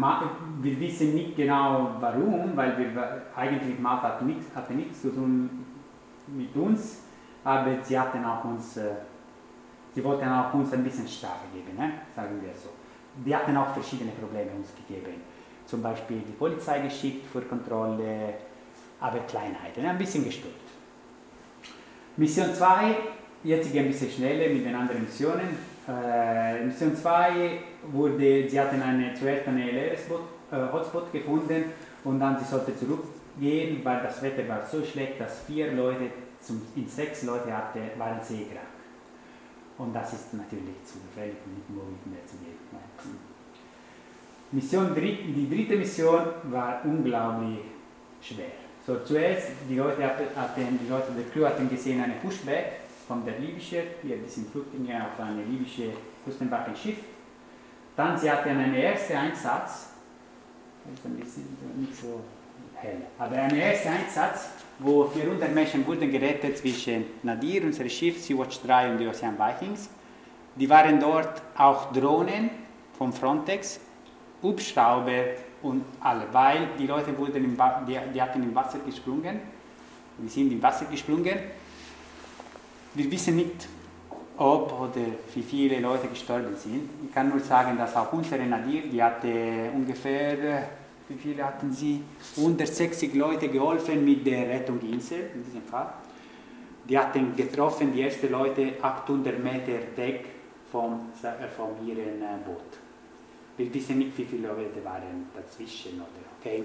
wir 0.60 0.80
wissen 0.80 1.14
nicht 1.14 1.36
genau 1.36 1.92
warum, 2.00 2.52
weil 2.54 2.76
wir 2.78 3.22
eigentlich 3.34 3.78
Malta 3.78 4.08
hatte 4.08 4.24
nichts, 4.24 4.54
hatte 4.54 4.74
nichts 4.74 5.02
zu 5.02 5.10
tun 5.10 5.66
mit 6.28 6.54
uns, 6.54 7.02
aber 7.44 7.82
sie 7.82 7.98
hatten 7.98 8.24
auch 8.24 8.44
uns, 8.44 8.76
äh, 8.76 8.90
sie 9.94 10.02
wollten 10.04 10.28
auch 10.28 10.52
uns 10.54 10.72
ein 10.72 10.84
bisschen 10.84 11.08
Strafe 11.08 11.46
geben, 11.54 11.76
ne? 11.76 11.92
sagen 12.14 12.40
wir 12.42 12.52
so. 12.54 12.70
Die 13.24 13.34
hatten 13.34 13.56
auch 13.56 13.68
verschiedene 13.68 14.10
Probleme 14.12 14.50
uns 14.56 14.74
gegeben. 14.74 15.22
Zum 15.64 15.82
Beispiel 15.82 16.18
die 16.18 16.32
Polizei 16.32 16.80
geschickt 16.80 17.26
für 17.26 17.40
Kontrolle, 17.42 18.34
aber 19.00 19.18
Kleinheiten, 19.20 19.86
ein 19.86 19.98
bisschen 19.98 20.24
gestört. 20.24 20.54
Mission 22.16 22.52
2, 22.52 22.96
jetzt 23.46 23.72
gehe 23.72 23.82
ein 23.82 23.88
bisschen 23.88 24.10
schneller 24.10 24.52
mit 24.52 24.66
den 24.66 24.74
anderen 24.74 25.02
Missionen. 25.02 25.56
Äh, 25.88 26.64
Mission 26.64 26.96
2 26.96 27.58
wurde, 27.92 28.48
sie 28.48 28.60
hatten 28.60 28.82
eine, 28.82 29.14
zuerst 29.14 29.46
einen 29.46 29.68
äh, 29.68 29.96
Hotspot 30.72 31.12
gefunden 31.12 31.64
und 32.04 32.20
dann 32.20 32.38
sie 32.38 32.44
sollte 32.44 32.76
zurückgehen, 32.76 33.80
weil 33.84 34.02
das 34.02 34.20
Wetter 34.22 34.48
war 34.48 34.66
so 34.66 34.84
schlecht, 34.84 35.20
dass 35.20 35.40
vier 35.46 35.72
Leute 35.72 36.10
zum, 36.40 36.62
in 36.74 36.88
sechs 36.88 37.22
Leute 37.22 37.56
hatte, 37.56 37.80
waren 37.98 38.20
seekrank. 38.20 38.66
Und 39.78 39.94
das 39.94 40.12
ist 40.12 40.34
natürlich 40.34 40.82
zu 40.84 40.98
gefährlich, 41.00 41.36
nicht 41.54 41.70
möglich 41.70 42.06
mehr 42.06 42.26
zu 42.26 42.36
gehen. 42.38 42.56
Mission, 44.52 44.94
die 44.94 45.48
dritte 45.50 45.76
Mission 45.76 46.20
war 46.44 46.80
unglaublich 46.84 47.58
schwer. 48.22 48.46
So, 48.86 49.00
zuerst, 49.04 49.48
die 49.68 49.76
Leute, 49.76 50.02
hatten, 50.04 50.78
die 50.82 50.88
Leute 50.88 51.12
der 51.12 51.24
Crew 51.32 51.44
hatten 51.44 51.68
gesehen 51.68 52.02
eine 52.02 52.14
Pushback 52.14 52.85
von 53.06 53.24
der 53.24 53.38
libysche, 53.38 53.82
hier, 54.02 54.16
die 54.16 54.28
sind 54.28 54.50
Flüchtlinge 54.50 55.04
auf 55.04 55.20
eine 55.20 55.44
libysche 55.44 55.90
Küstenwaffenschiff. 56.24 56.98
Dann 57.96 58.18
sie 58.18 58.30
hatten 58.30 58.48
einen 58.50 58.74
ersten 58.74 59.16
Einsatz, 59.16 59.90
ist 60.92 61.04
ein 61.04 61.16
bisschen 61.16 61.56
nicht 61.78 61.96
so 61.96 62.20
hell, 62.74 63.02
aber 63.18 63.36
einen 63.36 63.58
ersten 63.58 63.88
Einsatz, 63.88 64.50
wo 64.78 65.04
400 65.04 65.54
Menschen 65.54 65.86
wurden 65.86 66.10
gerettet 66.10 66.58
zwischen 66.58 67.04
Nadir, 67.22 67.62
unser 67.64 67.88
Schiff, 67.88 68.22
Sea-Watch 68.22 68.60
3 68.62 68.92
und 68.92 68.98
die 68.98 69.06
Ocean 69.06 69.36
Vikings. 69.38 69.88
Die 70.56 70.68
waren 70.68 71.00
dort 71.00 71.42
auch 71.56 71.92
Drohnen 71.92 72.50
von 72.98 73.12
Frontex, 73.12 73.80
Hubschrauber 74.42 75.24
und 75.62 75.84
alle, 76.00 76.26
weil 76.32 76.68
die 76.78 76.86
Leute 76.86 77.16
wurden 77.16 77.44
im, 77.44 77.56
die, 77.86 77.98
die 78.14 78.20
hatten 78.20 78.42
im 78.42 78.54
Wasser 78.54 78.78
gesprungen, 78.84 79.40
die 80.18 80.28
sind 80.28 80.52
im 80.52 80.62
Wasser 80.62 80.86
gesprungen 80.86 81.38
wir 82.96 83.10
wissen 83.10 83.36
nicht, 83.36 83.68
ob 84.38 84.72
oder 84.80 85.06
wie 85.34 85.42
viele 85.42 85.80
Leute 85.80 86.08
gestorben 86.08 86.56
sind. 86.56 86.88
Ich 87.06 87.14
kann 87.14 87.28
nur 87.28 87.40
sagen, 87.40 87.76
dass 87.76 87.94
auch 87.94 88.12
unsere 88.12 88.44
Nadir, 88.44 88.82
die 88.82 89.02
hatte 89.02 89.70
ungefähr, 89.74 90.68
wie 91.08 91.14
viele 91.16 91.44
hatten 91.44 91.72
sie? 91.72 92.02
160 92.36 93.14
Leute 93.14 93.48
geholfen 93.48 94.04
mit 94.04 94.26
der 94.26 94.48
Rettungsinsel 94.48 95.30
in 95.34 95.44
diesem 95.44 95.62
Fall. 95.62 95.92
Die 96.88 96.98
hatten 96.98 97.34
getroffen, 97.36 97.92
die 97.92 98.02
ersten 98.02 98.30
Leute 98.30 98.74
800 98.80 99.42
Meter 99.42 99.78
Deck 99.96 100.24
vom, 100.70 101.10
äh, 101.22 101.48
von 101.48 101.86
ihrem 101.86 102.22
äh, 102.22 102.44
Boot. 102.44 102.78
Wir 103.56 103.72
wissen 103.72 103.98
nicht, 103.98 104.16
wie 104.18 104.24
viele 104.24 104.48
Leute 104.48 104.84
waren 104.84 105.28
dazwischen. 105.34 105.94
Oder, 105.94 106.06
okay? 106.38 106.64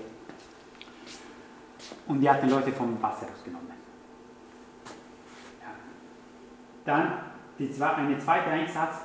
Und 2.07 2.21
die 2.21 2.29
hatten 2.29 2.49
Leute 2.49 2.71
vom 2.71 3.01
Wasser 3.01 3.27
ausgenommen. 3.33 3.80
Dann 6.85 7.13
zwei, 7.71 7.93
eine 7.93 8.17
zweite 8.17 8.49
Einsatz, 8.49 9.01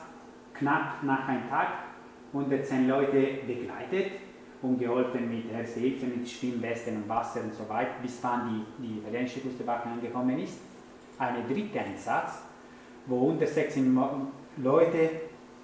knapp 0.54 1.02
nach 1.02 1.28
einem 1.28 1.48
Tag, 1.48 1.68
110 2.32 2.88
Leute 2.88 3.38
begleitet 3.46 4.12
und 4.62 4.78
geholfen 4.78 5.28
mit 5.28 5.52
Erste 5.52 5.80
Hilfe, 5.80 6.06
mit 6.06 6.28
Schwimmwesten 6.28 6.96
und 6.96 7.08
Wasser 7.08 7.40
und 7.42 7.54
so 7.54 7.68
weiter, 7.68 7.92
bis 8.02 8.18
wann 8.22 8.64
die, 8.80 8.86
die 8.86 8.98
italienische 8.98 9.40
Küstenwache 9.40 9.88
angekommen 9.88 10.38
ist. 10.38 10.60
Eine 11.18 11.44
dritte 11.44 11.80
Einsatz, 11.80 12.42
wo 13.06 13.28
unter 13.28 13.46
16 13.46 13.96
Leute 14.58 15.10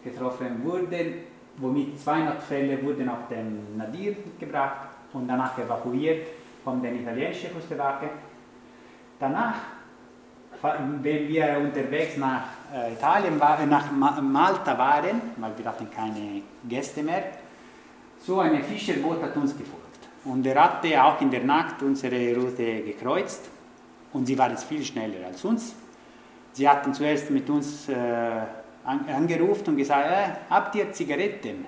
getroffen 0.04 0.62
wurden, 0.64 1.14
womit 1.56 1.98
zwei 1.98 2.20
Notfälle 2.20 2.82
wurden 2.82 3.08
auf 3.08 3.28
den 3.28 3.76
Nadir 3.76 4.16
gebracht 4.38 4.88
und 5.12 5.28
danach 5.28 5.58
evakuiert 5.58 6.26
von 6.64 6.80
der 6.80 6.94
italienischen 6.94 7.52
Küstenwache. 7.52 8.08
Danach 9.18 9.56
wenn 10.62 11.28
wir 11.28 11.58
unterwegs 11.58 12.16
nach 12.16 12.44
äh, 12.72 12.92
Italien, 12.92 13.38
war, 13.40 13.64
nach 13.66 13.90
Malta 13.90 14.78
waren, 14.78 15.20
weil 15.36 15.52
wir 15.56 15.64
hatten 15.66 15.90
keine 15.90 16.42
Gäste 16.68 17.02
mehr, 17.02 17.24
so 18.24 18.38
ein 18.40 18.62
Fischerboot 18.62 19.22
hat 19.22 19.36
uns 19.36 19.56
gefolgt. 19.56 19.82
Und 20.24 20.46
er 20.46 20.62
hatte 20.62 21.02
auch 21.02 21.20
in 21.20 21.30
der 21.30 21.42
Nacht 21.42 21.82
unsere 21.82 22.36
Route 22.36 22.82
gekreuzt 22.82 23.50
und 24.12 24.26
sie 24.26 24.38
waren 24.38 24.56
viel 24.56 24.84
schneller 24.84 25.26
als 25.26 25.44
uns. 25.44 25.74
Sie 26.52 26.68
hatten 26.68 26.94
zuerst 26.94 27.30
mit 27.30 27.48
uns 27.50 27.88
äh, 27.88 27.94
angerufen 28.84 29.70
und 29.70 29.76
gesagt, 29.76 30.06
äh, 30.06 30.30
habt 30.48 30.74
ihr 30.76 30.92
Zigaretten? 30.92 31.66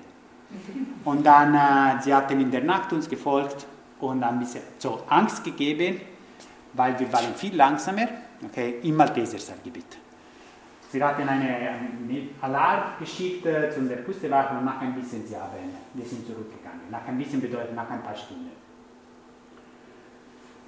Und 1.05 1.27
dann, 1.27 1.55
äh, 1.55 2.03
sie 2.03 2.15
hatten 2.15 2.41
in 2.41 2.51
der 2.51 2.63
Nacht 2.63 2.93
uns 2.93 3.09
gefolgt 3.09 3.67
und 3.99 4.23
ein 4.23 4.39
bisschen 4.39 4.63
so 4.79 5.03
Angst 5.09 5.43
gegeben, 5.43 6.01
weil 6.75 6.99
wir 7.01 7.13
waren 7.13 7.35
viel 7.35 7.57
langsamer 7.57 8.09
okay, 8.47 8.81
im 8.83 8.97
Maltesergebiet. 8.97 9.99
Wir 10.93 11.07
hatten 11.07 11.29
einen 11.29 12.31
Alarm 12.41 12.83
geschickt 13.01 13.45
äh, 13.47 13.69
zu 13.71 13.83
der 13.83 14.05
Küstenwache 14.05 14.57
und 14.57 14.65
nach 14.65 14.81
ein 14.81 14.95
bisschen 14.95 15.27
sie 15.27 15.35
haben, 15.35 15.51
wir 15.93 16.05
sind 16.05 16.25
zurückgegangen. 16.25 16.83
Nach 16.91 17.07
ein 17.07 17.19
bisschen 17.19 17.41
bedeutet 17.41 17.75
nach 17.75 17.91
ein 17.91 18.03
paar 18.03 18.15
Stunden. 18.15 18.51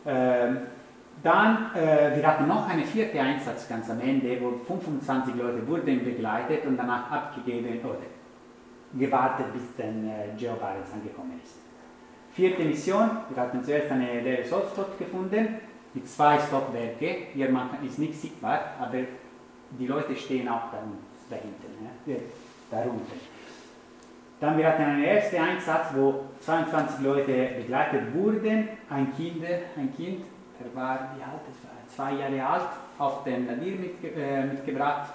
Ähm, 0.04 0.58
dann, 1.22 1.74
äh, 1.74 2.16
wir 2.16 2.26
hatten 2.26 2.46
noch 2.46 2.68
einen 2.68 2.84
vierten 2.84 3.18
Einsatz 3.18 3.68
ganz 3.68 3.88
am 3.88 4.00
Ende, 4.00 4.38
wo 4.40 4.52
25 4.66 5.34
Leute 5.36 5.66
wurden 5.66 6.04
begleitet 6.04 6.66
und 6.66 6.76
danach 6.76 7.10
abgegeben 7.10 7.80
oder 7.84 7.98
gewartet, 8.94 9.46
bis 9.52 9.62
dann 9.76 10.08
äh, 10.08 10.46
Barents 10.60 10.92
angekommen 10.92 11.40
ist. 11.42 11.56
Vierte 12.32 12.64
Mission, 12.64 13.10
wir 13.30 13.42
hatten 13.42 13.64
zuerst 13.64 13.90
eine 13.90 14.20
leere 14.20 14.42
Hotspot 14.50 14.98
gefunden, 14.98 15.56
mit 15.96 16.08
zwei 16.08 16.38
Stockwerke. 16.38 17.16
Hier 17.34 17.48
ist 17.84 17.98
nicht 17.98 18.20
sichtbar, 18.20 18.60
aber 18.78 18.98
die 19.70 19.86
Leute 19.86 20.14
stehen 20.14 20.46
auch 20.48 20.70
da, 20.70 20.78
dahinter, 21.30 21.68
ja, 22.06 22.16
darunter. 22.70 23.16
Dann 24.38 24.58
wir 24.58 24.68
hatten 24.68 24.82
einen 24.82 25.04
ersten 25.04 25.36
Einsatz, 25.36 25.86
wo 25.94 26.26
22 26.40 27.00
Leute 27.00 27.48
begleitet 27.58 28.14
wurden. 28.14 28.68
Ein 28.90 29.16
Kind, 29.16 29.42
ein 29.42 29.96
Kind, 29.96 30.26
der 30.60 30.74
war, 30.80 31.14
wie 31.16 31.22
alt, 31.22 31.40
war 31.62 31.88
zwei 31.88 32.12
Jahre 32.12 32.46
alt, 32.46 32.68
auf 32.98 33.24
dem 33.24 33.46
Nadir 33.46 33.76
mitge 33.76 34.08
äh, 34.08 34.44
mitgebracht. 34.44 35.08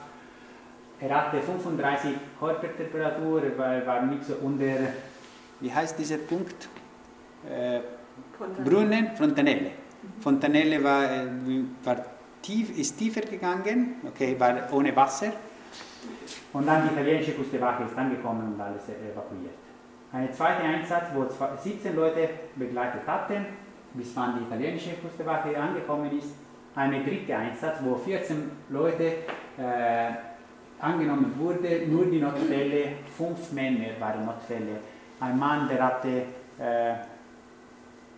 Er 0.99 1.15
hatte 1.15 1.39
35 1.41 2.13
Körpertemperatur, 2.39 3.43
er 3.43 3.57
war, 3.57 3.85
war 3.85 4.01
nicht 4.07 4.23
so 4.23 4.33
unter 4.41 4.65
wie 5.59 5.71
heißt 5.71 5.97
dieser 5.99 6.17
Punkt? 6.17 6.67
Äh, 7.47 7.81
Brunnen, 8.63 9.15
Fontanelle. 9.15 9.71
Fontanelle 10.19 10.83
war, 10.83 11.03
äh, 11.03 11.27
war 11.83 11.97
tief, 12.41 12.77
ist 12.77 12.97
tiefer 12.97 13.21
gegangen, 13.21 13.95
okay, 14.07 14.35
war 14.39 14.71
ohne 14.71 14.95
Wasser. 14.95 15.31
Und 16.53 16.65
dann 16.67 16.87
die 16.87 16.93
italienische 16.93 17.33
Küstenwache 17.33 17.83
ist 17.83 17.97
angekommen 17.97 18.53
und 18.53 18.61
alles 18.61 18.83
evakuiert. 18.89 19.55
Ein 20.11 20.33
zweiter 20.33 20.63
Einsatz, 20.63 21.05
wo 21.13 21.25
17 21.25 21.95
Leute 21.95 22.29
begleitet 22.55 23.07
hatten, 23.07 23.45
bis 23.93 24.15
wann 24.15 24.39
die 24.39 24.43
italienische 24.45 24.91
Küstenwache 24.95 25.57
angekommen 25.57 26.17
ist. 26.17 26.35
Ein 26.75 27.03
dritter 27.05 27.37
Einsatz, 27.37 27.77
wo 27.83 27.95
14 27.95 28.51
Leute 28.69 29.03
äh, 29.57 30.11
angenommen 30.79 31.33
wurden, 31.37 31.91
nur 31.93 32.05
die 32.05 32.19
Notfälle, 32.19 32.93
fünf 33.15 33.51
Männer 33.51 33.99
waren 33.99 34.25
Notfälle. 34.25 34.79
Ein 35.19 35.37
Mann, 35.37 35.69
der 35.69 35.83
hatte 35.83 36.23
äh, 36.57 36.95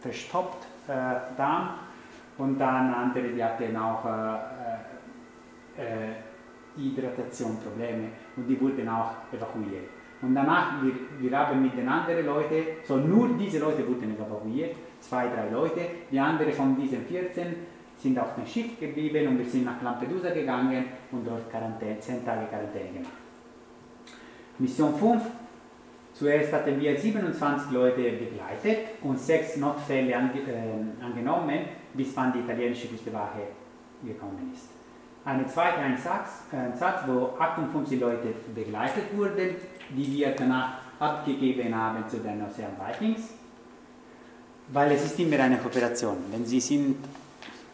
verstopft 0.01 0.67
Darm 0.87 1.69
und 2.37 2.59
dann 2.59 2.93
andere, 2.93 3.29
die 3.29 3.43
hatten 3.43 3.75
auch 3.75 4.05
äh, 4.05 5.81
äh, 5.81 6.13
Hydratationprobleme 6.75 8.09
und 8.35 8.47
die 8.47 8.59
wurden 8.59 8.89
auch 8.89 9.11
evakuiert. 9.31 9.89
Und 10.21 10.35
danach, 10.35 10.81
wir, 10.81 10.93
wir 11.19 11.37
haben 11.37 11.61
mit 11.61 11.77
den 11.77 11.87
anderen 11.87 12.25
Leuten, 12.25 12.63
so 12.87 12.97
nur 12.97 13.29
diese 13.37 13.59
Leute 13.59 13.87
wurden 13.87 14.15
evakuiert, 14.15 14.75
zwei, 14.99 15.27
drei 15.27 15.49
Leute, 15.49 15.81
die 16.09 16.19
anderen 16.19 16.53
von 16.53 16.75
diesen 16.75 17.05
14 17.05 17.55
sind 17.97 18.19
auf 18.19 18.35
dem 18.35 18.45
Schiff 18.45 18.79
geblieben 18.79 19.27
und 19.27 19.37
wir 19.37 19.45
sind 19.45 19.65
nach 19.65 19.81
Lampedusa 19.81 20.31
gegangen 20.31 20.85
und 21.11 21.25
dort 21.27 21.49
Quarantäne, 21.49 21.99
10 21.99 22.25
Tage 22.25 22.47
Quarantäne 22.47 22.93
gemacht. 22.93 23.13
Mission 24.59 24.93
5, 24.95 25.21
zuerst 26.13 26.53
hatten 26.53 26.79
wir 26.79 26.97
27 26.97 27.71
Leute 27.71 28.01
begleitet 28.11 28.79
und 29.01 29.19
sechs 29.19 29.57
Notfälle 29.57 30.15
ange, 30.15 30.41
äh, 30.41 31.03
angenommen, 31.03 31.59
bis 31.93 32.15
wann 32.15 32.33
die 32.33 32.39
italienische 32.39 32.87
Küstenwache 32.87 33.41
gekommen 34.03 34.51
ist. 34.53 34.69
Eine 35.25 35.47
zweite 35.47 35.77
Einsatz, 35.77 36.43
Einsatz, 36.51 37.07
wo 37.07 37.37
58 37.39 37.99
Leute 37.99 38.33
begleitet 38.53 39.15
wurden, 39.15 39.55
die 39.89 40.11
wir 40.11 40.31
danach 40.31 40.79
abgegeben 40.99 41.73
haben 41.73 42.07
zu 42.09 42.17
den 42.17 42.41
Ocean 42.41 42.73
Vikings, 42.77 43.29
weil 44.69 44.91
es 44.91 45.05
ist 45.05 45.19
immer 45.19 45.39
eine 45.39 45.57
Kooperation. 45.57 46.17
Wenn 46.31 46.45
sie 46.45 46.59
sind 46.59 46.97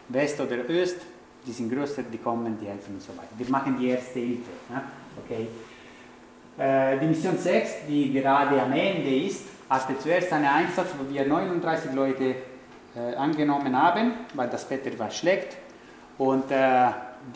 West 0.09 0.39
oder 0.39 0.69
Öst, 0.69 0.97
die 1.45 1.51
sind 1.51 1.71
größer, 1.71 2.03
die 2.03 2.17
kommen, 2.17 2.57
die 2.61 2.67
helfen 2.67 2.95
und 2.95 3.01
so 3.01 3.15
weiter. 3.17 3.29
Wir 3.37 3.49
machen 3.49 3.77
die 3.79 3.87
erste 3.87 4.19
Hilfe. 4.19 4.51
Ja? 4.69 4.83
Okay. 5.23 5.47
Äh, 6.59 6.99
die 6.99 7.05
Mission 7.05 7.37
6, 7.37 7.87
die 7.87 8.11
gerade 8.11 8.61
am 8.61 8.73
Ende 8.73 9.15
ist, 9.15 9.45
hatte 9.69 9.97
zuerst 9.97 10.33
einen 10.33 10.45
Einsatz, 10.45 10.89
wo 10.97 11.11
wir 11.13 11.25
39 11.25 11.93
Leute 11.93 12.35
äh, 12.95 13.15
angenommen 13.15 13.81
haben, 13.81 14.11
weil 14.33 14.49
das 14.49 14.69
Wetter 14.69 14.97
war 14.99 15.09
schlecht. 15.09 15.55
Und 16.17 16.51
äh, 16.51 16.87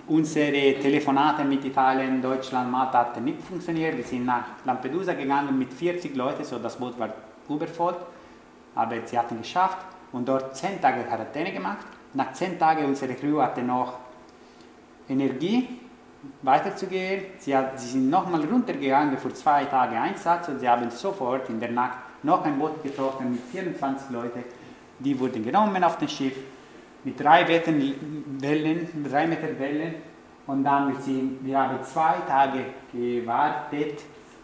unsere 0.07 0.77
Telefonate 0.77 1.45
mit 1.45 1.63
Italien, 1.63 2.21
Deutschland, 2.21 2.69
Malta 2.69 2.99
hatten 2.99 3.23
nicht 3.23 3.41
funktioniert. 3.41 3.95
Wir 3.95 4.03
sind 4.03 4.25
nach 4.25 4.43
Lampedusa 4.65 5.13
gegangen 5.13 5.57
mit 5.57 5.71
40 5.71 6.13
Leuten, 6.17 6.43
so 6.43 6.59
das 6.59 6.75
Boot 6.75 6.99
war 6.99 7.13
übervoll. 7.47 7.95
Aber 8.75 8.95
sie 9.05 9.17
hatten 9.17 9.37
geschafft 9.37 9.77
und 10.11 10.27
dort 10.27 10.57
10 10.57 10.81
Tage 10.81 11.03
Quarantäne 11.03 11.53
gemacht. 11.53 11.85
Nach 12.13 12.33
10 12.33 12.59
Tagen 12.59 12.83
unsere 12.85 13.13
Crew 13.13 13.41
hatte 13.41 13.61
noch 13.61 13.93
Energie 15.07 15.79
weiterzugehen. 16.41 17.23
Sie, 17.39 17.55
hat, 17.55 17.79
sie 17.79 17.91
sind 17.91 18.09
nochmal 18.09 18.43
runtergegangen 18.45 19.17
für 19.17 19.33
zwei 19.33 19.65
Tage 19.65 19.95
Einsatz 19.99 20.47
und 20.47 20.59
sie 20.59 20.69
haben 20.69 20.89
sofort 20.89 21.49
in 21.49 21.59
der 21.59 21.71
Nacht 21.71 21.97
noch 22.23 22.43
ein 22.45 22.57
Boot 22.57 22.81
getroffen 22.83 23.31
mit 23.31 23.41
24 23.51 24.09
Leuten. 24.11 24.43
Die 24.99 25.19
wurden 25.19 25.43
genommen 25.43 25.83
auf 25.83 25.97
das 25.97 26.11
Schiff 26.11 26.35
mit 27.03 27.19
drei 27.19 27.47
Wellen, 27.47 29.07
drei 29.09 29.27
Meter 29.27 29.59
Wellen 29.59 29.95
und 30.47 30.63
dann 30.63 30.93
wir, 30.93 31.01
sind, 31.01 31.45
wir 31.45 31.59
haben 31.59 31.83
zwei 31.83 32.15
Tage 32.27 32.65
gewartet 32.91 34.01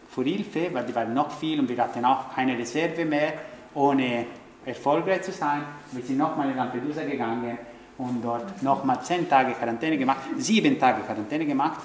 für 0.09 0.23
Hilfe, 0.23 0.73
weil 0.73 0.85
die 0.85 0.95
waren 0.95 1.13
noch 1.13 1.31
viel 1.31 1.59
und 1.59 1.69
wir 1.69 1.77
hatten 1.77 2.03
auch 2.03 2.33
keine 2.33 2.57
Reserve 2.57 3.05
mehr, 3.05 3.33
ohne 3.73 4.25
erfolgreich 4.65 5.21
zu 5.21 5.31
sein. 5.31 5.63
Wir 5.91 6.03
sind 6.03 6.17
nochmal 6.17 6.49
in 6.49 6.57
Lampedusa 6.57 7.03
gegangen 7.03 7.57
und 7.99 8.23
dort 8.23 8.63
nochmal 8.63 9.01
zehn 9.03 9.29
Tage 9.29 9.53
Quarantäne 9.53 9.97
gemacht, 9.97 10.21
sieben 10.37 10.79
Tage 10.79 11.03
Quarantäne 11.03 11.45
gemacht. 11.45 11.79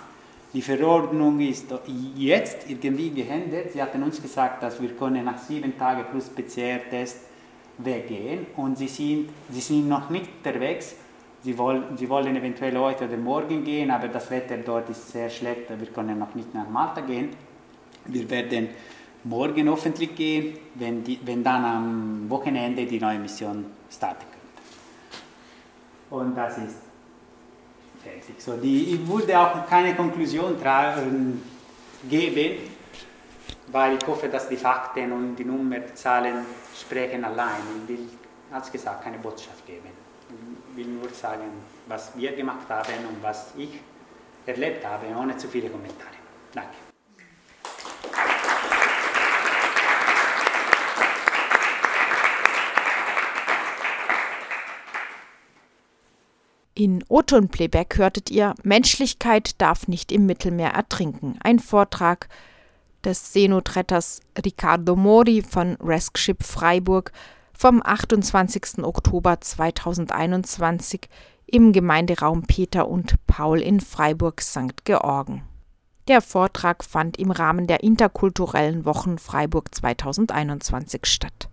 Die 0.54 0.62
Verordnung 0.62 1.40
ist 1.40 1.66
jetzt 2.16 2.70
irgendwie 2.70 3.10
geändert. 3.10 3.72
Sie 3.72 3.82
hatten 3.82 4.02
uns 4.02 4.22
gesagt, 4.22 4.62
dass 4.62 4.80
wir 4.80 4.90
können 4.90 5.24
nach 5.24 5.38
sieben 5.38 5.76
Tagen 5.76 6.04
plus 6.10 6.28
PCR-Test 6.28 7.18
weggehen 7.78 8.46
und 8.56 8.78
sie 8.78 8.86
sind, 8.86 9.30
sie 9.50 9.60
sind 9.60 9.88
noch 9.88 10.10
nicht 10.10 10.28
unterwegs. 10.38 10.94
Sie 11.42 11.58
wollen, 11.58 11.96
sie 11.96 12.08
wollen 12.08 12.36
eventuell 12.36 12.78
heute 12.78 13.04
oder 13.04 13.16
morgen 13.16 13.64
gehen, 13.64 13.90
aber 13.90 14.08
das 14.08 14.30
Wetter 14.30 14.56
dort 14.58 14.88
ist 14.88 15.10
sehr 15.10 15.28
schlecht. 15.28 15.68
Wir 15.68 15.88
können 15.88 16.18
noch 16.18 16.34
nicht 16.36 16.54
nach 16.54 16.68
Malta 16.70 17.00
gehen. 17.00 17.30
Wir 18.06 18.30
werden 18.30 18.68
morgen 19.24 19.68
öffentlich 19.68 20.14
gehen, 20.14 20.56
wenn, 20.76 21.02
die, 21.02 21.18
wenn 21.24 21.42
dann 21.42 21.64
am 21.64 22.30
Wochenende 22.30 22.86
die 22.86 23.00
neue 23.00 23.18
Mission 23.18 23.66
starten 23.90 24.20
könnte. 24.20 24.34
Und 26.14 26.36
das 26.36 26.58
ist 26.58 26.76
fertig. 28.02 28.36
So, 28.38 28.56
die, 28.56 28.94
ich 28.94 29.08
würde 29.08 29.38
auch 29.38 29.66
keine 29.68 29.94
Konklusion 29.96 30.60
tragen, 30.60 31.42
geben, 32.08 32.70
weil 33.68 33.96
ich 33.96 34.06
hoffe, 34.06 34.28
dass 34.28 34.48
die 34.48 34.56
Fakten 34.56 35.10
und 35.10 35.34
die 35.36 35.44
Nummerzahlen 35.44 36.46
sprechen 36.78 37.24
allein. 37.24 37.62
Ich 37.82 37.88
will, 37.88 38.08
als 38.52 38.70
gesagt, 38.70 39.02
keine 39.02 39.18
Botschaft 39.18 39.66
geben. 39.66 39.88
Ich 40.70 40.76
will 40.76 40.86
nur 40.86 41.08
sagen, 41.10 41.50
was 41.88 42.16
wir 42.16 42.32
gemacht 42.32 42.68
haben 42.68 43.06
und 43.08 43.20
was 43.20 43.52
ich 43.56 43.80
erlebt 44.46 44.86
habe, 44.86 45.06
ohne 45.16 45.36
zu 45.36 45.48
viele 45.48 45.68
Kommentare. 45.68 46.14
Danke. 46.52 46.74
In 56.77 57.05
Oton 57.09 57.51
Playback 57.51 57.99
hörtet 57.99 58.33
ihr 58.33 58.53
Menschlichkeit 58.64 59.61
darf 59.61 59.87
nicht 59.87 60.11
im 60.11 60.27
Mittelmeer 60.27 60.70
ertrinken. 60.70 61.39
Ein 61.41 61.61
Vortrag 61.61 62.29
des 63.05 63.33
Seenotretters 63.33 64.20
Riccardo 64.45 64.97
Mori 64.97 65.43
von 65.43 65.77
Rescue 65.77 66.35
Freiburg 66.41 67.12
vom 67.57 67.81
28. 67.81 68.83
Oktober 68.83 69.41
2021 69.41 71.09
im 71.47 71.72
Gemeinderaum 71.72 72.43
Peter 72.43 72.89
und 72.89 73.25
Paul 73.29 73.61
in 73.61 73.79
Freiburg 73.79 74.41
St. 74.41 74.85
Georgen. 74.85 75.45
Der 76.09 76.20
Vortrag 76.20 76.83
fand 76.83 77.18
im 77.18 77.31
Rahmen 77.31 77.68
der 77.68 77.85
interkulturellen 77.85 78.85
Wochen 78.85 79.18
Freiburg 79.18 79.72
2021 79.72 81.07
statt 81.07 81.49